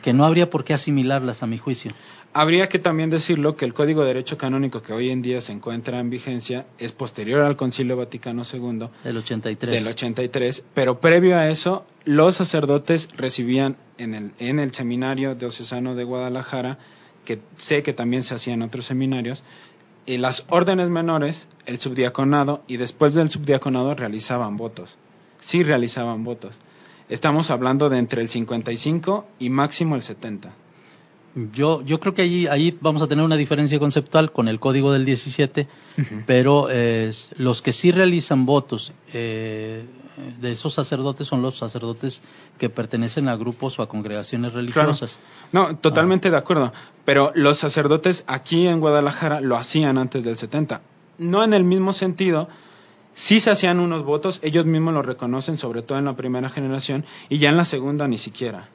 que 0.03 0.13
no 0.13 0.25
habría 0.25 0.51
por 0.51 0.65
qué 0.65 0.75
asimilarlas 0.75 1.43
a 1.43 1.47
mi 1.47 1.59
juicio. 1.59 1.93
Habría 2.33 2.69
que 2.69 2.79
también 2.79 3.11
decirlo 3.11 3.57
que 3.57 3.65
el 3.65 3.75
Código 3.75 4.03
de 4.03 4.09
Derecho 4.09 4.39
Canónico 4.39 4.83
que 4.83 4.93
hoy 4.93 5.11
en 5.11 5.21
día 5.21 5.41
se 5.41 5.53
encuentra 5.53 5.99
en 5.99 6.11
vigencia 6.11 6.65
es 6.79 6.93
posterior 6.93 7.43
al 7.43 7.57
Concilio 7.57 7.97
Vaticano 7.97 8.45
II 8.51 8.89
Del 9.03 9.17
83. 9.17 9.83
del 9.83 9.93
83, 9.93 10.65
pero 10.73 11.01
previo 11.01 11.37
a 11.37 11.49
eso, 11.51 11.85
los 12.05 12.37
sacerdotes 12.37 13.09
recibían 13.17 13.77
en 13.99 14.15
el, 14.15 14.31
en 14.39 14.61
el 14.61 14.73
seminario 14.73 15.35
diocesano 15.35 15.97
de 15.97 16.05
Guadalajara, 16.05 16.79
que 17.25 17.41
sé 17.57 17.83
que 17.83 17.93
también 17.93 18.23
se 18.23 18.35
hacía 18.35 18.55
en 18.55 18.63
otros 18.63 18.87
seminarios, 18.87 19.43
y 20.07 20.19
las 20.19 20.45
órdenes 20.49 20.89
menores, 20.89 21.47
el 21.67 21.79
subdiaconado, 21.79 22.63
y 22.67 22.77
después 22.77 23.15
del 23.15 23.31
subdiaconado 23.31 23.95
realizaban 23.95 24.57
votos. 24.57 24.97
Sí 25.41 25.63
realizaban 25.63 26.25
votos. 26.25 26.59
Estamos 27.09 27.51
hablando 27.51 27.89
de 27.89 27.99
entre 27.99 28.23
el 28.23 28.29
55 28.29 29.27
y 29.39 29.51
máximo 29.51 29.97
el 29.97 30.03
70. 30.03 30.53
Yo, 31.35 31.83
yo 31.83 32.01
creo 32.01 32.13
que 32.13 32.23
allí, 32.23 32.47
ahí 32.49 32.77
vamos 32.81 33.03
a 33.03 33.07
tener 33.07 33.25
una 33.25 33.37
diferencia 33.37 33.79
conceptual 33.79 34.33
con 34.33 34.49
el 34.49 34.59
código 34.59 34.93
del 34.93 35.05
17, 35.05 35.69
pero 36.27 36.67
eh, 36.71 37.13
los 37.37 37.63
que 37.63 37.73
sí 37.73 37.93
realizan 37.93 38.47
votos 38.47 38.93
eh, 39.13 39.85
de 40.41 40.51
esos 40.51 40.75
sacerdotes 40.75 41.29
son 41.29 41.41
los 41.41 41.57
sacerdotes 41.57 42.23
que 42.59 42.69
pertenecen 42.69 43.29
a 43.29 43.37
grupos 43.37 43.79
o 43.79 43.83
a 43.83 43.89
congregaciones 43.89 44.53
religiosas. 44.53 45.21
No, 45.53 45.77
totalmente 45.77 46.31
de 46.31 46.37
acuerdo. 46.37 46.73
Pero 47.05 47.31
los 47.35 47.59
sacerdotes 47.59 48.25
aquí 48.27 48.67
en 48.67 48.81
Guadalajara 48.81 49.41
lo 49.41 49.57
hacían 49.57 49.99
antes 49.99 50.25
del 50.25 50.37
70. 50.37 50.81
No 51.19 51.45
en 51.45 51.55
el 51.55 51.65
mismo 51.65 51.93
sentido. 51.93 52.49
Sí 53.15 53.41
se 53.41 53.51
hacían 53.51 53.81
unos 53.81 54.05
votos, 54.05 54.41
ellos 54.43 54.67
mismos 54.67 54.95
lo 54.95 55.03
reconocen, 55.03 55.57
sobre 55.57 55.83
todo 55.83 55.99
en 55.99 56.07
la 56.07 56.15
primera 56.17 56.49
generación, 56.49 57.05
y 57.29 57.39
ya 57.39 57.51
en 57.51 57.57
la 57.57 57.65
segunda 57.65 58.09
ni 58.09 58.19
siquiera. 58.19 58.69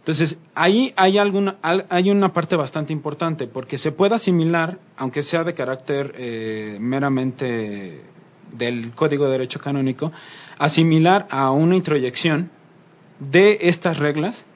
Entonces, 0.00 0.38
ahí 0.54 0.92
hay, 0.96 1.18
alguna, 1.18 1.56
al- 1.62 1.86
hay 1.90 2.10
una 2.10 2.32
parte 2.32 2.56
bastante 2.56 2.92
importante, 2.92 3.46
porque 3.46 3.76
se 3.78 3.92
puede 3.92 4.14
asimilar, 4.14 4.78
aunque 4.96 5.22
sea 5.22 5.44
de 5.44 5.54
carácter 5.54 6.14
eh, 6.16 6.78
meramente 6.80 8.02
del 8.52 8.92
Código 8.94 9.26
de 9.26 9.32
Derecho 9.32 9.60
Canónico, 9.60 10.10
asimilar 10.58 11.26
a 11.30 11.50
una 11.50 11.76
introyección 11.76 12.50
de 13.18 13.58
estas 13.62 13.98
reglas, 13.98 14.46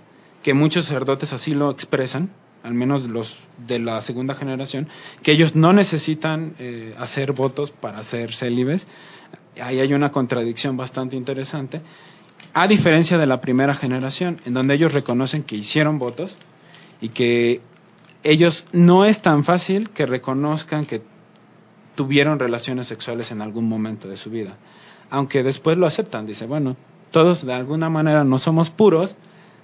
que 0.42 0.54
muchos 0.54 0.86
sacerdotes 0.86 1.32
así 1.32 1.54
lo 1.54 1.70
expresan, 1.70 2.30
al 2.62 2.72
menos 2.74 3.08
los 3.08 3.38
de 3.66 3.78
la 3.78 4.00
segunda 4.00 4.34
generación, 4.34 4.88
que 5.22 5.32
ellos 5.32 5.54
no 5.54 5.74
necesitan 5.74 6.54
eh, 6.58 6.94
hacer 6.98 7.32
votos 7.32 7.70
para 7.70 8.02
ser 8.02 8.34
célibes. 8.34 8.88
Ahí 9.62 9.80
hay 9.80 9.92
una 9.92 10.10
contradicción 10.10 10.76
bastante 10.78 11.16
interesante. 11.16 11.82
A 12.52 12.68
diferencia 12.68 13.18
de 13.18 13.26
la 13.26 13.40
primera 13.40 13.74
generación, 13.74 14.40
en 14.44 14.54
donde 14.54 14.74
ellos 14.74 14.92
reconocen 14.92 15.42
que 15.42 15.56
hicieron 15.56 15.98
votos 15.98 16.36
y 17.00 17.08
que 17.08 17.60
ellos 18.22 18.66
no 18.72 19.04
es 19.04 19.22
tan 19.22 19.44
fácil 19.44 19.90
que 19.90 20.06
reconozcan 20.06 20.86
que 20.86 21.02
tuvieron 21.94 22.38
relaciones 22.38 22.86
sexuales 22.86 23.30
en 23.30 23.42
algún 23.42 23.68
momento 23.68 24.08
de 24.08 24.16
su 24.16 24.30
vida. 24.30 24.56
Aunque 25.10 25.42
después 25.42 25.76
lo 25.76 25.86
aceptan, 25.86 26.26
dice, 26.26 26.46
bueno, 26.46 26.76
todos 27.10 27.46
de 27.46 27.52
alguna 27.52 27.90
manera 27.90 28.24
no 28.24 28.38
somos 28.38 28.70
puros, 28.70 29.16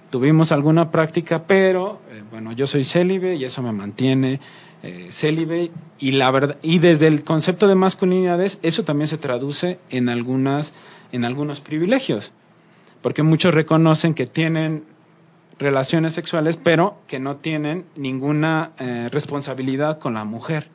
tuvimos 0.09 0.51
alguna 0.51 0.91
práctica, 0.91 1.43
pero 1.47 2.01
eh, 2.09 2.23
bueno, 2.29 2.51
yo 2.51 2.67
soy 2.67 2.83
célibe 2.83 3.35
y 3.35 3.45
eso 3.45 3.61
me 3.61 3.71
mantiene 3.71 4.39
eh, 4.83 5.07
célibe 5.11 5.71
y 5.99 6.11
la 6.11 6.31
verdad 6.31 6.57
y 6.61 6.79
desde 6.79 7.07
el 7.07 7.23
concepto 7.23 7.67
de 7.67 7.75
masculinidades 7.75 8.59
eso 8.61 8.83
también 8.83 9.07
se 9.07 9.17
traduce 9.17 9.79
en 9.89 10.09
algunas 10.09 10.73
en 11.11 11.25
algunos 11.25 11.61
privilegios, 11.61 12.31
porque 13.01 13.23
muchos 13.23 13.53
reconocen 13.53 14.13
que 14.13 14.27
tienen 14.27 14.83
relaciones 15.59 16.13
sexuales, 16.13 16.57
pero 16.57 16.97
que 17.07 17.19
no 17.19 17.37
tienen 17.37 17.85
ninguna 17.95 18.71
eh, 18.79 19.09
responsabilidad 19.11 19.99
con 19.99 20.15
la 20.15 20.25
mujer. 20.25 20.67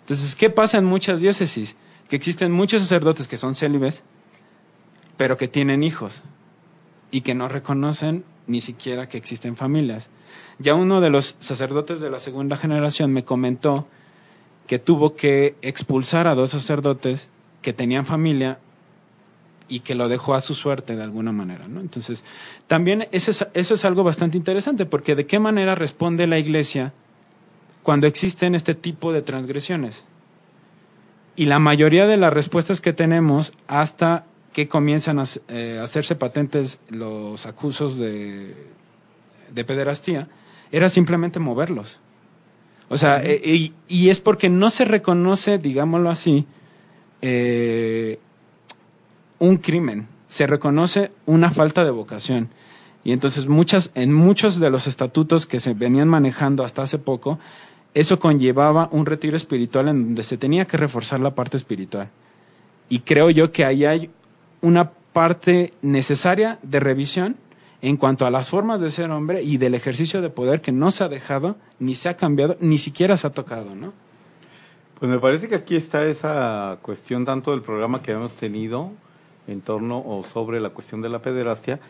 Entonces, 0.00 0.36
¿qué 0.36 0.50
pasa 0.50 0.78
en 0.78 0.84
muchas 0.84 1.20
diócesis? 1.20 1.76
Que 2.08 2.16
existen 2.16 2.52
muchos 2.52 2.82
sacerdotes 2.82 3.26
que 3.26 3.36
son 3.36 3.54
célibes, 3.54 4.04
pero 5.16 5.36
que 5.36 5.48
tienen 5.48 5.82
hijos 5.82 6.22
y 7.10 7.22
que 7.22 7.34
no 7.34 7.48
reconocen 7.48 8.24
ni 8.46 8.60
siquiera 8.60 9.08
que 9.08 9.16
existen 9.16 9.56
familias. 9.56 10.10
Ya 10.58 10.74
uno 10.74 11.00
de 11.00 11.10
los 11.10 11.36
sacerdotes 11.40 12.00
de 12.00 12.10
la 12.10 12.18
segunda 12.18 12.56
generación 12.56 13.12
me 13.12 13.24
comentó 13.24 13.86
que 14.66 14.78
tuvo 14.78 15.14
que 15.14 15.56
expulsar 15.62 16.26
a 16.26 16.34
dos 16.34 16.50
sacerdotes 16.50 17.28
que 17.62 17.72
tenían 17.72 18.06
familia 18.06 18.58
y 19.68 19.80
que 19.80 19.94
lo 19.94 20.08
dejó 20.08 20.34
a 20.34 20.40
su 20.40 20.54
suerte 20.54 20.96
de 20.96 21.02
alguna 21.02 21.32
manera, 21.32 21.66
¿no? 21.68 21.80
Entonces, 21.80 22.24
también 22.66 23.08
eso 23.12 23.30
es, 23.30 23.46
eso 23.54 23.74
es 23.74 23.84
algo 23.84 24.04
bastante 24.04 24.36
interesante, 24.36 24.86
porque 24.86 25.14
de 25.14 25.26
qué 25.26 25.38
manera 25.38 25.74
responde 25.74 26.26
la 26.26 26.38
Iglesia 26.38 26.92
cuando 27.82 28.06
existen 28.06 28.54
este 28.54 28.74
tipo 28.74 29.12
de 29.12 29.22
transgresiones. 29.22 30.04
Y 31.36 31.46
la 31.46 31.58
mayoría 31.58 32.06
de 32.06 32.16
las 32.16 32.32
respuestas 32.32 32.80
que 32.80 32.92
tenemos 32.92 33.52
hasta 33.66 34.24
que 34.52 34.68
comienzan 34.68 35.18
a 35.18 35.24
eh, 35.48 35.80
hacerse 35.82 36.14
patentes 36.14 36.78
los 36.88 37.44
acusos 37.44 37.96
de, 37.96 38.54
de 39.52 39.64
pederastía, 39.64 40.28
era 40.70 40.88
simplemente 40.88 41.40
moverlos. 41.40 42.00
O 42.88 42.96
sea, 42.96 43.22
eh, 43.22 43.40
y, 43.44 43.72
y 43.88 44.10
es 44.10 44.20
porque 44.20 44.48
no 44.48 44.70
se 44.70 44.84
reconoce, 44.84 45.58
digámoslo 45.58 46.08
así, 46.10 46.46
eh, 47.20 48.20
un 49.44 49.58
crimen, 49.58 50.08
se 50.28 50.46
reconoce 50.46 51.12
una 51.26 51.50
falta 51.50 51.84
de 51.84 51.90
vocación. 51.90 52.48
Y 53.04 53.12
entonces 53.12 53.46
muchas, 53.46 53.90
en 53.94 54.12
muchos 54.12 54.58
de 54.58 54.70
los 54.70 54.86
estatutos 54.86 55.46
que 55.46 55.60
se 55.60 55.74
venían 55.74 56.08
manejando 56.08 56.64
hasta 56.64 56.82
hace 56.82 56.98
poco, 56.98 57.38
eso 57.92 58.18
conllevaba 58.18 58.88
un 58.90 59.06
retiro 59.06 59.36
espiritual 59.36 59.88
en 59.88 60.04
donde 60.04 60.22
se 60.22 60.38
tenía 60.38 60.64
que 60.64 60.78
reforzar 60.78 61.20
la 61.20 61.34
parte 61.34 61.56
espiritual. 61.56 62.08
Y 62.88 63.00
creo 63.00 63.30
yo 63.30 63.52
que 63.52 63.64
ahí 63.64 63.84
hay 63.84 64.10
una 64.62 64.90
parte 65.12 65.74
necesaria 65.82 66.58
de 66.62 66.80
revisión 66.80 67.36
en 67.82 67.98
cuanto 67.98 68.26
a 68.26 68.30
las 68.30 68.48
formas 68.48 68.80
de 68.80 68.90
ser 68.90 69.10
hombre 69.10 69.42
y 69.42 69.58
del 69.58 69.74
ejercicio 69.74 70.22
de 70.22 70.30
poder 70.30 70.62
que 70.62 70.72
no 70.72 70.90
se 70.90 71.04
ha 71.04 71.08
dejado, 71.08 71.56
ni 71.78 71.94
se 71.94 72.08
ha 72.08 72.16
cambiado, 72.16 72.56
ni 72.60 72.78
siquiera 72.78 73.18
se 73.18 73.26
ha 73.26 73.30
tocado, 73.30 73.74
¿no? 73.74 73.92
Pues 74.98 75.10
me 75.10 75.18
parece 75.18 75.48
que 75.48 75.54
aquí 75.54 75.76
está 75.76 76.06
esa 76.06 76.78
cuestión 76.80 77.26
tanto 77.26 77.50
del 77.50 77.60
programa 77.60 78.00
que 78.00 78.12
hemos 78.12 78.36
tenido 78.36 78.92
en 79.46 79.60
torno 79.60 79.98
o 79.98 80.22
sobre 80.24 80.60
la 80.60 80.70
cuestión 80.70 81.02
de 81.02 81.08
la 81.08 81.20
pederastia 81.20 81.80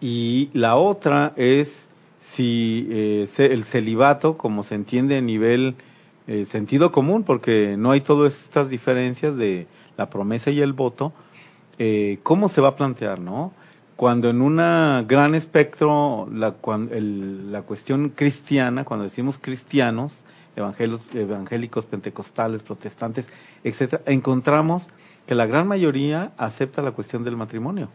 y 0.00 0.50
la 0.52 0.76
otra 0.76 1.32
es 1.36 1.88
si 2.18 2.86
eh, 2.90 3.26
el 3.38 3.64
celibato, 3.64 4.36
como 4.36 4.62
se 4.62 4.74
entiende 4.74 5.16
a 5.16 5.20
nivel 5.20 5.74
eh, 6.26 6.44
sentido 6.44 6.92
común, 6.92 7.24
porque 7.24 7.76
no 7.78 7.90
hay 7.90 8.00
todas 8.00 8.44
estas 8.44 8.68
diferencias 8.68 9.36
de 9.36 9.66
la 9.96 10.08
promesa 10.08 10.50
y 10.50 10.60
el 10.60 10.72
voto, 10.72 11.12
eh, 11.78 12.18
¿cómo 12.22 12.48
se 12.48 12.60
va 12.60 12.68
a 12.68 12.76
plantear, 12.76 13.18
no? 13.18 13.52
Cuando 13.96 14.30
en 14.30 14.40
un 14.40 14.56
gran 15.06 15.34
espectro, 15.34 16.28
la, 16.32 16.52
cuan- 16.52 16.88
el- 16.92 17.52
la 17.52 17.62
cuestión 17.62 18.08
cristiana, 18.10 18.84
cuando 18.84 19.04
decimos 19.04 19.38
cristianos, 19.40 20.24
evangélicos, 20.56 21.86
pentecostales, 21.86 22.62
protestantes, 22.62 23.28
etcétera, 23.64 24.02
encontramos 24.06 24.88
que 25.26 25.34
la 25.34 25.46
gran 25.46 25.66
mayoría 25.66 26.32
acepta 26.36 26.82
la 26.82 26.92
cuestión 26.92 27.24
del 27.24 27.36
matrimonio, 27.36 27.88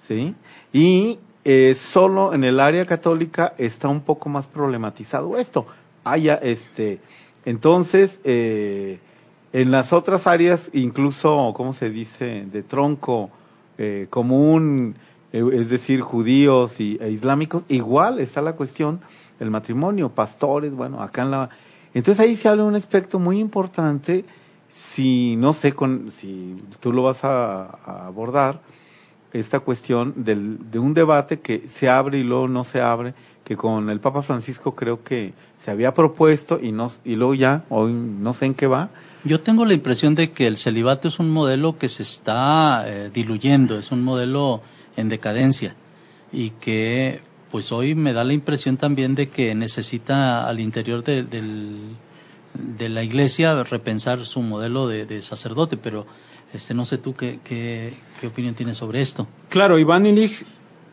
¿sí? 0.00 0.34
Y 0.72 1.18
eh, 1.44 1.74
solo 1.74 2.34
en 2.34 2.44
el 2.44 2.60
área 2.60 2.84
católica 2.86 3.54
está 3.58 3.88
un 3.88 4.00
poco 4.00 4.28
más 4.28 4.46
problematizado 4.48 5.36
esto. 5.38 5.66
Haya 6.04 6.34
este, 6.36 7.00
entonces, 7.44 8.20
eh, 8.24 8.98
en 9.52 9.70
las 9.70 9.94
otras 9.94 10.26
áreas, 10.26 10.70
incluso, 10.74 11.54
¿cómo 11.56 11.72
se 11.72 11.88
dice?, 11.88 12.44
de 12.52 12.62
tronco 12.62 13.30
eh, 13.78 14.06
común, 14.10 14.96
eh, 15.32 15.42
es 15.54 15.70
decir, 15.70 16.02
judíos 16.02 16.78
y, 16.80 16.98
e 17.00 17.10
islámicos, 17.10 17.64
igual 17.68 18.18
está 18.18 18.42
la 18.42 18.54
cuestión 18.54 19.00
del 19.38 19.50
matrimonio, 19.50 20.10
pastores, 20.10 20.74
bueno, 20.74 21.02
acá 21.02 21.22
en 21.22 21.30
la... 21.30 21.48
Entonces 21.94 22.20
ahí 22.22 22.36
se 22.36 22.48
habla 22.48 22.64
de 22.64 22.68
un 22.68 22.74
aspecto 22.74 23.18
muy 23.18 23.38
importante, 23.38 24.26
si 24.68 25.36
no 25.36 25.52
sé 25.52 25.72
con, 25.72 26.10
si 26.12 26.54
tú 26.80 26.92
lo 26.92 27.02
vas 27.02 27.24
a, 27.24 27.64
abordar, 28.06 28.60
esta 29.32 29.60
cuestión 29.60 30.14
del, 30.16 30.70
de 30.70 30.78
un 30.78 30.94
debate 30.94 31.40
que 31.40 31.68
se 31.68 31.88
abre 31.90 32.18
y 32.18 32.22
luego 32.22 32.48
no 32.48 32.64
se 32.64 32.80
abre, 32.80 33.12
que 33.44 33.56
con 33.56 33.90
el 33.90 34.00
Papa 34.00 34.22
Francisco 34.22 34.74
creo 34.74 35.02
que 35.02 35.32
se 35.56 35.70
había 35.70 35.92
propuesto 35.92 36.58
y, 36.62 36.72
no, 36.72 36.90
y 37.04 37.16
luego 37.16 37.34
ya, 37.34 37.64
hoy 37.68 37.92
no 37.92 38.32
sé 38.32 38.46
en 38.46 38.54
qué 38.54 38.66
va, 38.66 38.88
Yo 39.24 39.40
tengo 39.40 39.64
la 39.66 39.74
impresión 39.74 40.14
de 40.14 40.30
que 40.30 40.46
el 40.46 40.56
celibato 40.56 41.08
es 41.08 41.18
un 41.18 41.30
modelo 41.30 41.76
que 41.76 41.88
se 41.88 42.02
está 42.02 42.84
eh, 42.86 43.10
diluyendo, 43.12 43.78
es 43.78 43.90
un 43.90 44.02
modelo 44.02 44.62
en 44.96 45.08
decadencia 45.08 45.74
y 46.32 46.50
que 46.50 47.20
pues 47.50 47.72
hoy 47.72 47.94
me 47.94 48.12
da 48.12 48.24
la 48.24 48.32
impresión 48.34 48.76
también 48.76 49.14
de 49.14 49.28
que 49.28 49.54
necesita 49.54 50.46
al 50.46 50.60
interior 50.60 51.02
de, 51.02 51.22
del- 51.22 51.96
de 52.54 52.88
la 52.88 53.02
iglesia 53.02 53.62
repensar 53.64 54.24
su 54.24 54.42
modelo 54.42 54.88
de, 54.88 55.22
sacerdote, 55.22 55.76
pero 55.76 56.06
este 56.52 56.74
no 56.74 56.84
sé 56.84 56.98
tú 56.98 57.14
qué, 57.14 57.38
qué, 57.44 57.92
opinión 58.26 58.54
tienes 58.54 58.76
sobre 58.78 59.00
esto. 59.00 59.26
Claro, 59.48 59.78
Iván 59.78 60.06
Illich 60.06 60.44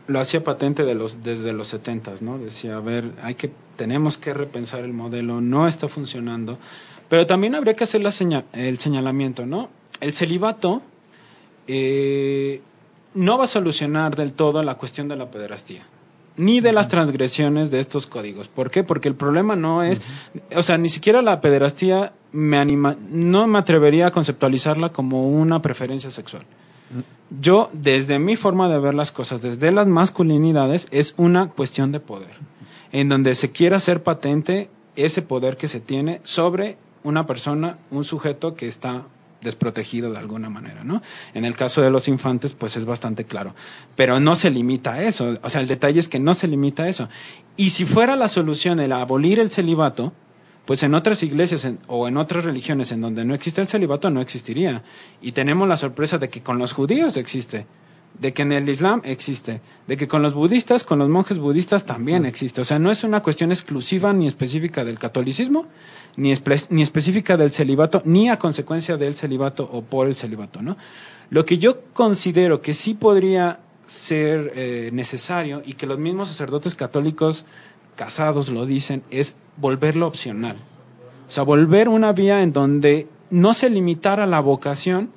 lo 0.07 0.19
hacía 0.19 0.43
patente 0.43 0.83
de 0.83 0.93
los, 0.95 1.23
desde 1.23 1.53
los 1.53 1.67
setentas, 1.69 2.21
¿no? 2.21 2.37
Decía, 2.37 2.77
a 2.77 2.79
ver, 2.81 3.11
hay 3.23 3.35
que, 3.35 3.51
tenemos 3.75 4.17
que 4.17 4.33
repensar 4.33 4.81
el 4.81 4.93
modelo, 4.93 5.41
no 5.41 5.67
está 5.67 5.87
funcionando. 5.87 6.59
Pero 7.09 7.25
también 7.25 7.55
habría 7.55 7.73
que 7.75 7.83
hacer 7.83 8.03
la 8.03 8.11
seña- 8.11 8.45
el 8.53 8.77
señalamiento, 8.77 9.45
¿no? 9.45 9.69
El 10.01 10.13
celibato 10.13 10.81
eh, 11.67 12.61
no 13.13 13.37
va 13.37 13.45
a 13.45 13.47
solucionar 13.47 14.15
del 14.15 14.33
todo 14.33 14.61
la 14.61 14.75
cuestión 14.75 15.07
de 15.07 15.15
la 15.15 15.31
pederastía 15.31 15.85
ni 16.37 16.59
de 16.61 16.73
las 16.73 16.87
transgresiones 16.87 17.71
de 17.71 17.79
estos 17.79 18.07
códigos. 18.07 18.47
¿Por 18.47 18.69
qué? 18.69 18.83
Porque 18.83 19.07
el 19.07 19.15
problema 19.15 19.55
no 19.55 19.83
es, 19.83 20.01
o 20.55 20.61
sea, 20.61 20.77
ni 20.77 20.89
siquiera 20.89 21.21
la 21.21 21.41
pederastía 21.41 22.13
me 22.31 22.57
anima, 22.57 22.95
no 23.09 23.47
me 23.47 23.59
atrevería 23.59 24.07
a 24.07 24.11
conceptualizarla 24.11 24.89
como 24.89 25.29
una 25.29 25.61
preferencia 25.61 26.11
sexual. 26.11 26.43
Yo, 27.41 27.69
desde 27.73 28.19
mi 28.19 28.35
forma 28.35 28.69
de 28.69 28.79
ver 28.79 28.93
las 28.93 29.11
cosas, 29.11 29.41
desde 29.41 29.71
las 29.71 29.87
masculinidades, 29.87 30.87
es 30.91 31.15
una 31.17 31.49
cuestión 31.49 31.91
de 31.91 31.99
poder, 31.99 32.35
en 32.91 33.09
donde 33.09 33.33
se 33.35 33.51
quiere 33.51 33.75
hacer 33.75 34.03
patente 34.03 34.69
ese 34.95 35.21
poder 35.21 35.57
que 35.57 35.67
se 35.67 35.79
tiene 35.79 36.21
sobre 36.23 36.77
una 37.03 37.25
persona, 37.25 37.77
un 37.91 38.03
sujeto 38.03 38.55
que 38.55 38.67
está 38.67 39.03
desprotegido 39.41 40.11
de 40.11 40.17
alguna 40.17 40.49
manera, 40.49 40.83
¿no? 40.83 41.01
En 41.33 41.45
el 41.45 41.55
caso 41.55 41.81
de 41.81 41.89
los 41.89 42.07
infantes, 42.07 42.53
pues 42.53 42.75
es 42.77 42.85
bastante 42.85 43.25
claro. 43.25 43.55
Pero 43.95 44.19
no 44.19 44.35
se 44.35 44.49
limita 44.49 44.93
a 44.93 45.03
eso. 45.03 45.37
O 45.41 45.49
sea, 45.49 45.61
el 45.61 45.67
detalle 45.67 45.99
es 45.99 46.09
que 46.09 46.19
no 46.19 46.33
se 46.33 46.47
limita 46.47 46.83
a 46.83 46.89
eso. 46.89 47.09
Y 47.57 47.69
si 47.69 47.85
fuera 47.85 48.15
la 48.15 48.27
solución 48.27 48.79
el 48.79 48.91
abolir 48.91 49.39
el 49.39 49.51
celibato, 49.51 50.13
pues 50.65 50.81
en 50.83 50.95
otras 50.95 51.21
iglesias 51.23 51.67
o 51.87 52.07
en 52.07 52.17
otras 52.17 52.43
religiones 52.43 52.91
en 52.91 53.01
donde 53.01 53.23
no 53.23 53.35
existe 53.35 53.61
el 53.61 53.67
celibato 53.67 54.09
no 54.09 54.21
existiría. 54.21 54.83
Y 55.21 55.31
tenemos 55.31 55.67
la 55.67 55.77
sorpresa 55.77 56.17
de 56.17 56.29
que 56.29 56.41
con 56.41 56.57
los 56.57 56.73
judíos 56.73 57.17
existe, 57.17 57.67
de 58.19 58.33
que 58.33 58.43
en 58.43 58.51
el 58.53 58.69
Islam 58.69 59.01
existe, 59.03 59.61
de 59.87 59.97
que 59.97 60.07
con 60.07 60.21
los 60.21 60.33
budistas, 60.33 60.83
con 60.83 60.99
los 60.99 61.09
monjes 61.09 61.37
budistas 61.37 61.85
también 61.85 62.25
existe. 62.25 62.61
O 62.61 62.65
sea, 62.65 62.79
no 62.79 62.91
es 62.91 63.03
una 63.03 63.21
cuestión 63.21 63.51
exclusiva 63.51 64.13
ni 64.13 64.27
específica 64.27 64.83
del 64.85 64.97
catolicismo, 64.99 65.65
ni, 66.15 66.31
espe- 66.31 66.67
ni 66.69 66.81
específica 66.81 67.35
del 67.37 67.51
celibato, 67.51 68.01
ni 68.05 68.29
a 68.29 68.39
consecuencia 68.39 68.95
del 68.97 69.15
celibato 69.15 69.67
o 69.71 69.81
por 69.81 70.07
el 70.07 70.15
celibato, 70.15 70.61
¿no? 70.61 70.77
Lo 71.29 71.43
que 71.43 71.57
yo 71.57 71.81
considero 71.93 72.61
que 72.61 72.73
sí 72.73 72.93
podría 72.93 73.59
ser 73.85 74.51
eh, 74.55 74.89
necesario 74.93 75.61
y 75.65 75.73
que 75.73 75.85
los 75.87 75.99
mismos 75.99 76.29
sacerdotes 76.29 76.75
católicos 76.75 77.45
casados 77.95 78.49
lo 78.49 78.65
dicen 78.65 79.03
es 79.09 79.35
volverlo 79.57 80.07
opcional. 80.07 80.57
O 81.27 81.31
sea, 81.31 81.43
volver 81.43 81.89
una 81.89 82.11
vía 82.13 82.41
en 82.43 82.53
donde 82.53 83.07
no 83.29 83.53
se 83.53 83.69
limitara 83.69 84.25
la 84.25 84.39
vocación 84.39 85.09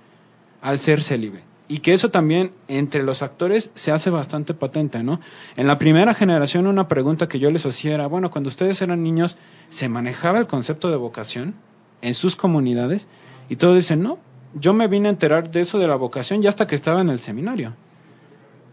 al 0.63 0.79
ser 0.79 1.03
célibe. 1.03 1.48
Y 1.71 1.81
que 1.81 1.93
eso 1.93 2.11
también 2.11 2.53
entre 2.67 3.03
los 3.03 3.23
actores 3.23 3.71
se 3.75 3.93
hace 3.93 4.09
bastante 4.09 4.55
patente, 4.55 5.03
¿no? 5.03 5.21
En 5.57 5.67
la 5.67 5.77
primera 5.77 6.15
generación 6.15 6.67
una 6.67 6.89
pregunta 6.89 7.29
que 7.29 7.39
yo 7.39 7.51
les 7.51 7.67
hacía 7.67 7.95
era, 7.95 8.07
bueno, 8.07 8.31
cuando 8.31 8.49
ustedes 8.49 8.81
eran 8.81 9.03
niños, 9.03 9.37
¿se 9.69 9.91
manejaba 9.91 10.39
el 10.39 10.47
concepto 10.47 10.91
de 10.91 10.97
vocación 10.97 11.55
en 12.01 12.15
sus 12.15 12.37
comunidades? 12.37 13.07
Y 13.51 13.57
todos 13.57 13.77
dicen, 13.77 14.03
no, 14.03 14.19
yo 14.55 14.73
me 14.73 14.89
vine 14.89 15.09
a 15.09 15.11
enterar 15.11 15.51
de 15.51 15.61
eso 15.61 15.79
de 15.79 15.87
la 15.87 15.97
vocación 15.97 16.41
ya 16.41 16.49
hasta 16.49 16.67
que 16.67 16.75
estaba 16.75 17.03
en 17.03 17.11
el 17.11 17.21
seminario. 17.21 17.75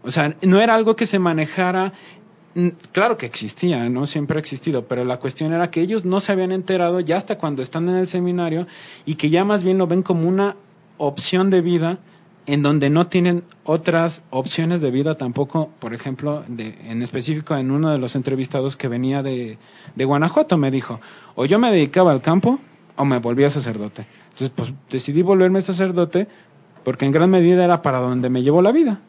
O 0.02 0.10
sea, 0.10 0.34
no 0.42 0.60
era 0.60 0.74
algo 0.74 0.96
que 0.96 1.04
se 1.04 1.18
manejara, 1.18 1.92
claro 2.92 3.16
que 3.16 3.26
existía, 3.26 3.88
¿no? 3.88 4.06
Siempre 4.06 4.38
ha 4.38 4.40
existido, 4.40 4.86
pero 4.86 5.04
la 5.04 5.18
cuestión 5.18 5.52
era 5.52 5.70
que 5.70 5.80
ellos 5.80 6.04
no 6.04 6.20
se 6.20 6.32
habían 6.32 6.52
enterado 6.52 7.00
ya 7.00 7.16
hasta 7.16 7.38
cuando 7.38 7.62
están 7.62 7.88
en 7.88 7.96
el 7.96 8.06
seminario 8.06 8.66
y 9.04 9.16
que 9.16 9.30
ya 9.30 9.44
más 9.44 9.64
bien 9.64 9.78
lo 9.78 9.86
ven 9.86 10.02
como 10.02 10.28
una 10.28 10.56
opción 10.96 11.50
de 11.50 11.60
vida 11.60 11.98
en 12.46 12.62
donde 12.62 12.90
no 12.90 13.08
tienen 13.08 13.42
otras 13.64 14.22
opciones 14.30 14.80
de 14.80 14.90
vida 14.90 15.16
tampoco, 15.16 15.70
por 15.78 15.94
ejemplo, 15.94 16.44
de, 16.48 16.74
en 16.86 17.02
específico 17.02 17.56
en 17.56 17.70
uno 17.70 17.90
de 17.90 17.98
los 17.98 18.14
entrevistados 18.14 18.76
que 18.76 18.88
venía 18.88 19.22
de, 19.22 19.58
de 19.94 20.04
Guanajuato 20.04 20.56
me 20.56 20.70
dijo, 20.70 21.00
o 21.34 21.44
yo 21.44 21.58
me 21.58 21.70
dedicaba 21.70 22.12
al 22.12 22.22
campo 22.22 22.60
o 22.96 23.04
me 23.04 23.18
volvía 23.18 23.50
sacerdote. 23.50 24.06
Entonces, 24.30 24.50
pues 24.54 24.72
decidí 24.90 25.22
volverme 25.22 25.60
sacerdote 25.60 26.28
porque 26.84 27.04
en 27.04 27.12
gran 27.12 27.30
medida 27.30 27.64
era 27.64 27.82
para 27.82 27.98
donde 27.98 28.30
me 28.30 28.42
llevó 28.42 28.62
la 28.62 28.72
vida. 28.72 29.00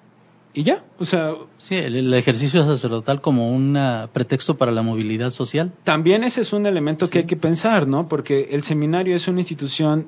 Y 0.54 0.64
ya, 0.64 0.84
o 0.98 1.06
sea, 1.06 1.36
Sí, 1.60 1.76
el, 1.76 1.96
el 1.96 2.14
ejercicio 2.16 2.66
sacerdotal 2.66 3.22
como 3.22 3.52
un 3.52 3.78
ah, 3.78 4.10
pretexto 4.12 4.58
para 4.58 4.72
la 4.72 4.82
movilidad 4.82 5.30
social. 5.30 5.72
también 5.84 6.24
ese 6.24 6.42
es 6.42 6.54
un 6.54 6.66
elemento 6.66 7.12
que 7.12 7.20
hay 7.20 7.26
que 7.26 7.36
pensar, 7.36 7.88
¿no? 7.88 8.08
Porque 8.08 8.50
el 8.52 8.64
seminario 8.64 9.16
es 9.16 9.28
una 9.28 9.42
institución 9.42 10.08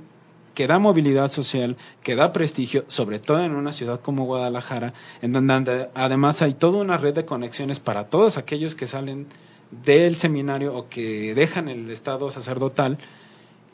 que 0.53 0.67
da 0.67 0.79
movilidad 0.79 1.31
social, 1.31 1.77
que 2.03 2.15
da 2.15 2.33
prestigio, 2.33 2.85
sobre 2.87 3.19
todo 3.19 3.43
en 3.43 3.53
una 3.55 3.71
ciudad 3.71 4.01
como 4.01 4.25
Guadalajara, 4.25 4.93
en 5.21 5.31
donde 5.31 5.89
además 5.93 6.41
hay 6.41 6.53
toda 6.53 6.79
una 6.79 6.97
red 6.97 7.13
de 7.13 7.25
conexiones 7.25 7.79
para 7.79 8.05
todos 8.05 8.37
aquellos 8.37 8.75
que 8.75 8.87
salen 8.87 9.27
del 9.71 10.15
seminario 10.17 10.75
o 10.75 10.89
que 10.89 11.33
dejan 11.33 11.69
el 11.69 11.89
estado 11.89 12.29
sacerdotal. 12.31 12.97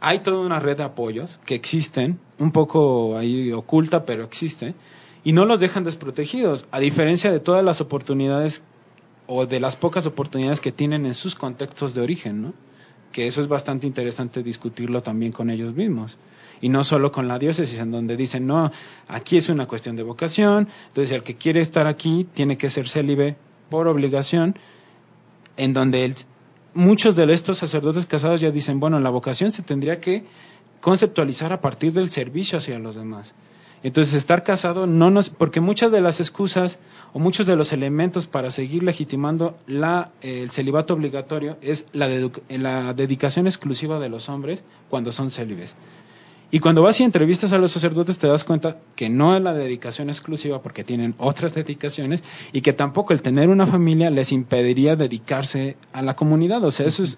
Hay 0.01 0.19
toda 0.19 0.39
una 0.45 0.59
red 0.59 0.77
de 0.77 0.83
apoyos 0.83 1.39
que 1.45 1.55
existen, 1.55 2.19
un 2.37 2.51
poco 2.51 3.17
ahí 3.17 3.51
oculta, 3.51 4.05
pero 4.05 4.23
existe, 4.23 4.75
y 5.23 5.33
no 5.33 5.45
los 5.45 5.59
dejan 5.59 5.83
desprotegidos, 5.83 6.67
a 6.71 6.79
diferencia 6.79 7.31
de 7.31 7.39
todas 7.39 7.63
las 7.63 7.81
oportunidades 7.81 8.63
o 9.27 9.45
de 9.45 9.59
las 9.59 9.75
pocas 9.75 10.05
oportunidades 10.05 10.61
que 10.61 10.71
tienen 10.71 11.05
en 11.05 11.15
sus 11.15 11.33
contextos 11.33 11.95
de 11.95 12.01
origen, 12.01 12.41
¿no? 12.43 12.53
Que 13.11 13.25
eso 13.25 13.41
es 13.41 13.47
bastante 13.47 13.87
interesante 13.87 14.43
discutirlo 14.43 15.01
también 15.01 15.31
con 15.31 15.49
ellos 15.49 15.73
mismos. 15.73 16.17
Y 16.61 16.69
no 16.69 16.83
solo 16.83 17.11
con 17.11 17.27
la 17.27 17.37
diócesis, 17.39 17.79
en 17.79 17.91
donde 17.91 18.15
dicen, 18.17 18.47
no, 18.47 18.71
aquí 19.07 19.37
es 19.37 19.49
una 19.49 19.67
cuestión 19.67 19.95
de 19.95 20.03
vocación, 20.03 20.67
entonces 20.87 21.15
el 21.15 21.23
que 21.23 21.35
quiere 21.35 21.61
estar 21.61 21.87
aquí 21.87 22.27
tiene 22.33 22.57
que 22.57 22.69
ser 22.69 22.87
célibe 22.87 23.35
por 23.69 23.87
obligación, 23.87 24.57
en 25.57 25.73
donde 25.73 26.13
muchos 26.73 27.15
de 27.15 27.31
estos 27.33 27.57
sacerdotes 27.57 28.05
casados 28.05 28.41
ya 28.41 28.51
dicen, 28.51 28.79
bueno, 28.79 28.99
la 28.99 29.09
vocación 29.09 29.51
se 29.51 29.63
tendría 29.63 29.99
que 29.99 30.23
conceptualizar 30.81 31.51
a 31.53 31.61
partir 31.61 31.93
del 31.93 32.09
servicio 32.09 32.57
hacia 32.57 32.77
los 32.79 32.95
demás. 32.95 33.33
Entonces, 33.83 34.15
estar 34.15 34.43
casado 34.43 34.87
no 34.87 35.11
nos, 35.11 35.29
porque 35.29 35.59
muchas 35.59 35.91
de 35.91 36.01
las 36.01 36.19
excusas 36.19 36.79
o 37.13 37.19
muchos 37.19 37.45
de 37.45 37.55
los 37.55 37.71
elementos 37.71 38.25
para 38.25 38.49
seguir 38.49 38.81
legitimando 38.81 39.57
la, 39.67 40.11
el 40.21 40.49
celibato 40.49 40.95
obligatorio 40.95 41.57
es 41.61 41.85
la, 41.93 42.09
dedu- 42.09 42.41
la 42.49 42.93
dedicación 42.95 43.45
exclusiva 43.45 43.99
de 43.99 44.09
los 44.09 44.27
hombres 44.27 44.63
cuando 44.89 45.11
son 45.11 45.29
célibes. 45.29 45.75
Y 46.51 46.59
cuando 46.59 46.83
vas 46.83 46.99
y 46.99 47.03
entrevistas 47.03 47.53
a 47.53 47.57
los 47.57 47.71
sacerdotes 47.71 48.17
te 48.17 48.27
das 48.27 48.43
cuenta 48.43 48.77
que 48.95 49.09
no 49.09 49.35
es 49.35 49.41
la 49.41 49.53
dedicación 49.53 50.09
exclusiva 50.09 50.61
porque 50.61 50.83
tienen 50.83 51.15
otras 51.17 51.53
dedicaciones 51.53 52.23
y 52.53 52.61
que 52.61 52.71
tampoco 52.71 53.13
el 53.13 53.21
tener 53.21 53.49
una 53.49 53.67
familia 53.67 54.09
les 54.09 54.31
impediría 54.31 54.95
dedicarse 54.95 55.75
a 55.91 56.01
la 56.01 56.15
comunidad. 56.15 56.63
O 56.63 56.71
sea, 56.71 56.85
eso 56.85 57.03
es, 57.03 57.17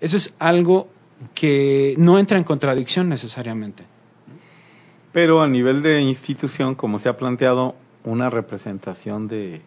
eso 0.00 0.16
es 0.16 0.34
algo 0.38 0.88
que 1.34 1.94
no 1.98 2.18
entra 2.18 2.38
en 2.38 2.44
contradicción 2.44 3.08
necesariamente. 3.08 3.84
Pero 5.12 5.42
a 5.42 5.48
nivel 5.48 5.82
de 5.82 6.00
institución, 6.00 6.74
como 6.74 6.98
se 6.98 7.08
ha 7.08 7.16
planteado, 7.16 7.74
una 8.04 8.30
representación 8.30 9.28
de, 9.28 9.60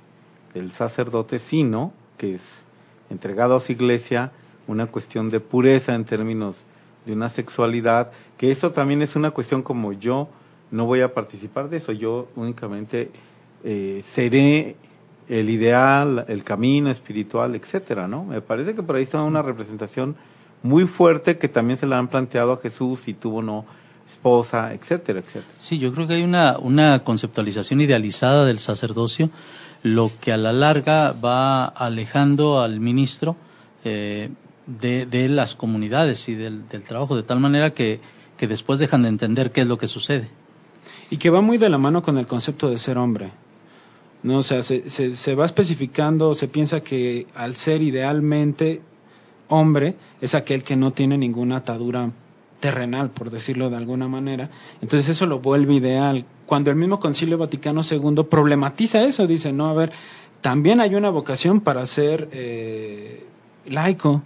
del 0.54 0.72
sacerdote, 0.72 1.38
sí, 1.40 1.64
¿no? 1.64 1.94
Que 2.18 2.36
es 2.36 2.66
entregado 3.10 3.56
a 3.56 3.60
su 3.60 3.74
iglesia, 3.74 4.32
una 4.68 4.88
cuestión 4.88 5.30
de 5.30 5.40
pureza 5.40 5.94
en 5.94 6.06
términos 6.06 6.64
de 7.06 7.14
una 7.14 7.30
sexualidad, 7.30 8.12
que 8.38 8.52
eso 8.52 8.72
también 8.72 9.02
es 9.02 9.16
una 9.16 9.32
cuestión 9.32 9.62
como 9.62 9.94
yo 9.94 10.30
no 10.72 10.86
voy 10.86 11.02
a 11.02 11.14
participar 11.14 11.70
de 11.70 11.78
eso, 11.78 11.92
yo 11.92 12.28
únicamente 12.36 13.12
eh, 13.64 14.02
seré 14.04 14.76
el 15.30 15.50
ideal, 15.50 16.26
el 16.28 16.44
camino 16.44 16.90
espiritual, 16.90 17.56
etcétera, 17.56 18.08
¿no? 18.08 18.26
Me 18.26 18.42
parece 18.42 18.76
que 18.76 18.84
por 18.84 18.96
ahí 18.96 19.04
está 19.04 19.22
una 19.22 19.42
representación 19.42 20.16
muy 20.64 20.86
fuerte 20.86 21.38
que 21.38 21.48
también 21.48 21.78
se 21.78 21.86
le 21.86 21.96
han 21.96 22.08
planteado 22.08 22.54
a 22.54 22.58
Jesús 22.58 23.02
si 23.02 23.14
tuvo 23.14 23.42
no 23.42 23.66
esposa, 24.08 24.74
etcétera, 24.74 25.20
etcétera. 25.20 25.54
Sí, 25.60 25.80
yo 25.80 25.94
creo 25.94 26.08
que 26.08 26.16
hay 26.16 26.24
una, 26.24 26.58
una 26.58 27.04
conceptualización 27.04 27.82
idealizada 27.82 28.46
del 28.46 28.60
sacerdocio, 28.60 29.30
lo 29.82 30.12
que 30.22 30.32
a 30.32 30.38
la 30.38 30.54
larga 30.54 31.14
va 31.14 31.66
alejando 31.66 32.62
al 32.62 32.80
ministro 32.80 33.36
eh, 33.84 34.30
de, 34.68 35.06
de 35.06 35.28
las 35.30 35.56
comunidades 35.56 36.28
y 36.30 36.36
del, 36.36 36.68
del 36.70 36.84
trabajo, 36.84 37.16
de 37.16 37.24
tal 37.24 37.40
manera 37.40 37.74
que, 37.74 38.00
que 38.38 38.48
después 38.48 38.80
dejan 38.80 39.04
de 39.04 39.10
entender 39.10 39.52
qué 39.52 39.62
es 39.62 39.68
lo 39.68 39.78
que 39.78 39.88
sucede. 39.88 40.30
Y 41.10 41.18
que 41.18 41.30
va 41.30 41.42
muy 41.42 41.58
de 41.58 41.70
la 41.70 41.78
mano 41.78 42.02
con 42.02 42.18
el 42.18 42.28
concepto 42.28 42.70
de 42.70 42.78
ser 42.78 42.98
hombre. 42.98 43.32
¿no? 44.24 44.40
O 44.40 44.44
sea, 44.44 44.64
se, 44.64 44.90
se, 44.90 45.16
se 45.16 45.36
va 45.36 45.46
especificando, 45.46 46.34
se 46.34 46.48
piensa 46.48 46.82
que 46.82 47.28
al 47.36 47.56
ser 47.56 47.82
idealmente 47.82 48.82
hombre 49.50 49.96
es 50.22 50.36
aquel 50.36 50.64
que 50.64 50.76
no 50.76 50.92
tiene 50.92 51.18
ninguna 51.18 51.58
atadura 51.58 52.12
terrenal, 52.60 53.10
por 53.10 53.30
decirlo 53.30 53.70
de 53.70 53.76
alguna 53.76 54.08
manera. 54.08 54.50
Entonces 54.82 55.10
eso 55.10 55.26
lo 55.26 55.40
vuelve 55.40 55.76
ideal. 55.76 56.26
Cuando 56.46 56.72
el 56.72 56.78
mismo 56.78 57.00
Concilio 57.00 57.38
Vaticano 57.38 57.82
II 57.90 58.24
problematiza 58.30 59.04
eso, 59.04 59.28
dice, 59.28 59.52
no, 59.52 59.68
a 59.68 59.74
ver, 59.74 59.92
también 60.42 60.80
hay 60.80 60.96
una 60.96 61.10
vocación 61.10 61.60
para 61.60 61.86
ser 61.86 62.30
eh, 62.32 63.26
laico 63.66 64.22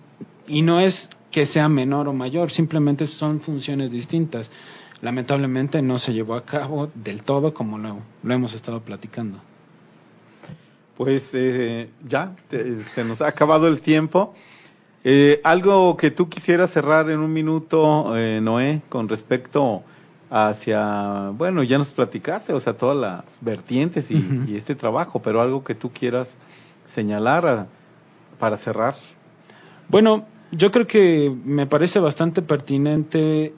y 0.48 0.62
no 0.62 0.80
es 0.80 1.10
que 1.32 1.46
sea 1.46 1.70
menor 1.70 2.08
o 2.08 2.14
mayor, 2.14 2.52
simplemente 2.52 3.06
son 3.08 3.40
funciones 3.42 3.92
distintas. 3.92 4.50
Lamentablemente 5.02 5.82
no 5.82 6.00
se 6.00 6.14
llevó 6.14 6.36
a 6.36 6.44
cabo 6.46 6.90
del 6.96 7.22
todo 7.22 7.54
como 7.54 7.78
lo, 7.78 7.98
lo 8.24 8.34
hemos 8.34 8.54
estado 8.54 8.82
platicando. 8.82 9.40
Pues 10.96 11.32
eh, 11.36 11.90
ya, 12.08 12.36
te- 12.48 12.82
se 12.84 13.04
nos 13.04 13.22
ha 13.22 13.28
acabado 13.28 13.68
el 13.68 13.82
tiempo. 13.82 14.34
Eh, 15.04 15.40
algo 15.44 15.96
que 15.96 16.10
tú 16.10 16.28
quisieras 16.28 16.72
cerrar 16.72 17.10
en 17.12 17.20
un 17.20 17.32
minuto, 17.32 18.18
eh, 18.18 18.40
Noé, 18.42 18.82
con 18.90 19.08
respecto 19.08 19.84
hacia, 20.30 21.30
bueno, 21.34 21.62
ya 21.64 21.78
nos 21.78 21.94
platicaste, 21.94 22.52
o 22.54 22.60
sea, 22.60 22.76
todas 22.76 22.98
las 22.98 23.38
vertientes 23.42 24.10
y, 24.12 24.56
este 24.56 24.76
trabajo, 24.76 25.22
pero 25.22 25.40
algo 25.40 25.64
que 25.64 25.76
tú 25.76 25.92
quieras 25.92 26.36
señalar 26.86 27.46
a- 27.48 27.68
para 28.40 28.58
cerrar. 28.58 28.96
Bueno, 29.88 30.26
yo 30.52 30.72
creo 30.72 30.88
que 30.88 31.34
me 31.46 31.66
parece 31.68 32.00
bastante 32.00 32.42
pertinente 32.42 33.54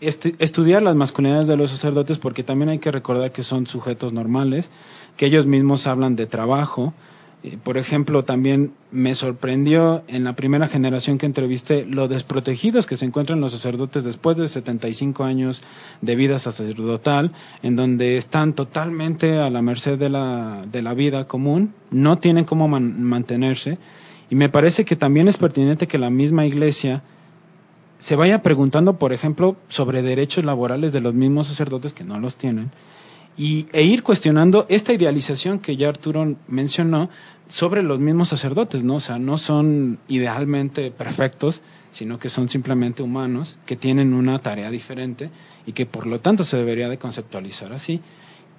este- 0.00 0.34
estudiar 0.38 0.82
las 0.82 0.96
masculinidades 0.96 1.46
de 1.48 1.56
los 1.56 1.70
sacerdotes 1.70 2.18
porque 2.18 2.42
también 2.42 2.68
hay 2.70 2.78
que 2.78 2.90
recordar 2.90 3.30
que 3.32 3.42
son 3.42 3.66
sujetos 3.66 4.12
normales, 4.12 4.70
que 5.16 5.26
ellos 5.26 5.46
mismos 5.46 5.86
hablan 5.86 6.16
de 6.16 6.26
trabajo. 6.26 6.92
Eh, 7.44 7.56
Por 7.62 7.76
ejemplo, 7.78 8.22
también 8.24 8.72
me 8.90 9.14
sorprendió 9.14 10.02
en 10.08 10.24
la 10.24 10.34
primera 10.34 10.66
generación 10.68 11.18
que 11.18 11.26
entrevisté 11.26 11.84
lo 11.84 12.06
desprotegidos 12.08 12.86
que 12.86 12.96
se 12.96 13.04
encuentran 13.04 13.40
los 13.40 13.52
sacerdotes 13.52 14.04
después 14.04 14.36
de 14.36 14.48
75 14.48 15.24
años 15.24 15.62
de 16.00 16.16
vida 16.16 16.38
sacerdotal, 16.38 17.32
en 17.62 17.76
donde 17.76 18.16
están 18.16 18.54
totalmente 18.54 19.38
a 19.38 19.50
la 19.50 19.62
merced 19.62 19.98
de 19.98 20.08
la, 20.10 20.64
de 20.70 20.82
la 20.82 20.94
vida 20.94 21.26
común, 21.28 21.74
no 21.90 22.18
tienen 22.18 22.44
cómo 22.44 22.66
man- 22.68 23.02
mantenerse. 23.02 23.78
Y 24.30 24.34
me 24.34 24.48
parece 24.48 24.84
que 24.84 24.96
también 24.96 25.28
es 25.28 25.38
pertinente 25.38 25.86
que 25.86 25.98
la 25.98 26.10
misma 26.10 26.46
iglesia 26.46 27.02
se 27.98 28.16
vaya 28.16 28.42
preguntando, 28.42 28.98
por 28.98 29.12
ejemplo, 29.12 29.56
sobre 29.68 30.02
derechos 30.02 30.44
laborales 30.44 30.92
de 30.92 31.00
los 31.00 31.14
mismos 31.14 31.46
sacerdotes 31.46 31.92
que 31.92 32.04
no 32.04 32.18
los 32.18 32.36
tienen 32.36 32.72
y, 33.36 33.66
e 33.72 33.82
ir 33.82 34.02
cuestionando 34.02 34.66
esta 34.68 34.92
idealización 34.92 35.58
que 35.58 35.76
ya 35.76 35.88
Arturo 35.88 36.36
mencionó 36.48 37.08
sobre 37.48 37.82
los 37.82 37.98
mismos 37.98 38.28
sacerdotes, 38.28 38.84
¿no? 38.84 38.96
O 38.96 39.00
sea, 39.00 39.18
no 39.18 39.38
son 39.38 39.98
idealmente 40.08 40.90
perfectos, 40.90 41.62
sino 41.90 42.18
que 42.18 42.28
son 42.28 42.48
simplemente 42.48 43.02
humanos 43.02 43.58
que 43.66 43.76
tienen 43.76 44.14
una 44.14 44.38
tarea 44.38 44.70
diferente 44.70 45.30
y 45.66 45.72
que 45.72 45.86
por 45.86 46.06
lo 46.06 46.18
tanto 46.18 46.44
se 46.44 46.56
debería 46.56 46.88
de 46.88 46.98
conceptualizar 46.98 47.72
así. 47.72 48.00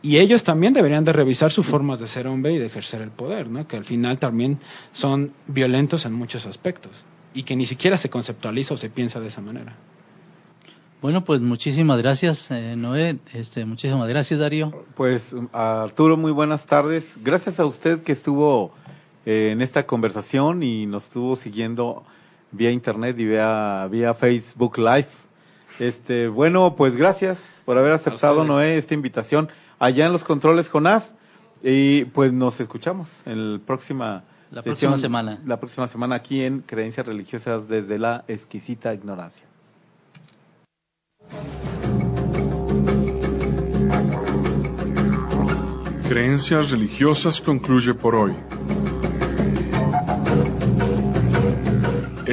Y 0.04 0.20
ellos 0.20 0.44
también 0.44 0.74
deberían 0.74 1.06
de 1.06 1.14
revisar 1.14 1.50
sus 1.50 1.66
formas 1.66 1.98
de 1.98 2.08
ser 2.08 2.28
hombre 2.28 2.54
y 2.54 2.60
de 2.60 2.66
ejercer 2.66 3.02
el 3.02 3.10
poder, 3.10 3.50
¿no? 3.50 3.66
Que 3.66 3.78
al 3.78 3.86
final 3.86 4.20
también 4.20 4.60
son 4.92 5.32
violentos 5.48 6.06
en 6.06 6.12
muchos 6.12 6.46
aspectos 6.46 7.06
y 7.34 7.44
que 7.44 7.56
ni 7.56 7.66
siquiera 7.66 7.96
se 7.96 8.10
conceptualiza 8.10 8.74
o 8.74 8.78
se 8.78 8.90
piensa 8.90 9.22
de 9.22 9.28
esa 9.28 9.40
manera. 9.40 9.78
Bueno, 11.02 11.24
pues 11.24 11.40
muchísimas 11.40 12.00
gracias, 12.00 12.52
eh, 12.52 12.76
Noé. 12.76 13.18
Este, 13.34 13.64
muchísimas 13.64 14.10
gracias, 14.10 14.42
Darío. 14.42 14.86
Pues 14.96 15.36
Arturo, 15.54 16.18
muy 16.18 16.34
buenas 16.34 16.66
tardes. 16.66 17.18
Gracias 17.24 17.62
a 17.62 17.66
usted 17.66 18.04
que 18.04 18.12
estuvo 18.12 18.74
eh, 19.26 19.52
en 19.54 19.62
esta 19.62 19.86
conversación 19.86 20.64
y 20.64 20.86
nos 20.86 21.06
estuvo 21.06 21.38
siguiendo 21.38 22.04
vía 22.52 22.72
internet 22.72 23.18
y 23.20 23.26
vía, 23.26 23.88
vía 23.90 24.14
Facebook 24.14 24.78
Live. 24.78 25.08
Este, 25.80 26.28
bueno, 26.28 26.76
pues 26.76 26.96
gracias 26.98 27.62
por 27.66 27.78
haber 27.78 27.94
aceptado. 27.94 28.44
Noé, 28.44 28.78
esta 28.78 28.94
invitación. 28.94 29.50
Allá 29.84 30.06
en 30.06 30.14
los 30.14 30.24
controles, 30.24 30.70
Jonás. 30.70 31.14
Y 31.62 32.06
pues 32.06 32.32
nos 32.32 32.62
escuchamos 32.62 33.22
en 33.26 33.56
la 33.56 33.60
próxima 33.60 34.24
La 34.50 34.62
sesión, 34.62 34.92
próxima 34.92 34.98
semana. 34.98 35.42
La 35.46 35.60
próxima 35.60 35.88
semana 35.88 36.16
aquí 36.16 36.42
en 36.42 36.62
Creencias 36.62 37.06
Religiosas 37.06 37.68
desde 37.68 38.00
la 38.00 38.24
exquisita 38.30 38.94
ignorancia. 38.94 39.44
Creencias 46.08 46.72
religiosas 46.72 47.42
concluye 47.42 47.94
por 47.94 48.16
hoy. 48.16 48.34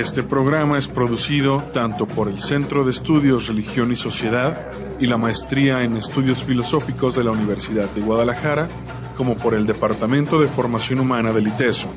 Este 0.01 0.23
programa 0.23 0.79
es 0.79 0.89
producido 0.89 1.63
tanto 1.75 2.07
por 2.07 2.31
el 2.31 2.41
Centro 2.41 2.85
de 2.85 2.91
Estudios 2.91 3.49
Religión 3.49 3.93
y 3.93 3.97
Sociedad 3.97 4.71
y 4.99 5.07
la 5.07 5.19
Maestría 5.19 5.85
en 5.85 5.95
Estudios 5.99 6.43
Filosóficos 6.43 7.17
de 7.17 7.23
la 7.23 7.33
Universidad 7.33 7.87
de 7.91 8.01
Guadalajara, 8.01 8.67
como 9.15 9.37
por 9.37 9.53
el 9.53 9.67
Departamento 9.67 10.41
de 10.41 10.49
Formación 10.49 11.01
Humana 11.01 11.35
del 11.35 11.49
ITESO. 11.49 11.91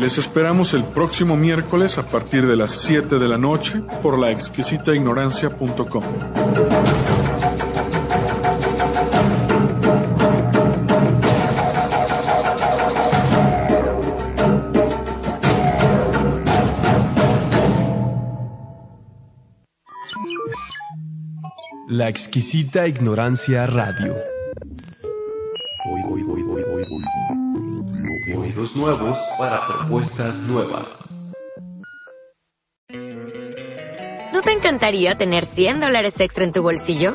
Les 0.00 0.16
esperamos 0.16 0.72
el 0.72 0.84
próximo 0.84 1.36
miércoles 1.36 1.98
a 1.98 2.06
partir 2.06 2.46
de 2.46 2.56
las 2.56 2.72
7 2.72 3.18
de 3.18 3.28
la 3.28 3.36
noche 3.36 3.82
por 4.00 4.18
la 4.18 4.30
exquisitaignorancia.com. 4.30 6.04
Exquisita 22.08 22.86
ignorancia 22.88 23.66
radio. 23.66 24.16
Oídos 28.34 28.76
nuevos 28.76 29.18
para 29.38 29.60
propuestas 29.66 30.48
nuevas. 30.48 31.32
¿No 34.32 34.40
te 34.40 34.52
encantaría 34.52 35.18
tener 35.18 35.44
100 35.44 35.80
dólares 35.80 36.18
extra 36.20 36.44
en 36.44 36.52
tu 36.52 36.62
bolsillo? 36.62 37.14